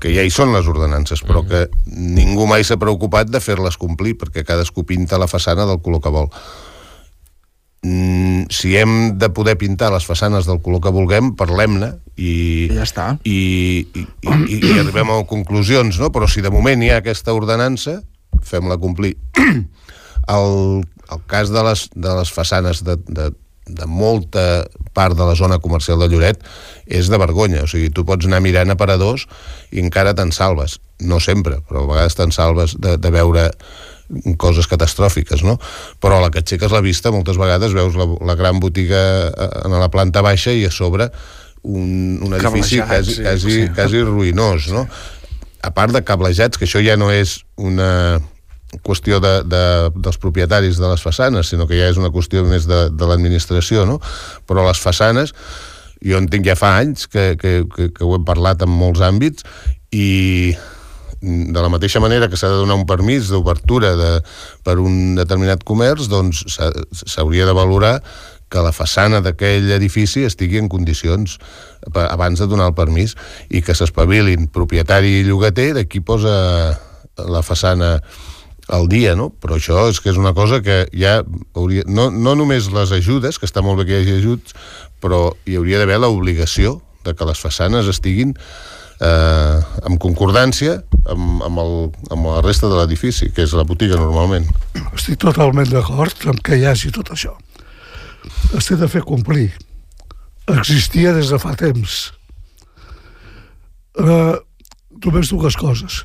que 0.00 0.14
ja 0.14 0.24
hi 0.24 0.32
són 0.32 0.54
les 0.54 0.66
ordenances, 0.70 1.20
però 1.28 1.44
que 1.46 1.66
ningú 1.92 2.46
mai 2.48 2.64
s'ha 2.64 2.80
preocupat 2.80 3.28
de 3.28 3.42
fer-les 3.44 3.76
complir, 3.76 4.16
perquè 4.18 4.46
cadascú 4.48 4.86
pinta 4.88 5.20
la 5.20 5.28
façana 5.28 5.66
del 5.68 5.82
color 5.84 6.00
que 6.00 6.12
vol. 6.14 6.30
mm, 7.82 8.50
si 8.52 8.76
hem 8.76 9.18
de 9.18 9.30
poder 9.34 9.56
pintar 9.58 9.92
les 9.92 10.06
façanes 10.06 10.46
del 10.48 10.60
color 10.64 10.82
que 10.84 10.94
vulguem, 10.94 11.34
parlem-ne 11.36 11.94
i, 12.16 12.68
I 12.70 12.76
ja 12.76 12.86
està. 12.86 13.08
i, 13.24 13.40
i, 13.94 14.06
i, 14.28 14.60
i 14.60 14.78
arribem 14.78 15.12
a 15.12 15.20
conclusions, 15.28 16.00
no? 16.00 16.12
Però 16.14 16.28
si 16.28 16.44
de 16.44 16.52
moment 16.52 16.82
hi 16.82 16.92
ha 16.92 17.00
aquesta 17.00 17.34
ordenança, 17.36 18.00
fem-la 18.44 18.78
complir. 18.80 19.16
El, 20.30 20.84
el 21.10 21.20
cas 21.26 21.50
de 21.50 21.62
les, 21.66 21.88
de 21.96 22.10
les 22.14 22.30
façanes 22.30 22.84
de, 22.86 22.94
de, 23.08 23.30
de 23.66 23.86
molta 23.86 24.66
part 24.94 25.16
de 25.18 25.26
la 25.26 25.34
zona 25.34 25.58
comercial 25.58 25.98
de 25.98 26.06
Lloret 26.12 26.44
és 26.86 27.08
de 27.10 27.18
vergonya. 27.18 27.64
O 27.64 27.70
sigui, 27.70 27.90
tu 27.90 28.04
pots 28.06 28.28
anar 28.28 28.42
mirant 28.44 28.70
aparadors 28.70 29.26
i 29.72 29.82
encara 29.82 30.14
te'n 30.14 30.30
salves. 30.36 30.78
No 31.00 31.18
sempre, 31.24 31.58
però 31.66 31.82
a 31.82 31.90
vegades 31.90 32.18
te'n 32.18 32.34
salves 32.36 32.76
de, 32.78 32.96
de 33.00 33.10
veure 33.14 33.48
coses 34.40 34.66
catastròfiques, 34.70 35.44
no? 35.46 35.56
Però 36.02 36.18
a 36.18 36.24
la 36.24 36.30
que 36.32 36.42
aixeques 36.42 36.72
la 36.74 36.82
vista 36.84 37.12
moltes 37.14 37.38
vegades 37.40 37.74
veus 37.76 37.96
la, 37.98 38.08
la 38.26 38.36
gran 38.38 38.60
botiga 38.62 39.02
eh, 39.30 39.48
en 39.66 39.76
la 39.78 39.90
planta 39.92 40.22
baixa 40.26 40.54
i 40.54 40.66
a 40.66 40.72
sobre 40.74 41.10
un, 41.62 42.18
un 42.24 42.34
edifici 42.34 42.80
quasi, 42.80 43.14
sí, 43.14 43.22
quasi, 43.22 43.54
sí. 43.54 43.68
quasi 43.74 44.02
ruïnós, 44.02 44.70
no? 44.74 44.86
A 45.60 45.70
part 45.76 45.92
de 45.92 46.02
cablejats, 46.06 46.56
que 46.56 46.64
això 46.64 46.80
ja 46.82 46.96
no 46.96 47.10
és 47.12 47.40
una 47.60 48.20
qüestió 48.86 49.18
de, 49.20 49.40
de, 49.50 49.64
dels 49.98 50.18
propietaris 50.22 50.78
de 50.80 50.88
les 50.88 51.02
façanes, 51.02 51.50
sinó 51.50 51.66
que 51.68 51.78
ja 51.78 51.90
és 51.90 51.98
una 52.00 52.12
qüestió 52.14 52.44
més 52.46 52.68
de, 52.70 52.86
de 52.94 53.08
l'administració, 53.08 53.84
no? 53.86 53.98
Però 54.48 54.64
les 54.66 54.80
façanes, 54.80 55.34
jo 56.00 56.18
en 56.18 56.30
tinc 56.32 56.46
ja 56.48 56.56
fa 56.56 56.76
anys 56.80 57.10
que, 57.10 57.34
que, 57.40 57.54
que, 57.74 57.90
que 57.92 58.06
ho 58.06 58.14
hem 58.16 58.24
parlat 58.24 58.62
en 58.64 58.72
molts 58.72 59.02
àmbits 59.04 59.44
i 59.92 60.54
de 61.20 61.60
la 61.60 61.68
mateixa 61.68 62.00
manera 62.00 62.28
que 62.28 62.36
s'ha 62.40 62.48
de 62.48 62.58
donar 62.62 62.78
un 62.80 62.86
permís 62.88 63.28
d'obertura 63.28 63.94
de, 63.96 64.10
per 64.64 64.78
un 64.80 65.14
determinat 65.18 65.64
comerç, 65.68 66.08
doncs 66.08 66.44
s'ha- 66.48 66.72
s'hauria 67.04 67.44
de 67.46 67.52
valorar 67.56 67.98
que 68.50 68.58
la 68.64 68.72
façana 68.74 69.20
d'aquell 69.22 69.68
edifici 69.76 70.24
estigui 70.26 70.58
en 70.58 70.66
condicions 70.68 71.36
abans 71.94 72.40
de 72.40 72.48
donar 72.50 72.66
el 72.72 72.74
permís 72.74 73.14
i 73.48 73.60
que 73.62 73.76
s'espavilin 73.78 74.48
propietari 74.50 75.20
i 75.20 75.24
llogater 75.28 75.70
de 75.76 75.84
qui 75.86 76.00
posa 76.00 76.80
la 77.20 77.42
façana 77.46 78.00
al 78.70 78.88
dia, 78.90 79.14
no? 79.18 79.28
Però 79.30 79.54
això 79.58 79.88
és 79.90 80.00
que 80.02 80.10
és 80.10 80.18
una 80.18 80.32
cosa 80.34 80.60
que 80.62 80.84
ja 80.94 81.20
hauria... 81.54 81.82
No, 81.86 82.08
no 82.10 82.34
només 82.38 82.68
les 82.74 82.90
ajudes, 82.94 83.38
que 83.38 83.46
està 83.46 83.62
molt 83.66 83.78
bé 83.82 83.86
que 83.88 83.96
hi 83.98 84.02
hagi 84.04 84.18
ajuts, 84.18 84.54
però 85.02 85.32
hi 85.46 85.56
hauria 85.58 85.78
d'haver 85.82 85.98
l'obligació 86.02 86.80
de 87.04 87.14
que 87.14 87.26
les 87.26 87.38
façanes 87.40 87.86
estiguin 87.90 88.34
eh, 88.34 89.58
en 89.86 89.98
concordància 89.98 90.80
amb, 91.08 91.42
amb, 91.46 91.60
el, 91.62 91.74
amb 92.12 92.28
la 92.28 92.40
resta 92.44 92.68
de 92.68 92.78
l'edifici, 92.78 93.30
que 93.34 93.44
és 93.46 93.54
la 93.56 93.64
botiga 93.68 93.98
normalment. 94.00 94.46
Estic 94.94 95.20
totalment 95.22 95.70
d'acord 95.70 96.26
amb 96.30 96.42
que 96.44 96.58
hi 96.58 96.66
hagi 96.68 96.92
tot 96.94 97.12
això. 97.14 97.36
Es 98.56 98.68
té 98.68 98.76
de 98.76 98.88
fer 98.90 99.02
complir. 99.06 99.50
Existia 100.50 101.14
des 101.16 101.30
de 101.30 101.38
fa 101.40 101.54
temps. 101.58 101.98
Uh, 104.00 104.36
només 105.04 105.30
dues 105.30 105.56
coses. 105.56 106.02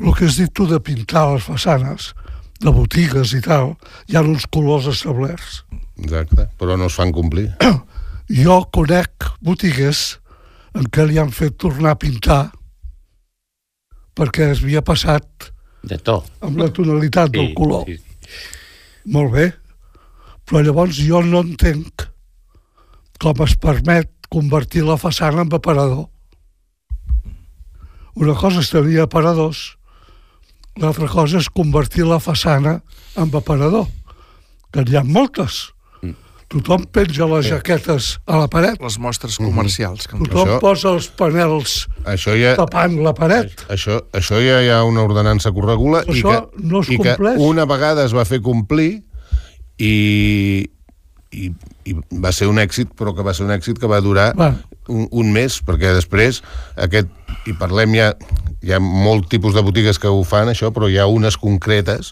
El 0.00 0.14
que 0.16 0.26
has 0.26 0.38
dit 0.40 0.52
tu 0.54 0.66
de 0.68 0.80
pintar 0.80 1.26
les 1.34 1.44
façanes, 1.44 2.12
de 2.60 2.72
botigues 2.72 3.34
i 3.36 3.40
tal, 3.44 3.74
hi 4.08 4.16
ha 4.16 4.24
uns 4.24 4.46
colors 4.52 4.88
establerts. 4.90 5.62
Exacte, 6.00 6.46
però 6.60 6.76
no 6.76 6.88
es 6.88 6.96
fan 6.96 7.12
complir. 7.12 7.50
Jo 8.30 8.62
conec 8.72 9.26
botigues 9.44 10.20
en 10.78 10.86
què 10.92 11.06
li 11.08 11.18
han 11.18 11.32
fet 11.34 11.56
tornar 11.58 11.96
a 11.96 12.00
pintar 12.00 12.42
perquè 14.20 14.50
es 14.52 14.60
havia 14.60 14.82
passat 14.84 15.50
De 15.88 15.96
to. 15.96 16.18
amb 16.44 16.60
la 16.60 16.68
tonalitat 16.68 17.32
del 17.32 17.54
color. 17.56 17.88
Sí. 17.88 17.96
Molt 19.08 19.32
bé, 19.32 19.46
però 20.44 20.60
llavors 20.60 20.98
jo 21.00 21.22
no 21.24 21.40
entenc 21.46 22.04
com 23.20 23.40
es 23.46 23.56
permet 23.60 24.10
convertir 24.32 24.84
la 24.84 24.98
façana 25.00 25.44
en 25.46 25.52
aparador. 25.56 26.06
Una 28.20 28.34
cosa 28.36 28.60
és 28.60 28.68
tenir 28.72 29.00
aparadors, 29.00 29.76
l'altra 30.80 31.08
cosa 31.08 31.40
és 31.40 31.48
convertir 31.48 32.04
la 32.04 32.20
façana 32.20 32.80
en 33.16 33.32
aparador, 33.32 33.88
que 34.72 34.84
n'hi 34.84 34.96
ha 35.00 35.04
moltes. 35.04 35.70
Tothom 36.50 36.82
penja 36.90 37.28
les 37.30 37.46
jaquetes 37.46 38.16
a 38.26 38.40
la 38.40 38.48
paret, 38.50 38.80
Les 38.82 38.96
mostres 38.98 39.36
comercials. 39.38 40.08
Que 40.10 40.16
en 40.18 40.24
tothom 40.26 40.48
Això- 40.48 40.60
posa 40.64 40.88
els 40.96 41.06
panels 41.14 41.74
Això 42.10 42.34
ja... 42.34 42.56
tapant 42.58 42.96
la 43.04 43.12
paret. 43.14 43.54
Això, 43.70 44.00
això 44.12 44.40
ja 44.42 44.56
hi 44.64 44.70
ha 44.74 44.80
una 44.82 45.04
ordenança 45.06 45.52
que 45.54 45.62
ho 45.62 45.66
regula 45.68 46.02
i 46.10 46.18
que, 46.18 46.34
no 46.58 46.80
es 46.82 46.90
i 46.90 46.98
que 46.98 47.14
una 47.38 47.68
vegada 47.70 48.02
es 48.04 48.16
va 48.16 48.24
fer 48.26 48.40
complir 48.42 49.04
i, 49.78 50.66
i, 51.30 51.52
i 51.86 51.94
va 52.18 52.32
ser 52.34 52.50
un 52.50 52.58
èxit, 52.58 52.90
però 52.98 53.14
que 53.14 53.22
va 53.22 53.34
ser 53.36 53.46
un 53.46 53.54
èxit 53.54 53.78
que 53.78 53.86
va 53.90 54.00
durar 54.02 54.32
Va. 54.34 54.50
un, 54.90 55.06
un 55.06 55.30
mes, 55.32 55.60
perquè 55.62 55.94
després 55.94 56.42
aquest, 56.74 57.14
i 57.46 57.54
parlem 57.54 57.94
ja, 57.94 58.10
hi 58.66 58.74
ha 58.74 58.82
molt 58.82 59.30
tipus 59.30 59.54
de 59.54 59.62
botigues 59.62 60.02
que 60.02 60.10
ho 60.10 60.24
fan 60.26 60.50
això, 60.50 60.72
però 60.74 60.90
hi 60.90 60.98
ha 60.98 61.06
unes 61.06 61.38
concretes 61.38 62.10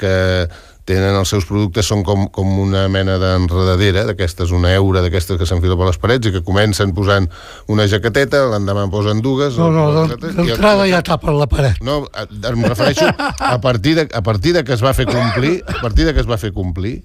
que 0.00 0.48
tenen 0.86 1.16
els 1.18 1.32
seus 1.32 1.44
productes, 1.48 1.88
són 1.90 2.04
com, 2.06 2.28
com 2.32 2.52
una 2.62 2.84
mena 2.92 3.16
d'enredadera, 3.18 4.04
d'aquestes, 4.06 4.52
una 4.54 4.70
eura 4.76 5.02
d'aquestes 5.02 5.40
que 5.40 5.48
s'enfila 5.48 5.74
per 5.78 5.90
les 5.90 5.98
parets 5.98 6.30
i 6.30 6.32
que 6.36 6.44
comencen 6.46 6.94
posant 6.94 7.26
una 7.72 7.88
jaqueteta, 7.90 8.44
l'endemà 8.52 8.86
en 8.86 8.94
posen 8.94 9.22
dues... 9.24 9.58
No, 9.58 9.72
no, 9.74 10.06
d'entrada 10.06 10.86
ja 10.86 11.02
tapen 11.06 11.38
la 11.40 11.50
paret. 11.50 11.82
no, 11.82 12.04
em 12.06 12.66
refereixo 12.70 13.10
a 13.10 13.58
partir, 13.62 13.96
de, 13.98 14.08
a 14.14 14.22
partir 14.22 14.54
de 14.54 14.62
que 14.64 14.76
es 14.78 14.84
va 14.84 14.94
fer 14.94 15.08
complir, 15.10 15.58
a 15.66 15.80
partir 15.82 16.06
de 16.06 16.14
que 16.14 16.22
es 16.22 16.30
va 16.30 16.38
fer 16.38 16.54
complir, 16.54 17.00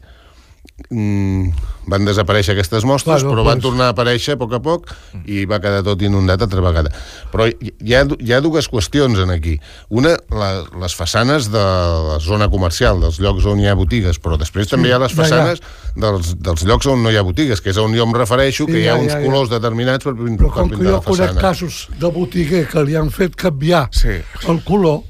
van 0.91 2.05
desaparèixer 2.05 2.53
aquestes 2.55 2.83
mostres, 2.87 3.23
Bueno, 3.23 3.31
però 3.35 3.43
van 3.45 3.59
pues- 3.59 3.63
tornar 3.69 3.85
a 3.89 3.93
aparèixer 3.93 4.33
a 4.35 4.37
poc 4.37 4.53
a 4.53 4.59
poc 4.61 4.87
i 5.25 5.45
va 5.45 5.59
quedar 5.61 5.83
tot 5.83 6.01
inundat 6.01 6.41
altra 6.41 6.61
vegada. 6.61 6.91
Però 7.31 7.47
hi 7.47 7.93
ha, 7.95 8.03
hi 8.19 8.33
ha 8.33 8.39
dues 8.41 8.67
qüestions 8.69 9.19
en 9.23 9.29
aquí. 9.33 9.57
Una, 9.89 10.15
la, 10.29 10.63
les 10.81 10.95
façanes 10.95 11.49
de 11.51 11.61
la 12.09 12.17
zona 12.19 12.49
comercial, 12.49 12.99
dels 13.01 13.19
llocs 13.19 13.45
on 13.45 13.59
hi 13.59 13.67
ha 13.67 13.75
botigues, 13.75 14.19
però 14.19 14.37
després 14.41 14.67
sí, 14.67 14.71
també 14.75 14.89
hi 14.89 14.95
ha 14.95 14.99
les 14.99 15.13
ja, 15.13 15.17
ja. 15.17 15.23
façanes 15.23 15.61
dels, 15.95 16.35
dels 16.39 16.65
llocs 16.65 16.87
on 16.87 17.03
no 17.03 17.11
hi 17.11 17.17
ha 17.17 17.23
botigues, 17.23 17.61
que 17.61 17.69
és 17.71 17.77
on 17.77 17.93
jo 17.95 18.03
em 18.07 18.13
refereixo, 18.17 18.65
Sí, 18.65 18.71
que 18.71 18.79
hi 18.83 18.87
ha 18.87 18.95
ja, 18.95 18.99
uns 19.01 19.11
ja, 19.13 19.19
ja. 19.19 19.25
colors 19.25 19.49
determinats 19.49 20.03
per, 20.03 20.13
Però 20.15 20.37
per 20.37 20.51
com 20.55 20.69
que 20.69 20.75
pintar 20.77 20.91
jo 20.91 20.97
la 20.97 21.01
conec 21.05 21.29
façana. 21.29 21.41
casos 21.41 21.87
de 21.99 22.07
botiguer 22.11 22.67
que 22.67 22.83
li 22.83 22.95
han 22.95 23.09
fet 23.11 23.35
canviar 23.35 23.87
Sí. 23.91 24.19
el 24.47 24.63
color, 24.63 25.01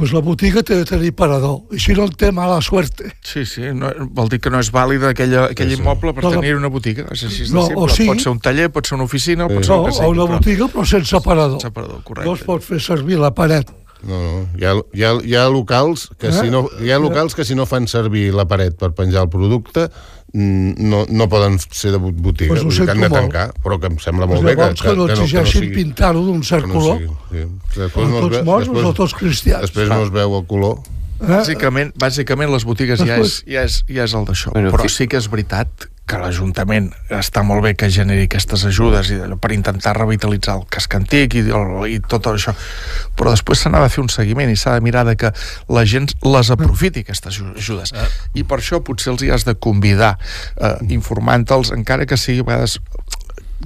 doncs 0.00 0.12
la 0.16 0.20
botiga 0.24 0.62
té 0.66 0.74
de 0.80 0.84
tenir 0.88 1.12
parador. 1.14 1.60
I 1.70 1.78
si 1.78 1.92
no 1.94 2.06
en 2.08 2.14
té 2.16 2.32
mala 2.32 2.60
suerte. 2.64 3.12
Sí, 3.22 3.44
sí, 3.46 3.62
no, 3.76 3.90
vol 4.10 4.28
dir 4.32 4.40
que 4.40 4.50
no 4.50 4.58
és 4.58 4.70
vàlida 4.72 5.10
aquella, 5.12 5.44
aquell 5.52 5.70
Sí, 5.70 5.76
sí. 5.76 5.82
immoble 5.82 6.14
per 6.16 6.24
No, 6.24 6.30
tenir 6.38 6.56
una 6.56 6.68
botiga. 6.72 7.04
És 7.12 7.22
així 7.28 7.44
de 7.46 7.52
No, 7.54 7.66
simple. 7.68 7.84
o 7.84 7.88
sí. 7.88 8.06
Pot 8.08 8.20
ser 8.24 8.32
un 8.32 8.40
taller, 8.40 8.70
pot 8.72 8.86
ser 8.86 8.96
una 8.96 9.04
oficina, 9.04 9.46
pot 9.48 9.62
ser 9.64 9.76
No, 9.76 9.80
el 9.84 9.86
que 9.86 9.92
sigui. 9.98 10.08
una 10.08 10.22
però- 10.24 10.38
botiga 10.38 10.66
però 10.72 10.84
sense 10.86 11.16
aparador. 11.16 11.60
Sense 11.60 11.66
aparador, 11.68 11.94
No 11.96 12.00
es 12.00 12.04
correcte. 12.06 12.44
pot 12.46 12.62
fer 12.62 12.80
servir 12.80 13.18
la 13.18 13.30
paret. 13.34 13.70
No, 14.02 14.18
no. 14.22 14.48
Hi 14.58 14.64
ha, 14.64 14.72
hi 14.94 15.02
ha, 15.04 15.12
hi 15.22 15.34
ha 15.36 15.48
locals 15.48 16.08
que 16.18 16.28
Eh? 16.28 16.32
si 16.32 16.50
no, 16.50 16.68
hi 16.80 16.90
ha 16.90 16.98
locals 16.98 17.34
que 17.34 17.44
si 17.44 17.54
no 17.54 17.66
fan 17.66 17.86
servir 17.88 18.32
la 18.34 18.46
paret 18.48 18.76
per 18.80 18.92
penjar 18.96 19.22
el 19.26 19.28
producte 19.28 19.88
mm, 20.32 20.72
no, 20.78 21.04
no 21.10 21.28
poden 21.28 21.58
ser 21.58 21.90
de 21.92 21.98
bot- 21.98 22.14
botiga, 22.16 22.54
Pues 22.54 22.62
que 22.62 22.82
han 22.82 22.86
de 22.86 22.92
sento 22.94 23.08
molt. 23.08 23.20
tancar, 23.32 23.52
però 23.62 23.78
que 23.80 23.86
em 23.90 23.98
sembla 23.98 24.26
Pues 24.26 24.40
molt 24.40 24.46
bé 24.48 24.54
que, 24.56 24.62
llavors 24.62 24.82
que, 24.82 24.94
no 24.96 25.06
exigeixin 25.08 25.62
sigui- 25.66 25.74
pintar-ho 25.74 26.22
d'un 26.24 26.42
cert 26.42 26.64
que 26.64 26.68
no 26.72 26.74
color. 26.80 26.98
sigui, 26.98 27.12
sí. 27.30 27.80
Després 27.80 28.08
no 28.08 28.16
es 28.16 28.22
tots 28.22 28.44
morts 28.44 28.68
després- 28.68 28.86
o 28.86 28.94
tots 28.94 29.14
cristians. 29.14 29.60
Després 29.68 29.88
no 29.88 30.02
es 30.04 30.10
veu 30.10 30.38
el 30.38 30.46
color. 30.46 30.78
Eh? 31.20 31.26
Bàsicament, 31.28 31.92
bàsicament 32.00 32.48
les 32.50 32.64
botigues 32.64 32.98
ja 33.04 33.18
és, 33.20 33.42
ja 33.46 33.64
és, 33.68 33.82
ja 33.86 34.04
és 34.04 34.14
el 34.14 34.24
d'això. 34.24 34.52
Bueno, 34.54 34.70
Però 34.72 34.88
sí 34.88 35.06
que 35.06 35.18
és 35.18 35.28
veritat 35.28 35.68
que 36.10 36.18
l'Ajuntament 36.18 36.88
està 37.14 37.44
molt 37.46 37.62
bé 37.62 37.74
que 37.78 37.86
generi 37.94 38.24
aquestes 38.26 38.64
ajudes 38.66 39.12
i 39.14 39.18
per 39.40 39.52
intentar 39.54 39.92
revitalitzar 39.96 40.56
el 40.58 40.64
casc 40.72 40.96
antic 40.98 41.36
i, 41.38 41.44
i, 41.46 41.94
i 41.94 42.00
tot 42.02 42.26
això. 42.32 42.54
Però 43.16 43.30
després 43.30 43.62
se 43.62 43.70
n'ha 43.70 43.82
de 43.84 43.92
fer 43.94 44.02
un 44.02 44.10
seguiment 44.10 44.50
i 44.50 44.56
s'ha 44.58 44.74
de 44.74 44.82
mirar 44.82 45.04
de 45.06 45.14
que 45.20 45.30
la 45.70 45.84
gent 45.86 46.10
les 46.26 46.50
aprofiti, 46.50 47.04
aquestes 47.06 47.30
aju- 47.38 47.54
ajudes. 47.56 47.94
I 48.34 48.42
per 48.42 48.58
això 48.58 48.82
potser 48.82 49.12
els 49.14 49.22
hi 49.22 49.30
has 49.30 49.46
de 49.46 49.54
convidar, 49.54 50.16
eh, 50.58 50.74
informant-los, 50.98 51.70
encara 51.78 52.06
que 52.10 52.18
sigui 52.18 52.42
a 52.42 52.48
vegades 52.50 52.80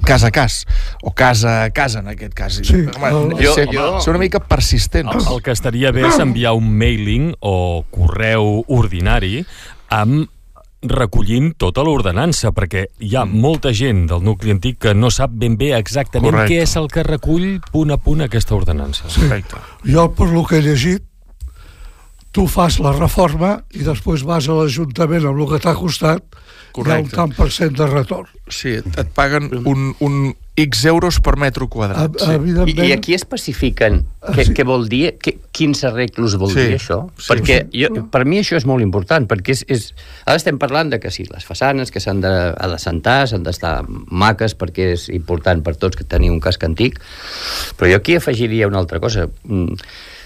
cas 0.05 0.25
a 0.27 0.29
cas, 0.35 0.65
o 1.01 1.13
casa 1.15 1.63
a 1.63 1.69
casa 1.71 1.99
en 2.03 2.09
aquest 2.11 2.33
cas. 2.35 2.59
Sí, 2.61 2.75
Home, 2.97 3.31
el- 3.39 3.47
ser, 3.55 3.67
Jo- 3.73 4.01
ser 4.03 4.11
una 4.11 4.19
mica 4.19 4.39
persistent. 4.43 5.07
El, 5.07 5.23
el 5.33 5.41
que 5.41 5.51
estaria 5.55 5.91
bé 5.95 6.03
és 6.07 6.19
enviar 6.19 6.51
un 6.53 6.67
mailing 6.77 7.31
o 7.39 7.85
correu 7.95 8.65
ordinari 8.67 9.45
amb 9.89 10.27
recollint 10.91 11.53
tota 11.57 11.83
l'ordenança, 11.85 12.51
perquè 12.55 12.85
hi 12.99 13.15
ha 13.15 13.25
molta 13.25 13.71
gent 13.75 14.05
del 14.11 14.23
nucli 14.25 14.53
antic 14.53 14.79
que 14.85 14.93
no 14.93 15.09
sap 15.13 15.33
ben 15.33 15.57
bé 15.57 15.73
exactament 15.77 16.33
Correcte. 16.33 16.53
què 16.53 16.61
és 16.67 16.75
el 16.75 16.87
que 16.91 17.03
recull 17.03 17.49
punt 17.71 17.91
a 17.91 17.97
punt 17.97 18.25
aquesta 18.25 18.55
ordenança. 18.55 19.09
Correcte. 19.15 19.61
Jo, 19.85 20.09
per 20.15 20.29
lo 20.31 20.45
que 20.45 20.59
he 20.59 20.65
llegit, 20.65 21.03
tu 22.35 22.49
fas 22.51 22.81
la 22.83 22.91
reforma 22.91 23.61
i 23.71 23.85
després 23.87 24.25
vas 24.27 24.49
a 24.51 24.57
l'Ajuntament 24.57 25.23
amb 25.29 25.39
el 25.39 25.53
que 25.53 25.61
t'ha 25.63 25.75
costat 25.79 26.25
Correcte. 26.75 26.89
hi 26.89 26.95
ha 26.95 27.03
un 27.05 27.11
tant 27.13 27.35
per 27.37 27.47
cent 27.55 27.77
de 27.77 27.85
retorn. 27.87 28.27
Sí, 28.51 28.73
et 28.83 29.13
paguen 29.15 29.47
un, 29.63 29.93
un 30.03 30.33
X 30.59 30.83
euros 30.91 31.21
per 31.23 31.37
metre 31.39 31.67
quadrat. 31.71 32.17
Sí. 32.19 32.35
I, 32.67 32.73
I 32.87 32.91
aquí 32.95 33.15
especifiquen 33.15 34.01
què, 34.25 34.45
sí. 34.49 34.55
què 34.55 34.65
vol 34.67 34.83
dir, 34.91 35.13
què, 35.23 35.33
quins 35.55 35.83
arreglos 35.87 36.35
vol 36.39 36.51
sí. 36.51 36.57
dir 36.59 36.75
això? 36.75 36.97
Sí. 37.15 37.29
Perquè 37.31 37.57
jo, 37.75 37.89
per 38.11 38.25
mi 38.27 38.41
això 38.41 38.59
és 38.59 38.67
molt 38.67 38.83
important, 38.83 39.27
perquè 39.31 39.55
és, 39.55 39.63
és... 39.71 39.85
Ara 40.25 40.35
estem 40.39 40.59
parlant 40.59 40.91
de 40.91 40.99
que 41.03 41.11
sí, 41.15 41.23
les 41.31 41.47
façanes 41.47 41.91
que 41.91 42.03
s'han 42.03 42.19
de, 42.23 42.33
de 42.55 42.81
s'han 42.83 43.47
d'estar 43.47 43.77
maques 44.11 44.57
perquè 44.59 44.91
és 44.97 45.07
important 45.15 45.63
per 45.63 45.77
tots 45.79 45.99
que 45.99 46.07
tenir 46.07 46.33
un 46.35 46.43
casc 46.43 46.67
antic, 46.67 46.99
però 47.79 47.93
jo 47.93 48.01
aquí 48.03 48.19
afegiria 48.19 48.67
una 48.71 48.83
altra 48.83 48.99
cosa. 49.03 49.29
Mm, 49.47 49.79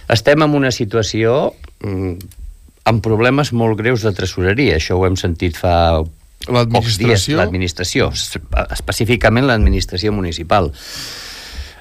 estem 0.09 0.45
en 0.45 0.55
una 0.57 0.71
situació 0.75 1.53
mm, 1.83 2.13
amb 2.89 3.03
problemes 3.05 3.53
molt 3.53 3.77
greus 3.79 4.05
de 4.05 4.13
tresoreria. 4.17 4.79
Això 4.79 4.97
ho 4.97 5.05
hem 5.07 5.19
sentit 5.19 5.57
fa 5.59 5.75
L'administració? 6.47 7.35
L'administració, 7.37 8.05
específicament 8.71 9.45
l'administració 9.49 10.13
municipal. 10.15 10.71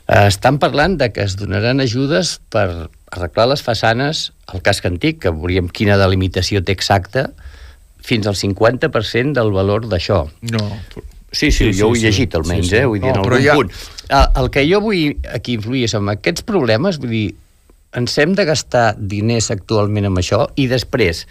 Eh, 0.08 0.26
estan 0.26 0.58
parlant 0.58 0.96
de 0.98 1.12
que 1.14 1.22
es 1.24 1.36
donaran 1.38 1.80
ajudes 1.84 2.38
per 2.52 2.88
arreglar 3.14 3.46
les 3.52 3.62
façanes 3.64 4.32
al 4.50 4.64
casc 4.66 4.88
antic, 4.88 5.22
que 5.22 5.32
veuríem 5.32 5.70
quina 5.70 5.96
delimitació 6.00 6.60
té 6.64 6.74
exacta, 6.74 7.28
fins 8.02 8.26
al 8.26 8.36
50% 8.40 9.36
del 9.38 9.54
valor 9.54 9.86
d'això. 9.88 10.24
No. 10.50 10.64
Sí, 11.30 11.50
sí, 11.52 11.70
sí, 11.70 11.72
jo 11.76 11.90
ho 11.90 11.96
he 11.96 12.02
llegit 12.02 12.34
almenys, 12.34 12.70
sí, 12.70 12.74
sí. 12.74 12.82
eh? 12.82 12.86
Vull 12.88 13.02
dir, 13.02 13.12
no, 13.12 13.22
en 13.22 13.26
algun 13.26 13.44
ja... 13.44 13.56
punt. 13.58 13.74
El, 14.08 14.30
el 14.42 14.50
que 14.50 14.64
jo 14.64 14.80
vull 14.80 15.28
aquí 15.36 15.58
influir 15.58 15.84
és 15.86 15.94
amb 15.98 16.14
aquests 16.14 16.46
problemes, 16.48 16.98
vull 17.02 17.12
dir, 17.12 17.26
ens 17.96 18.18
hem 18.20 18.34
de 18.36 18.44
gastar 18.44 18.92
diners 18.98 19.50
actualment 19.54 20.10
amb 20.10 20.20
això 20.20 20.44
i 20.60 20.66
després 20.68 21.24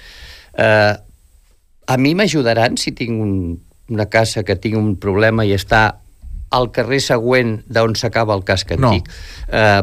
eh, 0.57 0.93
a 1.87 1.97
mi 2.01 2.15
m'ajudaran 2.17 2.77
si 2.81 2.91
tinc 2.97 3.21
un, 3.21 3.33
una 3.89 4.07
casa 4.09 4.43
que 4.43 4.57
tingui 4.59 4.79
un 4.79 4.95
problema 4.99 5.45
i 5.45 5.53
està 5.55 5.99
al 6.49 6.71
carrer 6.75 6.99
següent 7.03 7.61
d'on 7.67 7.95
s'acaba 7.99 8.35
el 8.35 8.43
casc 8.47 8.71
antic. 8.75 9.07
No. 9.07 9.57
Eh, 9.59 9.81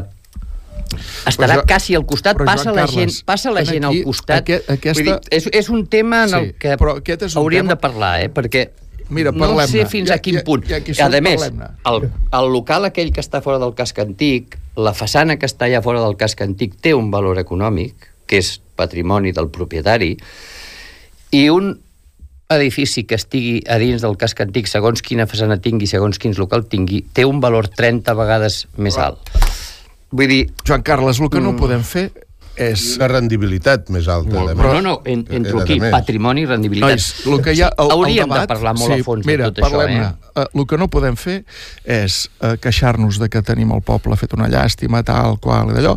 estarà 1.29 1.59
jo, 1.59 1.65
quasi 1.69 1.97
al 1.97 2.05
costat, 2.09 2.39
passa 2.41 2.71
la, 2.71 2.85
Carles, 2.85 2.95
gent, 2.95 3.25
passa 3.25 3.53
la 3.53 3.65
gent 3.65 3.85
aquí, 3.85 4.01
al 4.01 4.09
costat. 4.09 4.41
Aquest, 4.41 4.71
aquesta... 4.73 4.95
Vull 4.97 5.11
dir, 5.11 5.37
és, 5.37 5.47
és 5.61 5.69
un 5.73 5.85
tema 5.91 6.23
en 6.25 6.33
sí, 6.33 6.41
el 6.41 6.51
que 6.57 6.75
hauríem 6.75 7.65
tema... 7.65 7.75
de 7.75 7.79
parlar, 7.81 8.15
eh? 8.25 8.33
perquè 8.33 8.67
Mira, 9.05 9.29
no 9.29 9.51
sé 9.69 9.83
fins 9.85 10.09
a 10.09 10.17
quin 10.17 10.39
punt. 10.45 10.63
Ja, 10.65 10.79
ja, 10.81 11.05
a 11.05 11.21
més, 11.21 11.43
el, 11.45 12.07
el 12.09 12.47
local 12.49 12.87
aquell 12.87 13.11
que 13.13 13.21
està 13.21 13.37
fora 13.45 13.59
del 13.61 13.75
casc 13.77 13.99
antic, 14.01 14.57
la 14.75 14.93
façana 14.93 15.37
que 15.39 15.47
està 15.47 15.69
allà 15.69 15.81
fora 15.83 16.03
del 16.03 16.17
casc 16.19 16.41
antic 16.43 16.75
té 16.83 16.93
un 16.95 17.09
valor 17.13 17.39
econòmic, 17.41 18.11
que 18.27 18.41
és 18.41 18.55
patrimoni 18.75 19.31
del 19.35 19.49
propietari, 19.53 20.15
i 21.35 21.47
un 21.49 21.73
edifici 22.53 23.05
que 23.09 23.17
estigui 23.17 23.61
a 23.71 23.79
dins 23.81 24.03
del 24.05 24.17
casc 24.21 24.41
antic, 24.43 24.69
segons 24.69 25.01
quina 25.05 25.25
façana 25.29 25.57
tingui, 25.61 25.87
segons 25.89 26.19
quins 26.21 26.37
local 26.41 26.67
tingui, 26.69 27.01
té 27.13 27.25
un 27.25 27.39
valor 27.41 27.69
30 27.71 28.13
vegades 28.17 28.65
més 28.77 28.99
alt. 29.01 29.31
Vull 30.15 30.29
dir... 30.29 30.43
Joan 30.67 30.83
Carles, 30.85 31.19
el 31.19 31.31
que 31.31 31.41
no 31.41 31.55
mm. 31.55 31.61
podem 31.61 31.83
fer 31.83 32.09
és... 32.55 32.83
Una 32.99 33.09
rendibilitat 33.11 33.89
més 33.93 34.07
alta. 34.11 34.31
Molt, 34.33 34.53
però, 34.57 34.73
no, 34.77 34.81
no, 34.85 34.93
en, 35.09 35.25
entro 35.39 35.61
aquí, 35.63 35.77
patrimoni 35.83 36.45
i 36.45 36.49
rendibilitat. 36.49 36.95
Nois, 36.95 37.09
el 37.27 37.43
que 37.45 37.55
hi 37.55 37.63
ha, 37.65 37.71
el, 37.83 37.91
Hauríem 37.95 38.25
el 38.25 38.31
debat, 38.31 38.47
de 38.47 38.53
parlar 38.53 38.73
molt 38.77 38.93
sí, 38.93 38.99
a 39.01 39.07
fons 39.07 39.27
mira, 39.27 39.49
de 39.49 39.59
tot 39.59 39.67
això. 39.67 39.83
Eh? 39.89 40.31
Uh, 40.35 40.47
el 40.47 40.67
que 40.71 40.79
no 40.81 40.89
podem 40.91 41.19
fer 41.19 41.37
és 41.97 42.21
uh, 42.39 42.55
queixar-nos 42.61 43.19
de 43.21 43.29
que 43.31 43.43
tenim 43.45 43.75
el 43.75 43.83
poble 43.85 44.17
fet 44.19 44.35
una 44.37 44.49
llàstima, 44.51 45.03
tal, 45.07 45.39
qual, 45.43 45.71
i 45.71 45.77
d'allò, 45.77 45.95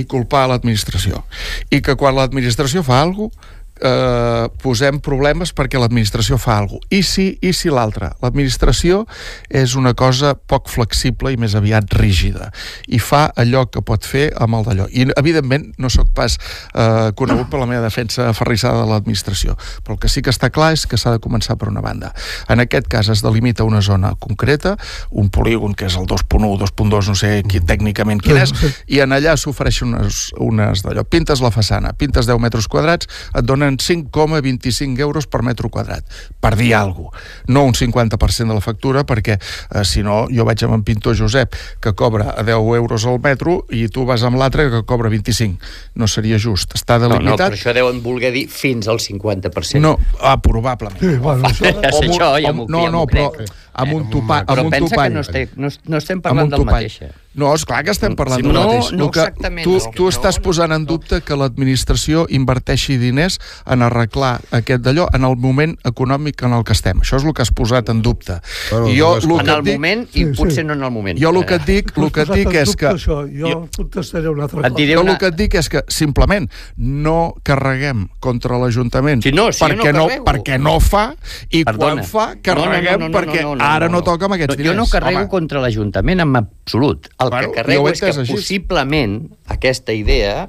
i 0.00 0.06
culpar 0.08 0.46
l'administració. 0.52 1.24
I 1.72 1.82
que 1.84 1.96
quan 2.00 2.16
l'administració 2.18 2.84
fa 2.86 3.02
alguna 3.02 3.32
cosa, 3.32 3.52
eh, 3.84 4.48
posem 4.62 5.00
problemes 5.04 5.52
perquè 5.56 5.80
l'administració 5.80 6.38
fa 6.40 6.58
alguna 6.58 6.80
cosa. 6.80 6.90
I 6.94 7.02
si, 7.04 7.26
i 7.44 7.52
si 7.54 7.70
l'altre? 7.72 8.10
L'administració 8.22 9.04
és 9.52 9.74
una 9.78 9.94
cosa 9.94 10.34
poc 10.34 10.70
flexible 10.72 11.32
i 11.34 11.38
més 11.40 11.54
aviat 11.58 11.92
rígida 11.98 12.50
i 12.88 12.98
fa 13.02 13.26
allò 13.36 13.64
que 13.70 13.82
pot 13.84 14.06
fer 14.08 14.30
amb 14.40 14.58
el 14.58 14.66
d'allò. 14.68 14.88
I, 14.90 15.06
evidentment, 15.20 15.68
no 15.78 15.90
sóc 15.92 16.10
pas 16.16 16.36
eh, 16.38 17.10
conegut 17.18 17.50
per 17.52 17.60
la 17.60 17.68
meva 17.70 17.84
defensa 17.84 18.28
aferrissada 18.30 18.82
de 18.82 18.90
l'administració, 18.90 19.56
però 19.84 19.98
el 19.98 20.02
que 20.02 20.10
sí 20.10 20.22
que 20.24 20.32
està 20.32 20.50
clar 20.54 20.72
és 20.74 20.86
que 20.88 20.98
s'ha 21.00 21.14
de 21.14 21.22
començar 21.22 21.58
per 21.60 21.68
una 21.70 21.84
banda. 21.84 22.12
En 22.50 22.62
aquest 22.62 22.88
cas 22.90 23.10
es 23.12 23.22
delimita 23.24 23.66
una 23.68 23.82
zona 23.84 24.14
concreta, 24.20 24.76
un 25.10 25.30
polígon 25.30 25.74
que 25.74 25.88
és 25.90 25.98
el 26.00 26.08
2.1, 26.10 26.50
2.2, 26.64 27.12
no 27.12 27.18
sé 27.18 27.34
qui, 27.48 27.60
tècnicament 27.64 28.22
quin 28.24 28.40
és, 28.40 28.54
i 28.88 29.00
en 29.04 29.14
allà 29.14 29.36
s'ofereixen 29.40 29.92
unes, 29.94 30.24
unes 30.40 30.84
d'allò. 30.84 31.04
Pintes 31.08 31.42
la 31.44 31.52
façana, 31.54 31.92
pintes 31.98 32.28
10 32.30 32.40
metres 32.42 32.68
quadrats, 32.70 33.10
et 33.34 33.46
donen 33.46 33.73
donen 33.74 34.10
5,25 34.10 34.98
euros 35.00 35.26
per 35.26 35.42
metre 35.42 35.68
quadrat, 35.68 36.04
per 36.40 36.56
dir 36.56 36.74
alguna 36.74 37.10
cosa. 37.10 37.22
No 37.46 37.64
un 37.64 37.74
50% 37.74 38.48
de 38.48 38.54
la 38.54 38.60
factura, 38.60 39.04
perquè 39.04 39.38
eh, 39.38 39.84
si 39.84 40.02
no, 40.02 40.26
jo 40.30 40.44
vaig 40.44 40.62
amb 40.64 40.74
en 40.74 40.84
pintor 40.84 41.16
Josep, 41.16 41.54
que 41.80 41.94
cobra 41.94 42.34
a 42.36 42.42
10 42.42 42.76
euros 42.76 43.06
al 43.06 43.20
metro, 43.20 43.64
i 43.70 43.88
tu 43.88 44.04
vas 44.04 44.22
amb 44.22 44.38
l'altre 44.38 44.70
que 44.70 44.84
cobra 44.84 45.08
25. 45.08 45.58
No 45.96 46.06
seria 46.06 46.38
just. 46.38 46.74
Està 46.74 46.98
delimitat... 46.98 47.24
No, 47.24 47.34
no, 47.34 47.36
però 47.36 47.58
això 47.58 47.74
deuen 47.74 48.00
voler 48.02 48.32
dir 48.34 48.46
fins 48.48 48.88
al 48.88 49.00
50%. 49.02 49.80
No, 49.82 49.96
ah, 50.20 50.38
probablement. 50.42 51.00
Sí, 51.00 51.16
bueno, 51.18 51.48
això... 51.48 51.74
ja 51.84 51.92
sé 51.92 52.08
això, 52.08 52.32
ja 52.40 52.54
m'ho 52.54 52.68
No, 52.68 52.86
no, 52.90 53.04
però 53.10 53.30
amb 53.74 53.94
un 53.94 54.08
topall. 54.10 54.46
Però 54.48 54.68
pensa 54.70 54.96
que 55.02 55.10
no, 55.10 55.24
estem, 55.24 55.54
no, 55.60 55.70
no 55.88 56.00
estem 56.00 56.24
parlant 56.24 56.52
del 56.52 56.66
mateix. 56.66 57.02
Eh? 57.34 57.40
No, 57.40 57.52
és 57.54 57.64
clar 57.66 57.82
que 57.84 57.92
estem 57.94 58.14
parlant 58.18 58.40
sí, 58.40 58.46
del 58.46 58.54
no, 58.54 58.64
mateix. 58.64 58.90
No, 58.94 59.10
que 59.10 59.24
exactament. 59.24 59.66
Tu, 59.66 59.92
tu 59.96 60.08
estàs 60.10 60.38
posant 60.42 60.74
en 60.74 60.86
dubte 60.86 61.20
que 61.26 61.38
l'administració 61.38 62.24
inverteixi 62.30 62.96
diners 63.00 63.40
en 63.70 63.82
arreglar 63.82 64.36
aquest 64.54 64.84
d'allò 64.84 65.08
en 65.14 65.26
el 65.26 65.36
moment 65.40 65.74
econòmic 65.84 66.44
en 66.46 66.54
el 66.56 66.64
que 66.66 66.76
estem. 66.76 67.02
Això 67.04 67.18
és 67.20 67.26
el 67.26 67.34
que 67.34 67.44
has 67.44 67.52
posat 67.54 67.90
en 67.92 68.02
dubte. 68.04 68.38
Bueno, 68.70 68.88
I 68.88 68.98
jo, 68.98 69.10
el 69.18 69.34
en 69.40 69.52
el 69.56 69.64
dic... 69.66 69.78
moment 69.78 70.06
i 70.12 70.22
sí, 70.22 70.26
potser 70.38 70.62
sí. 70.62 70.66
no 70.68 70.78
en 70.78 70.86
el 70.86 70.94
moment. 70.94 71.20
Jo 71.20 71.34
el 71.34 71.42
que 71.48 71.58
et 71.58 71.66
dic, 71.68 71.92
el 71.98 72.12
que 72.14 72.26
et 72.26 72.34
dic 72.40 72.60
és 72.62 72.74
que... 72.78 72.92
Això. 72.94 73.20
Jo, 73.28 73.50
jo 73.50 73.60
contestaré 73.76 74.30
una 74.30 74.46
altra 74.46 74.62
cosa. 74.62 74.88
Jo 74.94 75.02
el 75.04 75.14
que 75.18 75.32
et 75.32 75.38
dic 75.38 75.58
és 75.58 75.70
que 75.72 75.84
simplement 75.92 76.48
no 76.76 77.18
carreguem 77.46 78.06
contra 78.22 78.58
l'Ajuntament 78.60 79.24
si 79.24 79.32
no, 79.34 79.48
si 79.52 79.64
perquè, 79.64 79.92
no, 79.94 80.06
no, 80.06 80.22
perquè 80.26 80.58
no 80.60 80.76
fa 80.82 81.06
i 81.50 81.64
Perdona. 81.64 82.04
quan 82.04 82.08
fa 82.08 82.26
carreguem 82.44 83.00
no, 83.00 83.08
no, 83.08 83.08
no, 83.08 83.10
no, 83.10 83.18
perquè 83.18 83.42
no, 83.42 83.54
no, 83.54 83.60
no, 83.60 83.64
ara 83.66 83.88
no, 83.88 83.98
no 83.98 84.04
toca 84.06 84.28
amb 84.28 84.36
aquests 84.36 84.58
diners. 84.58 84.74
Jo 84.74 84.78
no 84.78 84.86
carrego 84.90 85.24
Home. 85.24 85.32
contra 85.32 85.62
l'Ajuntament 85.64 86.22
en 86.24 86.36
absolut. 86.64 87.08
El 87.24 87.30
bueno, 87.30 87.50
que 87.50 87.60
carrego 87.60 87.88
és 87.90 88.00
que 88.00 88.12
així. 88.12 88.30
possiblement 88.32 89.18
aquesta 89.56 89.96
idea 89.96 90.48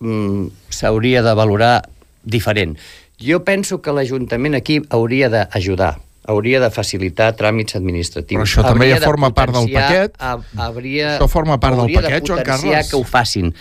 mm, 0.00 0.48
s'hauria 0.70 1.22
de 1.26 1.34
valorar 1.34 1.74
diferent. 2.24 2.78
Jo 3.20 3.44
penso 3.46 3.80
que 3.82 3.92
l'Ajuntament 3.94 4.56
aquí 4.58 4.80
hauria 4.90 5.30
d'ajudar 5.32 5.94
hauria 6.24 6.60
de 6.60 6.70
facilitar 6.72 7.34
tràmits 7.36 7.76
administratius. 7.76 8.38
Però 8.38 8.46
això 8.46 8.64
també 8.64 8.88
ja 8.90 9.00
forma 9.04 9.30
part 9.36 9.52
del 9.52 9.68
paquet. 9.72 10.14
Hauria, 10.56 11.18
això 11.18 11.28
forma 11.28 11.58
part 11.60 11.76
del 11.82 11.92
paquet, 11.92 12.24
Joan 12.28 12.44
Carles. 12.46 12.88
que 12.90 12.96
ho 12.96 13.04
facin. 13.04 13.52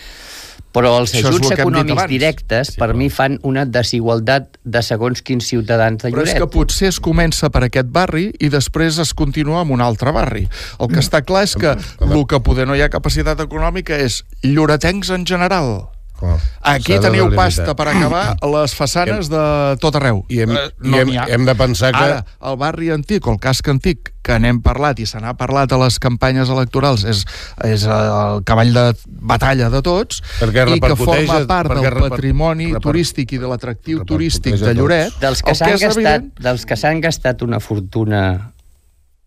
Però 0.73 0.95
els 0.97 1.13
Això 1.13 1.29
ajuts 1.29 1.53
econòmics 1.53 2.07
directes, 2.09 2.73
sí, 2.73 2.79
per 2.79 2.89
però... 2.89 2.97
mi, 2.97 3.09
fan 3.13 3.37
una 3.45 3.65
desigualtat 3.69 4.57
de 4.63 4.81
segons 4.81 5.21
quins 5.21 5.45
ciutadans 5.53 6.01
de 6.01 6.09
Lloret. 6.09 6.25
Però 6.25 6.33
és 6.33 6.41
que 6.41 6.49
potser 6.57 6.89
es 6.89 6.99
comença 7.03 7.51
per 7.53 7.65
aquest 7.67 7.91
barri 7.93 8.31
i 8.41 8.49
després 8.53 8.97
es 9.03 9.13
continua 9.13 9.61
amb 9.61 9.77
un 9.77 9.85
altre 9.85 10.13
barri. 10.15 10.47
El 10.81 10.89
que 10.89 11.03
està 11.03 11.21
clar 11.21 11.45
és 11.45 11.55
que 11.59 11.77
el 11.77 12.27
que 12.29 12.41
poder 12.43 12.67
no 12.69 12.77
hi 12.77 12.81
ha 12.81 12.91
capacitat 12.93 13.45
econòmica 13.45 14.01
és 14.01 14.23
lloretencs 14.41 15.13
en 15.13 15.27
general 15.29 15.92
Clar. 16.23 16.39
Aquí 16.73 16.95
teniu 17.03 17.27
pasta 17.35 17.73
per 17.75 17.89
acabar 17.91 18.23
les 18.55 18.73
façanes 18.77 19.27
de 19.31 19.43
tot 19.83 19.97
arreu. 19.99 20.21
I 20.31 20.43
hem, 20.45 20.53
uh, 20.55 20.69
no 20.79 20.95
i 20.95 21.01
hem, 21.01 21.11
hem 21.35 21.47
de 21.49 21.55
pensar 21.59 21.91
que... 21.91 22.03
Ara, 22.03 22.21
el 22.47 22.59
barri 22.61 22.91
antic 22.95 23.27
o 23.27 23.33
el 23.33 23.39
casc 23.43 23.67
antic, 23.73 24.13
que 24.23 24.37
n'hem 24.39 24.61
parlat 24.63 25.01
i 25.03 25.07
se 25.09 25.19
n'ha 25.19 25.33
parlat 25.35 25.73
a 25.75 25.79
les 25.81 25.99
campanyes 25.99 26.51
electorals, 26.53 27.03
és, 27.09 27.25
és 27.67 27.83
el 27.91 28.39
cavall 28.47 28.71
de 28.75 28.85
batalla 29.33 29.67
de 29.73 29.83
tots, 29.83 30.23
perquè 30.39 30.63
i 30.77 30.79
que 30.79 30.95
forma 30.99 31.41
part 31.49 31.75
del 31.75 31.99
patrimoni 32.05 32.69
reper, 32.71 32.85
turístic 32.87 33.35
i 33.35 33.41
de 33.43 33.51
l'atractiu 33.51 34.05
turístic 34.07 34.55
de 34.63 34.75
Lloret. 34.77 35.19
Dels 35.19 35.43
que 35.43 35.57
s'han 35.59 35.75
gastat, 35.75 35.97
evident... 35.97 36.31
dels 36.47 36.63
que 36.69 36.79
s'han 36.79 37.03
gastat 37.03 37.43
una 37.43 37.59
fortuna 37.63 38.23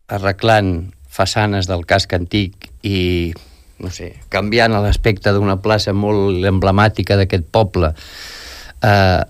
arreglant 0.08 0.94
façanes 1.12 1.68
del 1.68 1.84
casc 1.88 2.16
antic 2.16 2.70
i 2.86 3.34
no 3.82 3.90
sé, 3.92 4.12
canviant 4.32 4.72
l'aspecte 4.72 5.32
d'una 5.36 5.58
plaça 5.62 5.92
molt 5.96 6.44
emblemàtica 6.48 7.18
d'aquest 7.20 7.48
poble, 7.52 7.92
eh, 8.82 9.22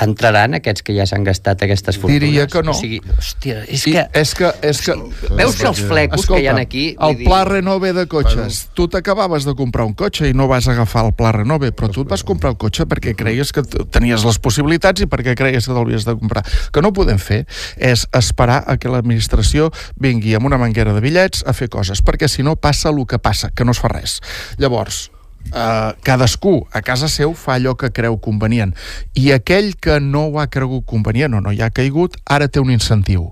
entraran 0.00 0.56
aquests 0.58 0.82
que 0.82 0.94
ja 0.96 1.06
s'han 1.06 1.24
gastat 1.26 1.62
aquestes 1.66 1.98
fortunes? 2.00 2.22
Diria 2.22 2.46
que 2.50 2.62
no. 2.66 2.74
O 2.74 2.78
sigui, 2.78 3.00
hòstia, 3.14 3.62
és 3.68 3.84
que... 3.86 3.94
I 3.94 4.20
és 4.20 4.34
que, 4.34 4.50
és 4.66 4.80
que... 4.82 4.96
Veus 5.30 5.58
que 5.60 5.68
els 5.70 5.82
flecos 5.86 6.24
Escolta, 6.24 6.40
que 6.40 6.44
hi 6.44 6.48
ha 6.50 6.56
aquí... 6.60 6.84
El 6.98 7.20
pla 7.22 7.42
dir... 7.44 7.52
renove 7.52 7.92
de 7.96 8.06
cotxes. 8.10 8.64
Bueno. 8.64 8.74
Tu 8.74 8.88
t'acabaves 8.96 9.46
de 9.46 9.54
comprar 9.58 9.86
un 9.86 9.94
cotxe 9.98 10.28
i 10.30 10.34
no 10.36 10.48
vas 10.50 10.68
agafar 10.68 11.06
el 11.06 11.14
pla 11.16 11.32
renove, 11.36 11.70
però 11.76 11.90
tu 11.92 12.04
et 12.04 12.10
vas 12.10 12.24
comprar 12.26 12.54
el 12.54 12.58
cotxe 12.60 12.88
perquè 12.90 13.14
creies 13.18 13.54
que 13.54 13.62
tenies 13.94 14.26
les 14.26 14.40
possibilitats 14.42 15.04
i 15.04 15.08
perquè 15.10 15.36
creies 15.38 15.68
que 15.68 15.74
t'hauries 15.74 16.08
de 16.08 16.16
comprar. 16.18 16.44
que 16.72 16.82
no 16.82 16.92
podem 16.92 17.18
fer 17.22 17.44
és 17.78 18.06
esperar 18.12 18.62
a 18.66 18.76
que 18.80 18.90
l'administració 18.90 19.70
vingui 20.00 20.34
amb 20.34 20.50
una 20.50 20.58
manguera 20.60 20.94
de 20.94 21.02
bitllets 21.04 21.44
a 21.46 21.54
fer 21.56 21.70
coses, 21.70 22.02
perquè 22.02 22.28
si 22.28 22.42
no 22.42 22.56
passa 22.56 22.90
el 22.90 23.04
que 23.06 23.18
passa, 23.18 23.50
que 23.54 23.64
no 23.64 23.74
es 23.74 23.82
fa 23.82 23.90
res. 23.92 24.20
Llavors, 24.58 25.10
Uh, 25.52 25.92
cadascú 26.02 26.66
a 26.72 26.80
casa 26.82 27.06
seu 27.06 27.34
fa 27.38 27.54
allò 27.54 27.76
que 27.78 27.92
creu 27.94 28.16
convenient. 28.18 28.72
I 29.14 29.30
aquell 29.36 29.74
que 29.78 30.00
no 30.00 30.24
ho 30.30 30.40
ha 30.40 30.48
cregut 30.50 30.86
convenient 30.88 31.36
o 31.36 31.42
no 31.44 31.52
hi 31.52 31.60
ha 31.62 31.70
caigut, 31.70 32.16
ara 32.26 32.48
té 32.48 32.62
un 32.62 32.72
incentiu. 32.74 33.28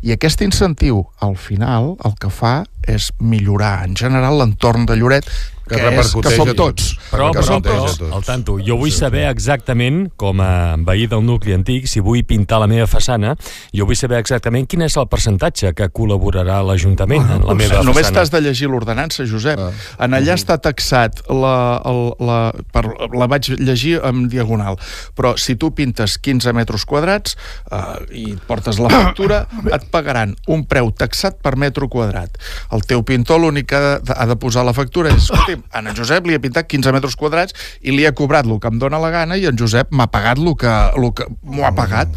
I 0.00 0.14
aquest 0.14 0.40
incentiu 0.46 1.02
al 1.20 1.36
final 1.36 1.96
el 2.06 2.16
que 2.22 2.30
fa 2.32 2.62
és 2.86 3.10
millorar 3.20 3.82
en 3.84 3.98
general 3.98 4.38
l'entorn 4.40 4.86
de 4.88 4.96
Lloret 4.96 5.28
que, 5.66 5.74
Que 5.76 5.90
és, 5.98 6.12
que 6.14 6.30
som 6.34 6.50
tots. 6.54 6.92
Però, 7.10 7.30
Que 7.34 7.40
però, 7.42 7.58
però, 7.60 7.84
a 7.84 7.90
tots. 7.90 8.12
al 8.14 8.24
tanto, 8.24 8.56
jo 8.62 8.76
vull 8.78 8.92
saber 8.94 9.26
exactament, 9.28 10.10
com 10.16 10.40
a 10.40 10.76
veí 10.86 11.06
del 11.10 11.24
nucli 11.26 11.54
antic, 11.56 11.86
si 11.90 12.00
vull 12.00 12.22
pintar 12.26 12.60
la 12.62 12.68
meva 12.70 12.86
façana, 12.86 13.34
jo 13.74 13.86
vull 13.88 13.98
saber 13.98 14.18
exactament 14.22 14.66
quin 14.70 14.82
és 14.86 14.96
el 14.96 15.08
percentatge 15.10 15.72
que 15.76 15.88
col·laborarà 15.90 16.60
l'Ajuntament 16.66 17.22
en 17.36 17.44
la 17.46 17.54
meva 17.58 17.82
Només 17.82 18.06
façana. 18.06 18.20
t'has 18.20 18.30
de 18.30 18.40
llegir 18.46 18.68
l'ordenança, 18.70 19.26
Josep. 19.26 19.58
Ah. 19.58 19.70
En 20.06 20.14
allà 20.14 20.34
està 20.38 20.58
taxat, 20.62 21.24
la, 21.30 21.80
el, 21.84 22.02
la, 22.22 22.38
per, 22.72 22.84
la 23.16 23.26
vaig 23.30 23.50
llegir 23.58 23.96
en 24.06 24.28
diagonal, 24.32 24.78
però 25.18 25.34
si 25.36 25.56
tu 25.56 25.72
pintes 25.74 26.18
15 26.22 26.52
metres 26.56 26.84
quadrats 26.86 27.36
eh, 27.70 27.80
i 28.14 28.26
portes 28.46 28.78
la 28.78 28.90
factura, 28.92 29.42
et 29.72 29.90
pagaran 29.90 30.36
un 30.46 30.64
preu 30.68 30.92
taxat 30.94 31.40
per 31.42 31.56
metre 31.58 31.88
quadrat. 31.90 32.38
El 32.72 32.82
teu 32.86 33.02
pintor 33.06 33.40
l'únic 33.42 33.66
que 33.70 33.76
ha 33.76 33.98
de, 33.98 34.14
ha 34.14 34.26
de 34.30 34.36
posar 34.38 34.64
la 34.66 34.72
factura 34.76 35.10
és, 35.14 35.26
escolti'm, 35.56 35.88
en 35.88 35.94
Josep 35.96 36.26
li 36.26 36.34
ha 36.34 36.42
pintat 36.42 36.68
15 36.68 36.92
metres 36.92 37.16
quadrats 37.16 37.54
i 37.82 37.94
li 37.94 38.06
ha 38.06 38.12
cobrat 38.12 38.46
el 38.46 38.60
que 38.60 38.68
em 38.68 38.78
dóna 38.78 38.98
la 38.98 39.10
gana 39.10 39.36
i 39.36 39.46
en 39.46 39.56
Josep 39.58 39.90
m'ha 39.90 40.08
pagat 40.08 40.38
el 40.38 40.54
que, 40.56 40.74
el 40.96 41.12
que 41.14 41.26
m'ho 41.42 41.66
ha 41.66 41.74
pagat 41.74 42.08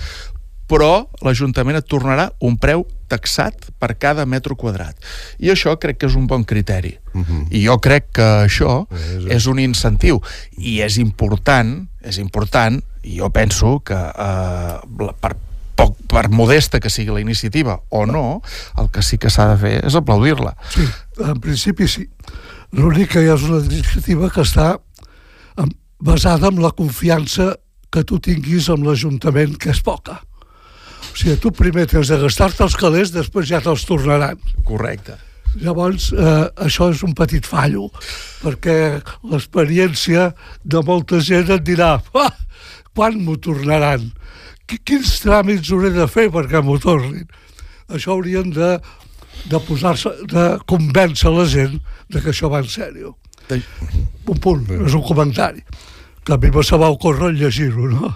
però 0.69 1.09
l'Ajuntament 1.25 1.79
et 1.79 1.87
tornarà 1.89 2.29
un 2.45 2.55
preu 2.61 2.85
taxat 3.09 3.71
per 3.81 3.95
cada 3.97 4.27
metro 4.29 4.53
quadrat. 4.53 4.93
I 5.41 5.49
això 5.49 5.73
crec 5.81 5.97
que 5.97 6.05
és 6.05 6.13
un 6.13 6.27
bon 6.27 6.43
criteri. 6.43 6.93
Uh 7.15 7.25
-huh. 7.25 7.47
I 7.49 7.65
jo 7.65 7.79
crec 7.79 8.11
que 8.13 8.45
això 8.45 8.85
és 9.27 9.47
un 9.47 9.57
incentiu. 9.57 10.21
I 10.57 10.81
és 10.81 10.97
important, 10.97 11.89
és 12.03 12.17
important, 12.19 12.83
i 13.01 13.17
jo 13.17 13.29
penso 13.31 13.81
que 13.83 13.95
eh, 13.95 15.11
per 15.19 15.35
poc, 15.79 15.95
per 16.11 16.27
modesta 16.29 16.79
que 16.79 16.91
sigui 16.91 17.13
la 17.13 17.21
iniciativa 17.23 17.79
o 17.89 18.05
no, 18.05 18.41
el 18.77 18.89
que 18.91 19.03
sí 19.05 19.17
que 19.17 19.29
s'ha 19.29 19.47
de 19.53 19.57
fer 19.61 19.85
és 19.87 19.95
aplaudir-la. 19.95 20.55
Sí, 20.73 20.85
en 21.25 21.39
principi 21.43 21.87
sí. 21.87 22.07
L'únic 22.77 23.13
que 23.15 23.23
és 23.25 23.43
una 23.47 23.63
iniciativa 23.65 24.29
que 24.29 24.43
està 24.45 24.75
basada 25.99 26.47
en 26.51 26.61
la 26.63 26.71
confiança 26.71 27.55
que 27.91 28.03
tu 28.07 28.19
tinguis 28.23 28.69
amb 28.69 28.85
l'Ajuntament, 28.85 29.55
que 29.59 29.71
és 29.73 29.81
poca. 29.83 30.19
O 31.09 31.15
sigui, 31.17 31.35
tu 31.41 31.49
primer 31.55 31.87
tens 31.89 32.07
de 32.11 32.19
gastar-te 32.21 32.63
els 32.63 32.75
calés, 32.79 33.11
després 33.11 33.49
ja 33.49 33.59
te'ls 33.65 33.83
tornaran. 33.89 34.37
Correcte. 34.67 35.17
Llavors, 35.59 36.11
eh, 36.13 36.45
això 36.61 36.91
és 36.93 37.01
un 37.03 37.15
petit 37.17 37.43
fallo, 37.49 37.87
perquè 38.43 39.01
l'experiència 39.31 40.29
de 40.63 40.83
molta 40.85 41.19
gent 41.25 41.49
et 41.55 41.63
dirà 41.65 41.95
ah, 42.13 42.29
quan 42.93 43.17
m'ho 43.25 43.35
tornaran? 43.41 44.11
Qui- 44.69 44.77
Quins 44.85 45.15
tràmits 45.25 45.71
hauré 45.73 45.89
de 45.95 46.05
fer 46.07 46.27
perquè 46.29 46.61
m'ho 46.61 46.77
tornin? 46.79 47.25
Això 47.89 48.13
haurien 48.13 48.53
de, 48.53 48.75
de 49.45 49.59
posar-se, 49.63 50.11
de 50.29 50.45
convèncer 50.69 51.31
la 51.33 51.45
gent 51.49 51.77
de 52.09 52.21
que 52.21 52.33
això 52.33 52.49
va 52.51 52.63
en 52.63 52.69
sèrio. 52.69 53.15
Un 53.49 54.41
punt, 54.41 54.65
és 54.85 54.93
un 54.93 55.05
comentari, 55.05 55.63
que 56.25 56.35
a 56.35 56.37
mi 56.37 56.51
me 56.53 56.63
se 56.63 56.77
va 56.77 56.91
ocórrer 56.93 57.31
llegir-ho, 57.33 57.87
no? 57.89 58.13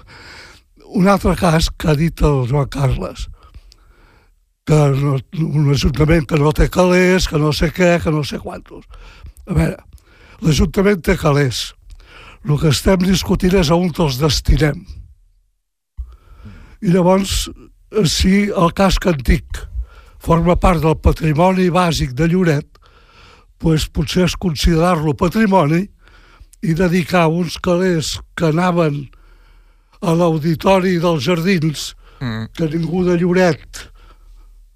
Un 0.93 1.07
altre 1.09 1.33
cas 1.35 1.71
que 1.71 1.89
ha 1.89 1.95
dit 1.97 2.21
el 2.21 2.43
Joan 2.49 2.69
Carles, 2.69 3.27
que 4.65 4.75
no, 4.75 5.17
un 5.41 5.71
ajuntament 5.73 6.27
que 6.29 6.39
no 6.39 6.53
té 6.55 6.69
calés, 6.71 7.27
que 7.27 7.39
no 7.41 7.51
sé 7.51 7.71
què, 7.73 7.97
que 8.03 8.11
no 8.13 8.23
sé 8.23 8.39
quantos. 8.39 8.85
A 9.47 9.57
veure, 9.57 9.81
l'Ajuntament 10.43 11.01
té 11.03 11.17
calés. 11.19 11.71
El 12.43 12.57
que 12.59 12.71
estem 12.71 13.03
discutint 13.03 13.55
és 13.59 13.71
on 13.71 13.89
els 14.05 14.19
destinem. 14.19 14.83
I 16.83 16.91
llavors, 16.91 17.47
eh, 17.47 18.05
si 18.07 18.49
el 18.51 18.73
casc 18.75 19.07
antic 19.07 19.63
forma 20.23 20.55
part 20.55 20.81
del 20.83 20.95
patrimoni 21.03 21.69
bàsic 21.73 22.13
de 22.15 22.27
Lloret, 22.31 22.67
pues 23.59 23.87
potser 23.91 24.25
és 24.29 24.35
considerar-lo 24.39 25.13
patrimoni 25.19 25.83
i 26.63 26.73
dedicar 26.79 27.25
uns 27.31 27.57
calés 27.63 28.15
que 28.35 28.49
anaven 28.51 29.01
a 30.03 30.13
l'auditori 30.15 30.97
dels 31.03 31.23
jardins, 31.27 31.93
Mm. 32.23 32.45
que 32.55 32.67
ningú 32.71 33.03
de 33.03 33.17
Lloret, 33.19 33.89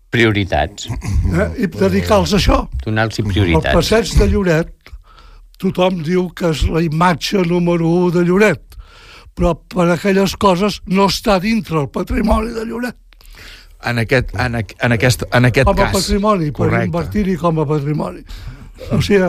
Prioritats. 0.10 0.88
eh, 0.88 1.64
i 1.64 1.68
dedicar-los 1.68 2.34
a 2.34 2.38
això. 2.38 2.58
Donar-los 2.84 3.20
El 3.20 3.26
prioritats. 3.26 3.74
passeig 3.74 4.18
de 4.20 4.28
Lloret, 4.28 4.74
tothom 5.58 6.02
diu 6.04 6.30
que 6.36 6.50
és 6.50 6.64
la 6.68 6.82
imatge 6.82 7.46
número 7.48 7.88
1 7.88 8.12
de 8.12 8.24
Lloret, 8.26 8.76
però 9.36 9.54
per 9.68 9.90
aquelles 9.92 10.36
coses 10.36 10.82
no 10.88 11.06
està 11.08 11.40
dintre 11.40 11.80
el 11.80 11.88
patrimoni 11.90 12.52
de 12.52 12.66
Lloret. 12.66 12.98
En 13.86 14.00
aquest, 14.00 14.34
en, 14.40 14.56
en 14.56 14.92
aquest, 14.92 15.24
en 15.32 15.46
aquest 15.46 15.66
Com 15.70 15.78
a 15.80 15.84
cas. 15.84 15.94
patrimoni, 15.94 16.46
per 16.52 16.58
Correcte. 16.66 16.86
invertir-hi 16.88 17.36
com 17.38 17.60
a 17.60 17.66
patrimoni. 17.66 18.24
O 18.92 19.02
sigui, 19.02 19.22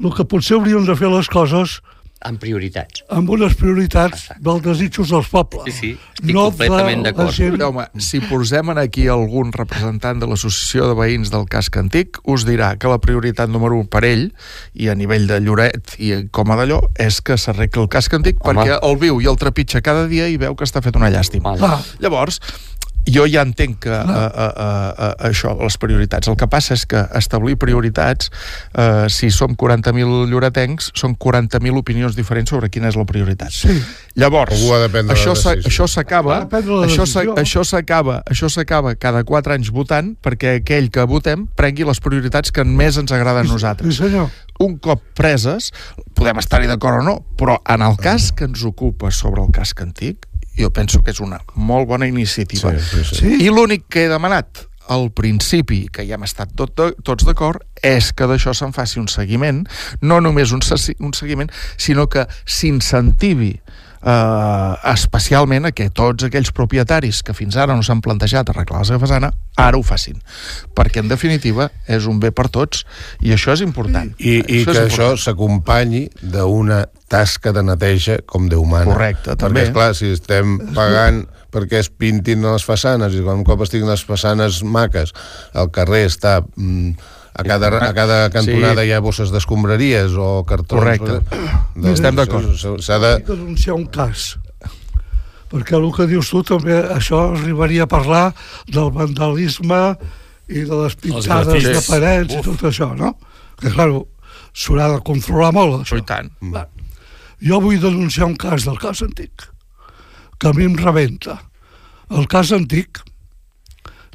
el 0.00 0.12
que 0.16 0.24
potser 0.24 0.56
hauríem 0.58 0.84
de 0.86 0.96
fer 0.96 1.08
les 1.08 1.28
coses 1.28 1.80
Amb 2.22 2.36
prioritats. 2.38 3.02
amb 3.08 3.30
unes 3.32 3.54
prioritats 3.56 4.26
dels 4.40 4.60
desitjos 4.62 5.08
dels 5.08 5.28
pobles. 5.32 5.64
Sí, 5.72 5.72
sí, 5.72 5.90
estic 6.18 6.34
no 6.34 6.50
completament 6.50 6.98
de 7.02 7.12
la 7.12 7.16
d'acord. 7.16 7.32
gent- 7.32 7.54
Però, 7.56 7.68
home, 7.70 7.86
si 7.98 8.20
posem 8.20 8.68
en 8.70 8.78
aquí 8.78 9.06
algun 9.08 9.52
representant 9.52 10.20
de 10.20 10.26
l'Associació 10.26 10.86
de 10.88 10.94
Veïns 10.98 11.30
del 11.30 11.46
Casc 11.48 11.76
Antic, 11.78 12.18
us 12.24 12.44
dirà 12.44 12.76
que 12.76 12.88
la 12.88 12.98
prioritat 12.98 13.48
número 13.48 13.78
un 13.78 13.86
per 13.86 14.04
ell, 14.04 14.34
i 14.74 14.88
a 14.88 14.94
nivell 14.94 15.26
de 15.26 15.40
Lloret 15.40 15.94
i 15.98 16.28
com 16.30 16.50
a 16.50 16.56
d'allò, 16.56 16.82
és 16.98 17.22
que 17.22 17.38
s'arregli 17.38 17.80
el 17.80 17.88
casc 17.88 18.12
antic 18.12 18.36
Home. 18.44 18.60
perquè 18.60 18.78
el 18.82 18.96
viu 18.98 19.20
i 19.22 19.26
el 19.26 19.36
trepitja 19.36 19.80
cada 19.80 20.06
dia 20.06 20.28
i 20.28 20.36
veu 20.36 20.54
que 20.54 20.64
està 20.64 20.82
fet 20.82 20.96
una 20.96 21.08
llàstima. 21.10 21.50
Home. 21.54 21.58
Clar, 21.58 21.80
Llavors, 22.00 22.40
jo 23.08 23.24
ja 23.26 23.42
entenc 23.42 23.78
que 23.86 23.90
uh, 23.90 24.10
uh, 24.10 24.12
uh, 24.12 24.90
uh, 24.92 25.28
això, 25.30 25.54
les 25.60 25.76
prioritats. 25.80 26.28
El 26.28 26.36
que 26.36 26.46
passa 26.50 26.74
és 26.74 26.84
que 26.86 27.00
establir 27.18 27.56
prioritats, 27.56 28.30
uh, 28.74 29.08
si 29.08 29.30
som 29.34 29.56
40.000 29.56 30.26
lloretencs, 30.30 30.90
són 30.94 31.16
40.000 31.16 31.76
opinions 31.80 32.16
diferents 32.18 32.50
sobre 32.50 32.68
quina 32.70 32.88
és 32.88 32.96
la 32.96 33.04
prioritat. 33.08 33.50
sí. 33.52 33.80
Llavors, 34.20 34.52
això 35.14 35.86
s'acaba 35.88 36.40
això 37.40 37.62
s'acaba 37.64 38.22
això 38.28 38.48
s'acaba 38.50 38.94
cada 38.98 39.22
4 39.24 39.54
anys 39.54 39.70
votant 39.70 40.16
perquè 40.22 40.56
aquell 40.60 40.90
que 40.90 41.04
votem 41.08 41.46
prengui 41.56 41.86
les 41.86 42.00
prioritats 42.02 42.50
que 42.52 42.64
més 42.64 42.98
ens 43.00 43.12
agraden 43.12 43.46
a 43.46 43.48
Sí, 43.48 43.52
nosaltres. 43.54 43.96
senyor. 43.96 44.28
Un 44.60 44.76
cop 44.78 45.00
preses, 45.16 45.70
podem 46.14 46.36
estar-hi 46.42 46.66
d'acord 46.68 47.00
o 47.00 47.02
no, 47.06 47.14
però 47.38 47.60
en 47.64 47.80
el 47.86 47.96
cas 47.96 48.30
que 48.32 48.44
ens 48.44 48.62
ocupa 48.64 49.10
sobre 49.10 49.40
el 49.40 49.48
casc 49.54 49.80
antic, 49.80 50.26
jo 50.58 50.70
penso 50.74 51.02
que 51.04 51.14
és 51.14 51.20
una 51.20 51.40
molt 51.54 51.88
bona 51.88 52.08
iniciativa. 52.08 52.72
Sí, 52.78 53.04
sí, 53.04 53.20
sí. 53.20 53.36
I 53.46 53.52
l'únic 53.52 53.86
que 53.88 54.06
he 54.06 54.10
demanat 54.10 54.66
al 54.90 55.12
principi, 55.14 55.84
que 55.92 56.02
ja 56.08 56.16
hem 56.18 56.26
estat 56.26 56.50
tot 56.58 56.74
de, 56.78 56.90
tots 57.06 57.24
d'acord, 57.26 57.62
és 57.86 58.10
que 58.16 58.26
d'això 58.26 58.52
se'n 58.56 58.74
faci 58.74 58.98
un 58.98 59.06
seguiment, 59.08 59.62
no 60.02 60.18
només 60.20 60.50
un, 60.56 60.64
un 60.98 61.14
seguiment, 61.14 61.52
sinó 61.78 62.08
que 62.10 62.26
s'incentivi 62.42 63.54
eh, 64.02 64.92
especialment 64.92 65.68
a 65.68 65.72
que 65.76 65.88
tots 65.94 66.26
aquells 66.26 66.52
propietaris 66.56 67.22
que 67.26 67.34
fins 67.36 67.56
ara 67.60 67.76
no 67.76 67.84
s'han 67.86 68.02
plantejat 68.04 68.52
arreglar 68.52 68.82
la 68.82 68.88
seva 68.88 69.02
façana, 69.04 69.32
ara 69.60 69.78
ho 69.78 69.84
facin. 69.86 70.20
Perquè, 70.76 71.04
en 71.04 71.10
definitiva, 71.10 71.70
és 71.88 72.08
un 72.10 72.20
bé 72.22 72.32
per 72.32 72.48
tots 72.52 72.84
i 73.20 73.34
això 73.36 73.56
és 73.56 73.64
important. 73.66 74.12
I, 74.18 74.40
i 74.40 74.62
és 74.62 74.70
que 74.70 74.86
això 74.86 75.12
s'acompanyi 75.20 76.06
d'una 76.22 76.84
tasca 77.10 77.52
de 77.52 77.64
neteja 77.66 78.20
com 78.26 78.48
Déu 78.50 78.64
mana. 78.64 78.88
Correcte, 78.90 79.36
també. 79.36 79.66
Perquè, 79.66 79.70
esclar, 79.70 79.92
si 79.98 80.14
estem 80.14 80.58
pagant 80.76 81.24
perquè 81.50 81.80
es 81.82 81.90
pintin 81.90 82.44
les 82.46 82.62
façanes 82.66 83.14
i 83.14 83.22
quan 83.24 83.40
un 83.40 83.46
cop 83.46 83.64
estiguin 83.64 83.90
les 83.90 84.04
façanes 84.06 84.62
maques, 84.62 85.14
el 85.58 85.72
carrer 85.74 86.06
està... 86.10 86.40
Mm, 86.56 87.16
a 87.34 87.42
cada, 87.46 87.68
a 87.78 87.92
cada 87.94 88.18
cantonada 88.30 88.82
Sí. 88.82 88.88
hi 88.88 88.92
ha 88.92 89.00
bosses 89.00 89.30
d'escombraries 89.30 90.12
o 90.18 90.44
cartons... 90.44 90.80
Correcte. 90.80 91.20
Doncs 91.76 91.94
Estem 92.00 92.16
d'acord. 92.16 92.50
s'ha- 92.56 92.98
de... 92.98 93.12
De 93.24 93.34
denunciar 93.36 93.76
un 93.76 93.86
cas 93.86 94.36
perquè 95.50 95.74
el 95.74 95.88
que 95.90 96.04
dius 96.06 96.28
tu 96.30 96.44
també 96.46 96.76
això 96.94 97.32
arribaria 97.32 97.82
a 97.82 97.90
parlar 97.90 98.28
del 98.70 98.92
vandalisme 98.94 99.96
i 100.46 100.62
de 100.62 100.76
les 100.84 100.94
pintades 100.94 101.64
de 101.66 101.80
parets 101.88 102.36
i 102.38 102.42
tot 102.44 102.62
això, 102.70 102.92
no? 102.94 103.16
Que, 103.58 103.72
clar, 103.74 103.88
s'haurà 104.54 104.86
de 104.94 105.00
controlar 105.02 105.50
molt, 105.56 105.80
Això 105.82 105.96
això. 105.96 105.98
i 105.98 106.06
tant. 106.06 106.30
Va. 106.54 106.68
Jo 107.42 107.58
vull 107.64 107.80
denunciar 107.82 108.28
un 108.30 108.36
cas 108.38 108.62
del 108.68 108.78
cas 108.78 109.02
antic, 109.02 109.42
que 110.38 110.48
a 110.48 110.54
mi 110.54 110.68
em 110.70 110.76
rebenta. 110.78 111.40
El 112.14 112.26
cas 112.30 112.52
antic 112.54 113.02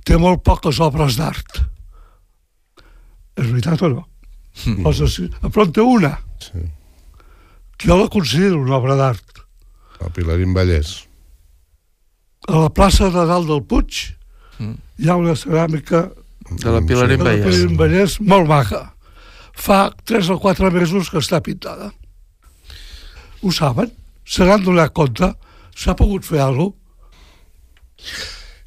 té 0.07 0.15
molt 0.15 0.39
poques 0.47 0.79
obres 0.79 1.17
d'art. 1.19 1.65
És 3.35 3.47
veritat 3.51 3.81
o 3.83 3.89
no? 3.89 4.03
Mm. 4.65 4.85
En 4.87 5.51
té 5.75 5.81
una, 5.81 6.13
Sí. 6.39 6.61
que 7.77 7.87
jo 7.89 7.97
la 7.97 8.07
considero 8.07 8.61
una 8.61 8.77
obra 8.77 8.95
d'art. 8.95 9.41
El 9.99 10.11
Pilarín 10.11 10.53
Vallès. 10.55 11.07
A 12.47 12.55
la 12.61 12.69
plaça 12.69 13.09
de 13.11 13.25
dalt 13.25 13.47
del 13.47 13.63
Puig 13.63 14.15
Mm. 14.59 14.75
hi 14.99 15.09
ha 15.09 15.15
una 15.17 15.33
ceràmica 15.35 16.11
De 16.49 16.71
la 16.71 16.79
Pilarín 16.81 17.17
de 17.19 17.23
la 17.23 17.31
Vallès. 17.31 17.43
Pilarín 17.45 17.77
Vallès 17.77 18.19
molt 18.21 18.47
maca. 18.47 18.93
Fa 19.53 19.89
3 20.05 20.29
o 20.29 20.39
4 20.39 20.71
mesos 20.71 21.09
que 21.09 21.17
està 21.17 21.41
pintada. 21.41 21.91
ho 23.41 23.51
saben? 23.51 23.91
Se 24.25 24.43
n'han 24.45 24.63
donat 24.63 24.91
compte? 24.93 25.33
S'ha 25.75 25.93
pogut 25.95 26.23
fer 26.23 26.39
alguna 26.39 26.71
cosa? 26.71 26.83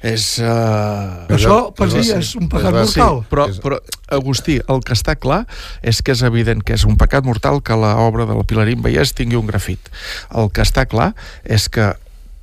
És... 0.01 0.37
Uh... 0.39 1.27
Això, 1.35 1.55
per 1.75 1.89
la- 1.91 1.99
és 1.99 2.29
un 2.39 2.47
pecat 2.47 2.71
és 2.71 2.73
la- 2.79 2.85
Sí, 2.87 2.99
mortal. 3.01 3.23
però, 3.29 3.47
però, 3.63 3.79
Agustí, 4.15 4.55
el 4.71 4.79
que 4.87 4.95
està 4.95 5.17
clar 5.19 5.41
és 5.85 5.99
que 6.01 6.13
és 6.15 6.21
evident 6.25 6.63
que 6.63 6.73
és 6.73 6.85
un 6.87 6.95
pecat 6.97 7.25
mortal 7.27 7.59
que 7.61 7.75
l'obra 7.75 8.25
de 8.25 8.37
la 8.37 8.45
Pilarín 8.47 8.81
Vallès 8.81 9.11
tingui 9.13 9.35
un 9.37 9.45
grafit. 9.51 9.91
El 10.33 10.47
que 10.55 10.63
està 10.63 10.85
clar 10.89 11.11
és 11.43 11.67
que 11.69 11.91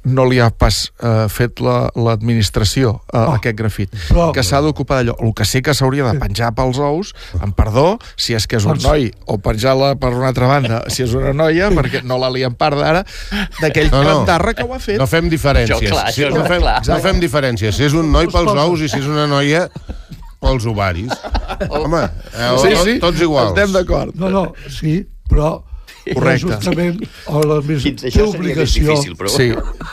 no 0.07 0.25
li 0.31 0.39
ha 0.39 0.51
pas 0.55 0.93
eh, 1.03 1.27
fet 1.29 1.59
la- 1.61 1.91
l'administració 1.99 3.01
la, 3.13 3.25
Oh, 3.27 3.33
aquest 3.35 3.57
grafit, 3.59 3.91
però- 4.09 4.29
que 4.33 4.43
s'ha 4.47 4.61
d'ocupar 4.63 5.01
d'allò. 5.03 5.17
El 5.25 5.33
que 5.35 5.45
sí 5.45 5.63
que 5.63 5.75
s'hauria 5.75 6.07
de 6.13 6.19
penjar 6.21 6.53
pels 6.55 6.79
ous, 6.79 7.13
amb 7.41 7.55
perdó, 7.59 7.99
si 8.17 8.35
és 8.39 8.47
que 8.47 8.57
és 8.61 8.65
un 8.65 8.79
noi, 8.83 9.11
o 9.27 9.39
penjar-la 9.43 9.97
per 9.99 10.13
una 10.15 10.29
altra 10.29 10.47
banda, 10.47 10.85
si 10.89 11.03
és 11.03 11.13
una 11.15 11.33
noia, 11.35 11.71
perquè 11.75 12.05
no 12.07 12.19
la 12.23 12.31
lien 12.31 12.55
part 12.55 12.79
d'ara, 12.79 13.05
d'aquell 13.61 13.91
No, 13.91 14.03
no. 14.05 14.15
cantarra 14.21 14.55
que 14.55 14.63
ho 14.63 14.73
ha 14.75 14.79
fet. 14.79 14.99
No 14.99 15.07
fem 15.11 15.29
diferències. 15.29 15.77
Això, 15.81 15.91
clar, 15.91 16.13
Si- 16.13 16.23
això 16.23 16.31
no, 16.35 16.43
és 16.45 16.49
fem, 16.49 16.61
clar. 16.63 16.81
no 16.89 16.99
fem 17.03 17.21
diferències. 17.21 17.73
Si 17.75 17.85
és 17.85 17.93
un 17.93 18.11
noi 18.13 18.27
pels 18.29 18.53
ous 18.53 18.81
i 18.81 18.89
si 18.89 18.99
és 18.99 19.07
una 19.07 19.27
noia 19.27 19.69
pels 20.41 20.67
ovaris. 20.67 21.11
Home, 21.71 22.05
eh, 22.35 22.57
Sí, 22.63 22.77
sí, 22.85 22.99
tots 23.01 23.21
iguals. 23.21 23.49
estem 23.57 23.73
d'acord. 23.73 24.15
No, 24.15 24.29
no, 24.31 24.53
sí, 24.69 25.01
però 25.29 25.63
Correcte. 26.15 26.47
l'Ajuntament 26.47 27.01
o 27.27 27.41
Fins 27.41 27.47
l'administració 27.51 27.97
té 28.03 28.07
això 28.07 28.19
seria 28.19 28.27
més 28.27 28.39
obligació. 28.41 28.87
difícil, 28.91 29.17
però... 29.17 29.29
Sí, 29.29 29.49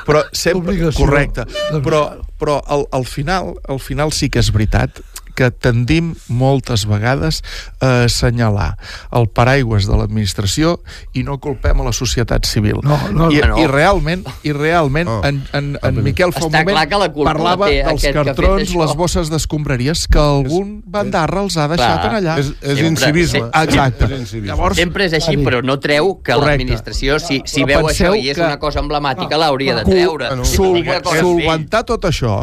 però 0.06 0.24
sempre... 0.32 0.62
Obligació. 0.62 1.06
Correcte. 1.06 1.46
de 1.72 1.82
Però, 1.82 2.04
però 2.38 2.60
al, 2.68 2.86
al, 2.92 3.06
final, 3.06 3.54
al 3.68 3.80
final 3.80 4.12
sí 4.14 4.30
que 4.30 4.40
és 4.40 4.52
veritat 4.54 5.02
que 5.36 5.50
tendim 5.52 6.14
moltes 6.28 6.86
vegades 6.86 7.42
a 7.82 8.04
assenyalar 8.06 8.78
el 9.12 9.28
paraigües 9.30 9.88
de 9.90 9.98
l'administració 9.98 10.78
i 11.14 11.24
no 11.24 11.40
culpem 11.42 11.80
a 11.82 11.88
la 11.88 11.94
societat 11.94 12.46
civil. 12.46 12.80
No, 12.84 12.98
no, 13.12 13.30
I, 13.32 13.42
no. 13.42 13.58
I 13.60 13.68
realment, 13.68 14.26
i 14.44 14.52
realment 14.54 15.08
No. 15.10 15.20
en, 15.26 15.42
en, 15.54 15.78
en 15.82 16.04
Miquel 16.04 16.32
fa 16.32 16.46
un 16.46 16.52
moment 16.54 16.78
parlava 17.26 17.68
dels 17.68 18.04
cartrons, 18.14 18.74
les 18.76 18.94
bosses 18.96 19.30
d'escombraries 19.30 20.06
que 20.08 20.20
algun 20.22 20.82
bandarra 20.86 21.42
els 21.44 21.58
ha 21.58 21.68
deixat 21.68 22.00
Clar. 22.02 22.10
en 22.12 22.18
allà. 22.22 22.38
És, 22.40 22.52
és 22.62 22.78
Sempre. 22.78 22.88
incivisme. 22.88 23.40
Sí. 23.40 23.64
Exacte. 23.64 24.06
És 24.06 24.20
incivisme. 24.20 24.48
Llavors, 24.54 24.78
Sempre 24.78 25.06
és 25.10 25.14
així, 25.18 25.36
però 25.44 25.62
no 25.64 25.80
treu 25.80 26.22
que 26.24 26.36
l'administració, 26.40 27.20
si, 27.20 27.42
si 27.46 27.64
veu 27.68 27.88
això 27.90 28.14
i 28.16 28.30
és 28.30 28.38
que- 28.38 28.46
una 28.46 28.60
cosa 28.60 28.80
emblemàtica, 28.80 29.38
l'hauria 29.38 29.76
de 29.76 29.84
treure. 29.86 30.28
Bueno, 30.28 30.46
Si 30.46 30.56
Sol, 30.58 30.68
l'única 30.68 31.02
cosa 31.02 31.16
a 31.16 31.20
fer- 31.20 31.24
solventar 31.26 31.84
tot 31.86 32.06
això, 32.06 32.38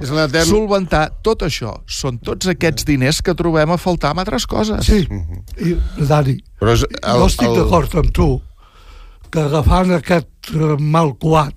solventar 0.51 1.05
tot 1.23 1.43
això, 1.47 1.75
són 1.87 2.19
tots 2.19 2.47
aquests 2.53 2.80
diners 2.89 3.21
que 3.23 3.35
trobem 3.39 3.71
a 3.71 3.79
faltar 3.79 4.11
amb 4.15 4.23
altres 4.25 4.47
coses. 4.51 4.87
Sí, 4.87 5.05
i, 5.61 5.77
Dani, 6.07 6.39
Però 6.61 6.75
és 6.77 6.85
el, 6.89 7.19
jo 7.21 7.27
estic 7.31 7.53
d'acord 7.57 7.95
amb 8.03 8.11
tu 8.17 8.29
que 9.31 9.41
agafant 9.47 9.93
aquest 9.95 10.53
eh, 10.55 10.75
mal 10.81 11.15
coat, 11.23 11.55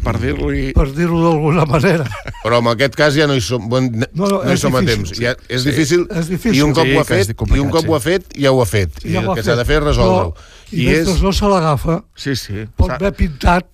Per 0.00 0.14
dir-li... 0.16 0.70
per 0.72 0.86
dir-ho 0.96 1.18
d'alguna 1.20 1.66
manera, 1.68 2.06
Però 2.40 2.62
en 2.62 2.68
aquest 2.72 2.94
cas 2.96 3.12
ja 3.18 3.26
no 3.28 3.34
hi 3.36 3.42
som, 3.44 3.66
bon, 3.68 3.90
no, 3.92 4.06
No, 4.16 4.28
no, 4.30 4.38
no 4.46 4.48
hi 4.48 4.54
és 4.56 4.62
som 4.64 4.72
a 4.74 4.80
difícil, 4.80 5.02
temps. 5.04 5.16
sí. 5.18 5.24
Ja, 5.26 5.34
és, 5.52 5.66
difícil, 5.68 6.06
és 6.16 6.30
difícil. 6.30 6.56
i 6.56 6.62
un 6.64 6.72
cop 6.72 6.86
Sí, 6.88 6.94
ho 6.94 7.02
ha 7.02 7.04
és 7.04 7.10
fet, 7.10 7.34
i 7.36 7.60
un 7.60 7.68
cop 7.74 7.84
sí. 7.84 7.90
ho 7.90 7.96
ha 7.98 8.00
fet, 8.00 8.30
ja 8.40 8.52
ho 8.54 8.62
ha 8.62 8.66
fet. 8.70 8.96
I 9.04 9.12
ja 9.12 9.20
ho 9.20 9.28
el 9.34 9.36
que 9.36 9.44
s'ha 9.44 9.58
de 9.60 9.66
fer 9.68 9.76
és 9.82 9.84
resoldre-ho. 9.90 10.32
Però, 10.32 10.72
I, 10.72 10.86
mentre 10.88 11.18
no 11.26 11.32
se 11.36 11.50
l'agafa, 11.52 11.98
Sí, 12.16 12.32
sí. 12.40 12.64
pot 12.80 12.94
haver 12.96 13.12
pintat 13.18 13.68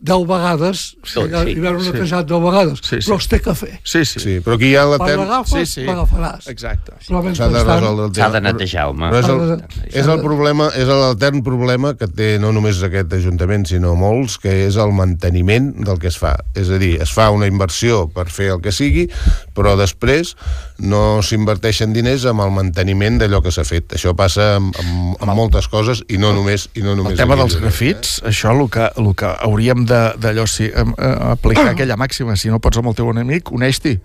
deu 0.00 0.22
vegades, 0.24 0.96
Tot, 1.12 1.26
i, 1.28 1.28
sí. 1.28 1.52
i 1.52 1.58
haver-ho 1.60 1.80
Sí. 1.84 1.90
netejat 1.92 2.26
deu 2.26 2.40
vegades, 2.40 2.78
Sí, 2.82 3.00
sí. 3.02 3.10
però 3.10 3.18
es 3.20 3.26
té 3.28 3.40
que 3.44 3.54
fer. 3.54 3.80
Sí, 3.84 4.04
sí. 4.08 4.20
Sí, 4.20 4.38
però 4.40 4.54
aquí 4.56 4.70
hi 4.70 4.76
ha 4.76 4.86
Quan 4.86 4.98
l'etern... 5.00 5.20
l'agafes, 5.28 5.68
Sí, 5.68 5.80
sí. 5.82 5.86
l'agafaràs. 5.86 6.46
Exacte. 6.48 6.92
Però 7.06 7.20
S'ha 7.36 7.48
de 7.48 7.64
resoldre 7.64 8.06
el 8.06 8.14
S'ha 8.14 8.24
tema. 8.26 8.30
de 8.30 8.40
netejar, 8.40 8.86
home. 8.88 9.10
Però 9.10 9.18
és 9.20 9.26
S'ha 9.26 9.32
el, 9.34 9.64
és 9.92 10.06
el 10.14 10.20
problema, 10.24 10.70
és 10.74 10.88
l'etern 10.88 11.42
problema 11.44 11.94
que 12.00 12.08
té 12.08 12.38
no 12.40 12.52
només 12.52 12.80
aquest 12.82 13.12
Ajuntament, 13.12 13.66
sinó 13.68 13.94
molts, 13.94 14.38
que 14.38 14.66
és 14.66 14.76
el 14.76 14.92
manteniment 14.96 15.74
del 15.84 15.98
que 15.98 16.08
es 16.08 16.16
fa. 16.16 16.36
És 16.54 16.70
a 16.70 16.78
dir, 16.78 16.94
es 17.02 17.12
fa 17.12 17.28
una 17.30 17.46
inversió 17.46 18.08
per 18.08 18.30
fer 18.30 18.52
el 18.54 18.60
que 18.62 18.72
sigui, 18.72 19.08
però 19.54 19.76
després 19.76 20.34
no 20.78 21.20
s'inverteixen 21.20 21.92
diners 21.92 22.24
amb 22.30 22.40
el 22.40 22.50
manteniment 22.56 23.18
d'allò 23.20 23.42
que 23.44 23.50
s'ha 23.52 23.64
fet. 23.68 23.92
Això 23.98 24.14
passa 24.16 24.54
amb, 24.56 24.72
amb, 24.80 25.16
amb 25.20 25.34
moltes 25.36 25.68
coses 25.68 26.00
i 26.08 26.16
no 26.16 26.32
només 26.32 26.70
i 26.74 26.80
no 26.80 26.94
només 26.96 27.12
El 27.12 27.18
tema 27.18 27.34
aquí, 27.34 27.42
dels 27.42 27.56
eh? 27.56 27.60
grafits, 27.66 28.22
això 28.24 28.54
el 28.56 28.70
que, 28.72 28.88
el 28.96 29.14
que 29.14 29.26
hauríem 29.26 29.84
de- 29.84 29.89
d'allò 29.90 30.46
sí, 30.46 30.70
eh, 30.70 30.86
aplicar 31.34 31.68
aquella 31.74 31.96
màxima, 32.00 32.36
si 32.38 32.48
no 32.52 32.60
pots 32.62 32.78
amb 32.80 32.88
el 32.92 32.98
teu 33.02 33.10
enemic, 33.12 33.50
uneix-t'hi. 33.52 33.98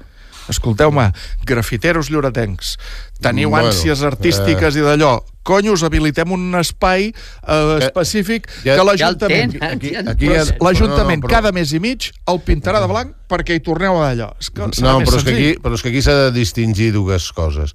Escolteu-me, 0.45 1.07
grafiteros 1.49 2.11
lloretencs, 2.13 2.75
teniu 3.17 3.49
Bueno, 3.49 3.71
ànsies 3.71 4.03
artístiques 4.05 4.75
i 4.77 4.83
d'allò, 4.85 5.15
cony, 5.41 5.71
us 5.73 5.81
habilitem 5.87 6.35
un 6.35 6.53
espai 6.59 7.07
eh, 7.09 7.77
específic 7.81 8.45
ja- 8.61 8.75
que 8.77 8.85
l'Ajuntament... 8.85 9.55
Aquí- 9.65 9.95
ja 9.95 10.03
aquí 10.05 10.29
Però 10.29 10.43
ja-. 10.45 10.57
L'Ajuntament 10.67 11.23
però- 11.25 11.33
cada 11.33 11.51
mes 11.55 11.73
i 11.73 11.81
mig 11.81 12.11
el 12.29 12.41
pintarà 12.45 12.77
de 12.83 12.91
blanc 12.91 13.15
perquè 13.31 13.57
hi 13.57 13.63
torneu 13.65 13.97
a 14.03 14.11
allò. 14.13 14.29
És 14.37 14.51
que 14.53 14.69
serà 14.69 14.91
No, 14.91 14.99
però 15.01 15.17
és, 15.17 15.25
que 15.25 15.33
aquí, 15.33 15.49
però 15.65 15.73
és 15.79 15.81
que 15.81 15.89
aquí 15.95 16.05
s'ha 16.05 16.17
de 16.27 16.31
distingir 16.37 16.91
dues 16.93 17.31
coses. 17.33 17.73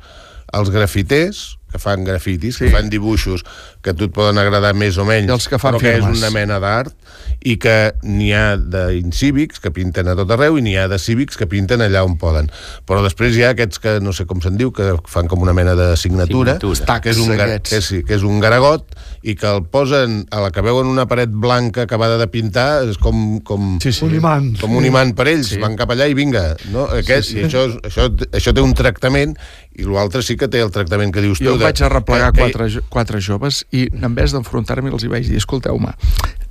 Els 0.55 0.71
grafiters, 0.71 1.57
que 1.75 1.79
fan 1.83 2.07
grafitis, 2.07 2.57
sí. 2.59 2.69
Que 2.69 2.75
fan 2.75 2.87
dibuixos 2.91 3.43
que 3.83 3.91
a 3.91 3.95
tu 3.99 4.07
et 4.07 4.15
poden 4.15 4.39
agradar 4.39 4.77
més 4.79 4.95
o 4.99 5.05
menys, 5.07 5.27
I 5.27 5.35
els 5.35 5.47
que 5.51 5.59
fan 5.59 5.75
però 5.75 5.83
que 5.83 5.97
és 5.99 6.07
una 6.07 6.31
mena 6.35 6.63
d'art, 6.63 6.95
i 7.43 7.55
que 7.57 7.95
n'hi 8.05 8.33
ha 8.37 8.57
d'incívics 8.61 9.61
que 9.65 9.71
pinten 9.73 10.09
a 10.11 10.15
tot 10.19 10.31
arreu 10.35 10.59
i 10.59 10.63
n'hi 10.65 10.75
ha 10.77 10.87
de 10.91 10.99
cívics 11.01 11.39
que 11.41 11.47
pinten 11.49 11.81
allà 11.81 12.03
on 12.05 12.19
poden. 12.21 12.51
Però 12.89 13.01
després 13.05 13.37
hi 13.37 13.45
ha 13.47 13.53
aquests 13.55 13.81
que, 13.81 13.95
no 14.05 14.13
sé 14.13 14.27
com 14.29 14.43
se'n 14.45 14.59
diu, 14.61 14.73
que 14.77 14.91
fan 15.09 15.29
com 15.31 15.41
una 15.41 15.55
mena 15.57 15.75
de 15.79 15.97
signatura, 15.97 16.59
Signatura. 16.59 16.99
que 17.01 17.11
és, 17.15 17.19
un, 17.19 17.33
que, 17.65 17.81
sí, 17.81 18.03
que 18.05 18.15
és 18.19 18.23
un 18.27 18.41
garagot, 18.41 18.85
i 19.23 19.35
que 19.37 19.47
el 19.49 19.65
posen, 19.73 20.27
a 20.31 20.41
la 20.45 20.51
que 20.53 20.61
veuen 20.65 20.87
una 20.91 21.07
paret 21.09 21.31
blanca 21.33 21.83
acabada 21.89 22.19
de 22.21 22.29
pintar, 22.29 22.85
és 22.89 22.99
com, 23.01 23.41
com, 23.41 23.79
Sí, 23.81 23.93
sí. 23.93 24.05
un 24.05 24.15
imant. 24.17 24.53
com 24.61 24.77
un 24.77 24.85
imant 24.85 25.15
per 25.17 25.29
ells, 25.29 25.49
Sí. 25.55 25.59
van 25.61 25.77
cap 25.77 25.91
allà 25.91 26.09
i 26.09 26.15
vinga, 26.15 26.57
no? 26.73 26.85
Aquest, 26.93 27.29
Sí, 27.31 27.35
sí. 27.35 27.41
I 27.41 27.45
això, 27.49 27.67
això, 27.83 28.09
això 28.33 28.53
té 28.55 28.61
un 28.61 28.75
tractament 28.75 29.37
i 29.81 29.85
l'altre 29.89 30.23
sí 30.23 30.37
que 30.37 30.49
té 30.53 30.61
el 30.61 30.71
tractament 30.75 31.13
que 31.15 31.23
dius 31.25 31.39
tu. 31.41 31.45
Jo 31.49 31.57
de- 31.59 31.65
vaig 31.65 31.81
arreplegar 31.83 32.33
que- 32.33 32.41
quatre, 32.45 32.69
jo- 32.71 32.83
quatre 32.93 33.21
joves 33.21 33.65
i 33.73 33.87
en 33.93 34.15
vez 34.15 34.33
d'enfrontar-me 34.37 34.91
els 34.93 35.05
hi 35.05 35.09
vaig 35.13 35.27
dir, 35.29 35.37
escolteu-me, 35.41 35.95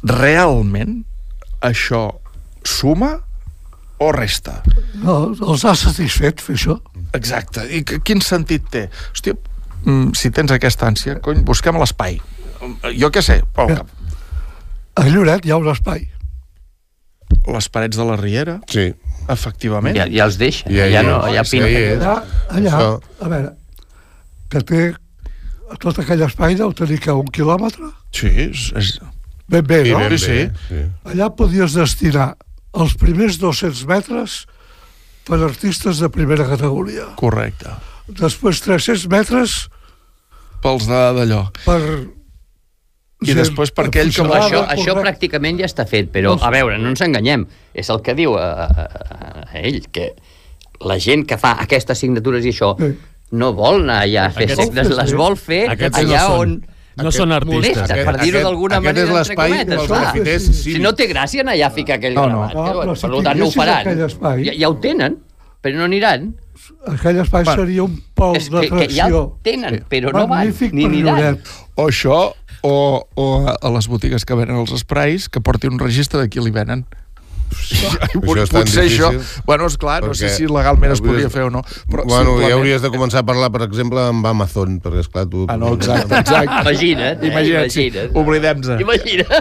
realment 0.03 1.03
això 1.61 2.03
suma 2.63 3.17
o 3.99 4.11
resta? 4.15 4.61
No, 5.03 5.34
els 5.34 5.65
ha 5.67 5.73
satisfet 5.75 6.39
fer 6.41 6.55
això. 6.55 6.77
Exacte. 7.17 7.65
I 7.75 7.84
que, 7.84 7.99
quin 8.05 8.21
sentit 8.23 8.69
té? 8.71 8.86
Hòstia, 9.13 9.36
mm, 9.84 10.13
si 10.15 10.32
tens 10.32 10.51
aquesta 10.55 10.88
ànsia, 10.88 11.17
cony, 11.21 11.41
busquem 11.43 11.75
l'espai. 11.80 12.19
Jo 12.99 13.09
què 13.11 13.21
sé, 13.23 13.41
pel 13.55 13.73
cap. 13.75 13.88
A 14.99 15.03
Lloret 15.07 15.45
hi 15.45 15.51
ha 15.51 15.57
un 15.59 15.67
espai. 15.71 16.07
Les 17.47 17.67
parets 17.69 17.95
de 17.97 18.05
la 18.05 18.15
Riera, 18.19 18.59
Sí. 18.67 18.93
Efectivament. 19.30 19.95
Ja, 19.97 20.05
ja 20.09 20.25
els 20.25 20.38
deixa, 20.38 20.69
Ja 20.73 20.88
ja, 20.91 21.01
no, 21.03 21.21
ja 21.34 21.43
sí, 21.43 21.57
pinta. 21.59 21.69
és. 21.69 22.01
Allà, 22.01 22.15
allà 22.49 22.73
Això- 22.73 23.01
a 23.25 23.30
veure, 23.30 23.51
que 24.49 24.61
té 24.61 24.82
tot 25.80 25.99
aquell 25.99 26.21
espai 26.25 26.55
deu 26.55 26.73
tenir 26.73 26.99
que 26.99 27.11
un 27.13 27.27
quilòmetre? 27.27 27.91
Sí, 28.11 28.27
és, 28.49 28.71
és... 28.75 28.99
Ben 29.49 29.65
bé, 29.65 29.84
Sí, 29.86 29.91
no? 29.91 29.99
ben 29.99 30.17
Sí, 30.17 30.27
bé, 30.27 30.51
sí. 30.67 30.82
Allà 31.09 31.30
podies 31.36 31.73
destinar 31.73 32.36
els 32.73 32.93
primers 33.01 33.39
200 33.41 33.86
metres 33.89 34.45
per 35.25 35.39
artistes 35.45 35.99
de 35.99 36.09
primera 36.09 36.45
categoria. 36.45 37.07
correcte. 37.15 37.69
Després 38.07 38.61
300 38.61 39.07
metres 39.09 39.67
Pels 40.61 40.86
de- 40.89 41.13
d'allò. 41.17 41.43
per... 41.65 41.82
I 43.22 43.34
després 43.36 43.72
per 43.76 43.88
aquell 43.89 44.13
que 44.15 44.22
Però 44.24 44.30
va- 44.32 44.45
això, 44.47 44.61
això 44.72 44.93
pràcticament 44.95 45.57
ja 45.59 45.65
està 45.67 45.86
fet, 45.86 46.07
però, 46.11 46.38
a 46.41 46.49
veure, 46.53 46.78
no 46.80 46.88
ens 46.93 47.01
enganyem. 47.01 47.45
És 47.74 47.89
el 47.91 47.99
que 48.01 48.13
diu 48.15 48.38
a, 48.39 48.63
a, 48.63 48.86
a 49.51 49.59
ell, 49.59 49.82
que 49.91 50.13
la 50.88 50.95
gent 51.03 51.26
que 51.28 51.38
fa 51.38 51.57
aquestes 51.59 51.99
signatures 51.99 52.45
i 52.45 52.53
això 52.53 52.78
Sí. 52.80 52.93
no 53.32 53.51
vol 53.53 53.82
anar 53.84 54.03
allà 54.05 54.28
a 54.28 54.32
fer 54.32 54.45
Aquests- 54.47 54.63
signes, 54.70 54.89
les 54.95 55.13
vol 55.13 55.36
fer 55.36 55.65
Aquests 55.70 55.97
no 56.01 56.07
allà 56.07 56.22
són- 56.28 56.39
on 56.39 57.03
no 57.03 57.11
són 57.11 57.32
artistes. 57.32 57.55
molesta, 57.76 57.93
Aquest- 57.93 58.05
per 58.05 58.15
dir-ho 58.24 58.39
d'alguna 58.41 58.78
aquest 58.78 58.95
manera, 58.95 59.07
és 59.07 59.13
l'espai 59.30 59.51
entre 59.51 59.76
cometes, 59.76 59.76
dels 59.78 59.88
clar. 59.88 60.01
grafiters 60.01 60.41
Sí, 60.43 60.47
sí. 60.53 60.53
cívics. 60.63 60.78
Si 60.78 60.84
no 60.84 60.95
té 60.95 61.09
gràcia 61.11 61.41
anar 61.41 61.53
allà 61.55 61.67
a 61.67 61.72
ficar 61.72 61.95
aquell 61.95 62.13
No, 62.15 62.28
no. 62.28 62.39
gravat. 62.47 62.53
No, 62.55 62.82
però 62.82 62.95
si 62.95 63.07
per 63.07 63.24
tant, 63.24 63.39
no 63.39 63.45
ho 63.47 63.51
faran. 63.51 63.99
espai- 64.07 64.45
Ja, 64.45 64.53
ja 64.53 64.70
ho 64.70 64.76
tenen, 64.78 65.17
però 65.61 65.76
no 65.76 65.84
aniran. 65.84 66.36
Aquell 66.88 67.20
espai 67.20 67.43
Bueno, 67.43 67.63
seria 67.63 67.84
un 67.84 68.01
pol 68.13 68.36
És 68.38 68.49
que, 68.49 68.70
que 68.70 68.88
ja 68.89 69.07
el 69.07 69.30
tenen, 69.43 69.84
però 69.89 70.11
no 70.13 70.28
van, 70.28 70.53
ni 70.72 70.86
aniran. 70.86 71.39
O 71.76 71.88
això, 71.88 72.34
o, 72.64 73.05
o 73.16 73.28
a- 73.47 73.70
les 73.76 73.88
botigues 73.88 74.26
que 74.26 74.36
venen 74.36 74.57
els 74.62 74.74
sprays, 74.82 75.30
que 75.30 75.41
portin 75.41 75.74
un 75.76 75.80
registre 75.80 76.20
de 76.22 76.30
qui 76.30 76.39
li 76.43 76.51
venen. 76.55 76.86
Això 77.49 78.36
és 78.43 78.51
tan 78.51 78.62
Potser 78.62 78.84
això... 78.86 79.07
Bueno, 79.47 79.66
és 79.66 79.76
clar, 79.82 80.03
no 80.05 80.14
sé 80.14 80.30
si 80.30 80.45
legalment 80.45 80.91
es 80.93 80.99
podria 81.01 81.32
fer 81.34 81.47
o 81.47 81.49
no. 81.49 81.64
Però 81.89 82.03
bueno, 82.05 82.36
ja 82.38 82.45
simplement- 82.45 82.53
hauries 82.60 82.84
de 82.86 82.91
començar 82.93 83.24
a 83.24 83.26
parlar, 83.26 83.49
per 83.55 83.64
exemple, 83.66 84.03
amb 84.12 84.28
Amazon, 84.30 84.78
perquè, 84.84 85.01
esclar, 85.01 85.26
tu... 85.32 85.47
Ah, 85.49 85.57
no, 85.57 85.74
exacte, 85.74 86.14
exacte. 86.22 86.60
Imagina't, 86.62 87.24
eh? 87.24 87.32
Imagina't, 87.32 87.74
sí. 87.74 87.88
Oblidem-nos. 88.14 88.82
Imagina't. 88.86 89.34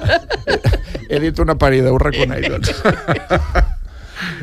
He 1.10 1.20
dit 1.20 1.38
una 1.44 1.58
parida, 1.60 1.92
ho 1.92 1.98
reconec, 2.00 2.48
doncs. 2.48 2.72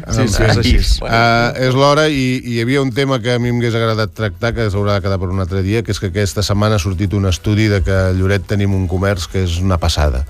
Sí, 0.09 0.27
sí, 0.29 0.43
és 0.43 0.59
així. 0.61 0.75
Uh, 1.03 1.51
és 1.67 1.75
l'hora 1.75 2.07
i, 2.07 2.39
i 2.39 2.55
hi 2.55 2.61
havia 2.63 2.83
un 2.83 2.93
tema 2.95 3.19
que 3.23 3.35
a 3.35 3.41
mi 3.41 3.51
m'hagués 3.51 3.75
agradat 3.75 4.13
tractar, 4.15 4.53
que 4.55 4.69
s'haurà 4.71 4.97
de 4.97 5.05
quedar 5.05 5.19
per 5.21 5.31
un 5.33 5.43
altre 5.43 5.63
dia, 5.65 5.83
que 5.83 5.95
és 5.95 5.99
que 6.01 6.11
aquesta 6.13 6.43
setmana 6.45 6.79
ha 6.79 6.83
sortit 6.83 7.13
un 7.17 7.27
estudi 7.29 7.67
de 7.71 7.81
que 7.85 7.95
a 7.95 8.13
Lloret 8.15 8.47
tenim 8.47 8.75
un 8.77 8.87
comerç 8.91 9.27
que 9.31 9.43
és 9.43 9.59
una 9.63 9.79
passada. 9.81 10.25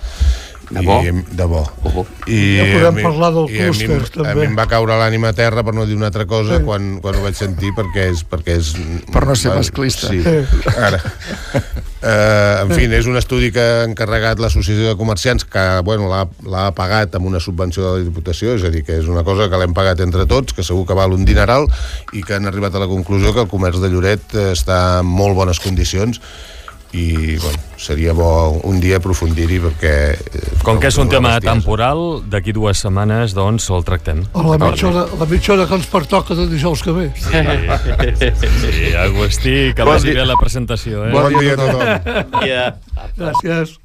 De 0.70 0.82
bo? 0.82 0.95
I, 1.03 1.11
de 1.38 1.45
bo. 1.45 1.61
Oh. 1.84 2.05
I 2.26 2.38
Ja 2.57 2.63
podem 2.74 2.88
a 2.88 2.91
mi- 2.95 3.03
parlar 3.05 3.32
del 3.36 3.45
a 3.45 3.72
clúster, 3.72 4.01
A 4.01 4.24
també. 4.24 4.36
mi 4.41 4.45
em 4.47 4.55
va 4.57 4.66
caure 4.68 4.95
l'ànima 4.97 5.30
a 5.30 5.34
terra, 5.38 5.63
per 5.63 5.74
no 5.78 5.86
dir 5.86 5.95
una 5.95 6.07
altra 6.07 6.26
cosa, 6.26 6.57
Sí. 6.57 6.63
quan, 6.66 6.99
quan 7.01 7.16
ho 7.16 7.22
vaig 7.24 7.36
sentir, 7.36 7.70
perquè 7.78 8.09
és... 8.11 8.24
Perquè 8.28 8.55
és 8.57 8.74
Per 9.11 9.26
no 9.28 9.36
ser 9.36 9.51
va- 9.51 9.57
masclista. 9.61 10.09
Sí, 10.09 10.24
ara. 10.78 10.99
Uh, 12.05 12.61
en 12.66 12.72
fi, 12.76 12.86
és 12.93 13.05
un 13.09 13.18
estudi 13.18 13.51
que 13.53 13.61
ha 13.61 13.84
encarregat 13.86 14.39
l'Associació 14.41 14.89
de 14.91 14.97
Comerciants 14.97 15.45
que 15.45 15.63
bueno, 15.86 16.09
l'ha 16.09 16.26
l'ha 16.49 16.72
pagat 16.78 17.16
amb 17.18 17.26
una 17.30 17.39
subvenció 17.39 17.86
de 17.86 17.91
la 17.99 18.03
Diputació, 18.05 18.55
és 18.57 18.63
a 18.66 18.70
dir, 18.74 18.84
que 18.86 18.97
és 18.99 19.07
una 19.11 19.24
cosa 19.24 19.49
que 19.49 19.57
l'hem 19.61 19.74
pagat 19.74 20.01
entre 20.01 20.26
tots, 20.26 20.53
que 20.53 20.63
segur 20.63 20.86
que 20.86 20.93
val 20.97 21.13
un 21.13 21.26
dineral 21.26 21.68
i 22.13 22.22
que 22.24 22.36
han 22.36 22.45
arribat 22.49 22.76
a 22.76 22.80
la 22.84 22.88
conclusió 22.91 23.34
que 23.34 23.41
el 23.45 23.47
comerç 23.51 23.80
de 23.82 23.89
Lloret 23.89 24.34
eh, 24.36 24.51
està 24.53 24.99
en 24.99 25.05
molt 25.09 25.36
bones 25.38 25.59
condicions 25.59 26.22
i 26.96 27.36
bueno, 27.41 27.60
seria 27.78 28.14
bo 28.16 28.28
un 28.64 28.80
dia 28.80 29.02
aprofundir-hi 29.02 29.58
perquè... 29.66 29.93
eh, 30.16 30.43
Com 30.64 30.80
que 30.80 30.88
és 30.88 30.98
un 31.02 31.10
tema 31.12 31.34
temporal, 31.43 32.22
d'aquí 32.32 32.54
dues 32.56 32.80
setmanes, 32.86 33.34
doncs, 33.36 33.68
el 33.76 33.84
tractem. 33.88 34.24
A 34.34 34.46
la 34.48 34.56
mitja, 34.62 34.88
hora, 34.88 35.04
la 35.20 35.28
mitja 35.28 35.54
hora 35.58 35.68
que 35.68 35.76
ens 35.82 35.89
pertoca 35.91 36.38
de 36.39 36.48
dijous 36.54 36.82
que 36.86 36.93
ve. 36.96 37.08
Sí, 38.16 38.96
Agustí, 38.96 39.74
que 39.76 39.84
Bon 39.84 39.93
vagi 39.93 40.12
dia. 40.14 40.22
bé 40.22 40.26
la 40.32 40.38
presentació, 40.39 41.06
eh? 41.08 41.12
Bon 41.12 41.28
dia 41.36 41.54
a 41.54 41.58
tothom. 41.60 42.46
Yeah. 42.46 42.76
Gràcies. 43.18 43.76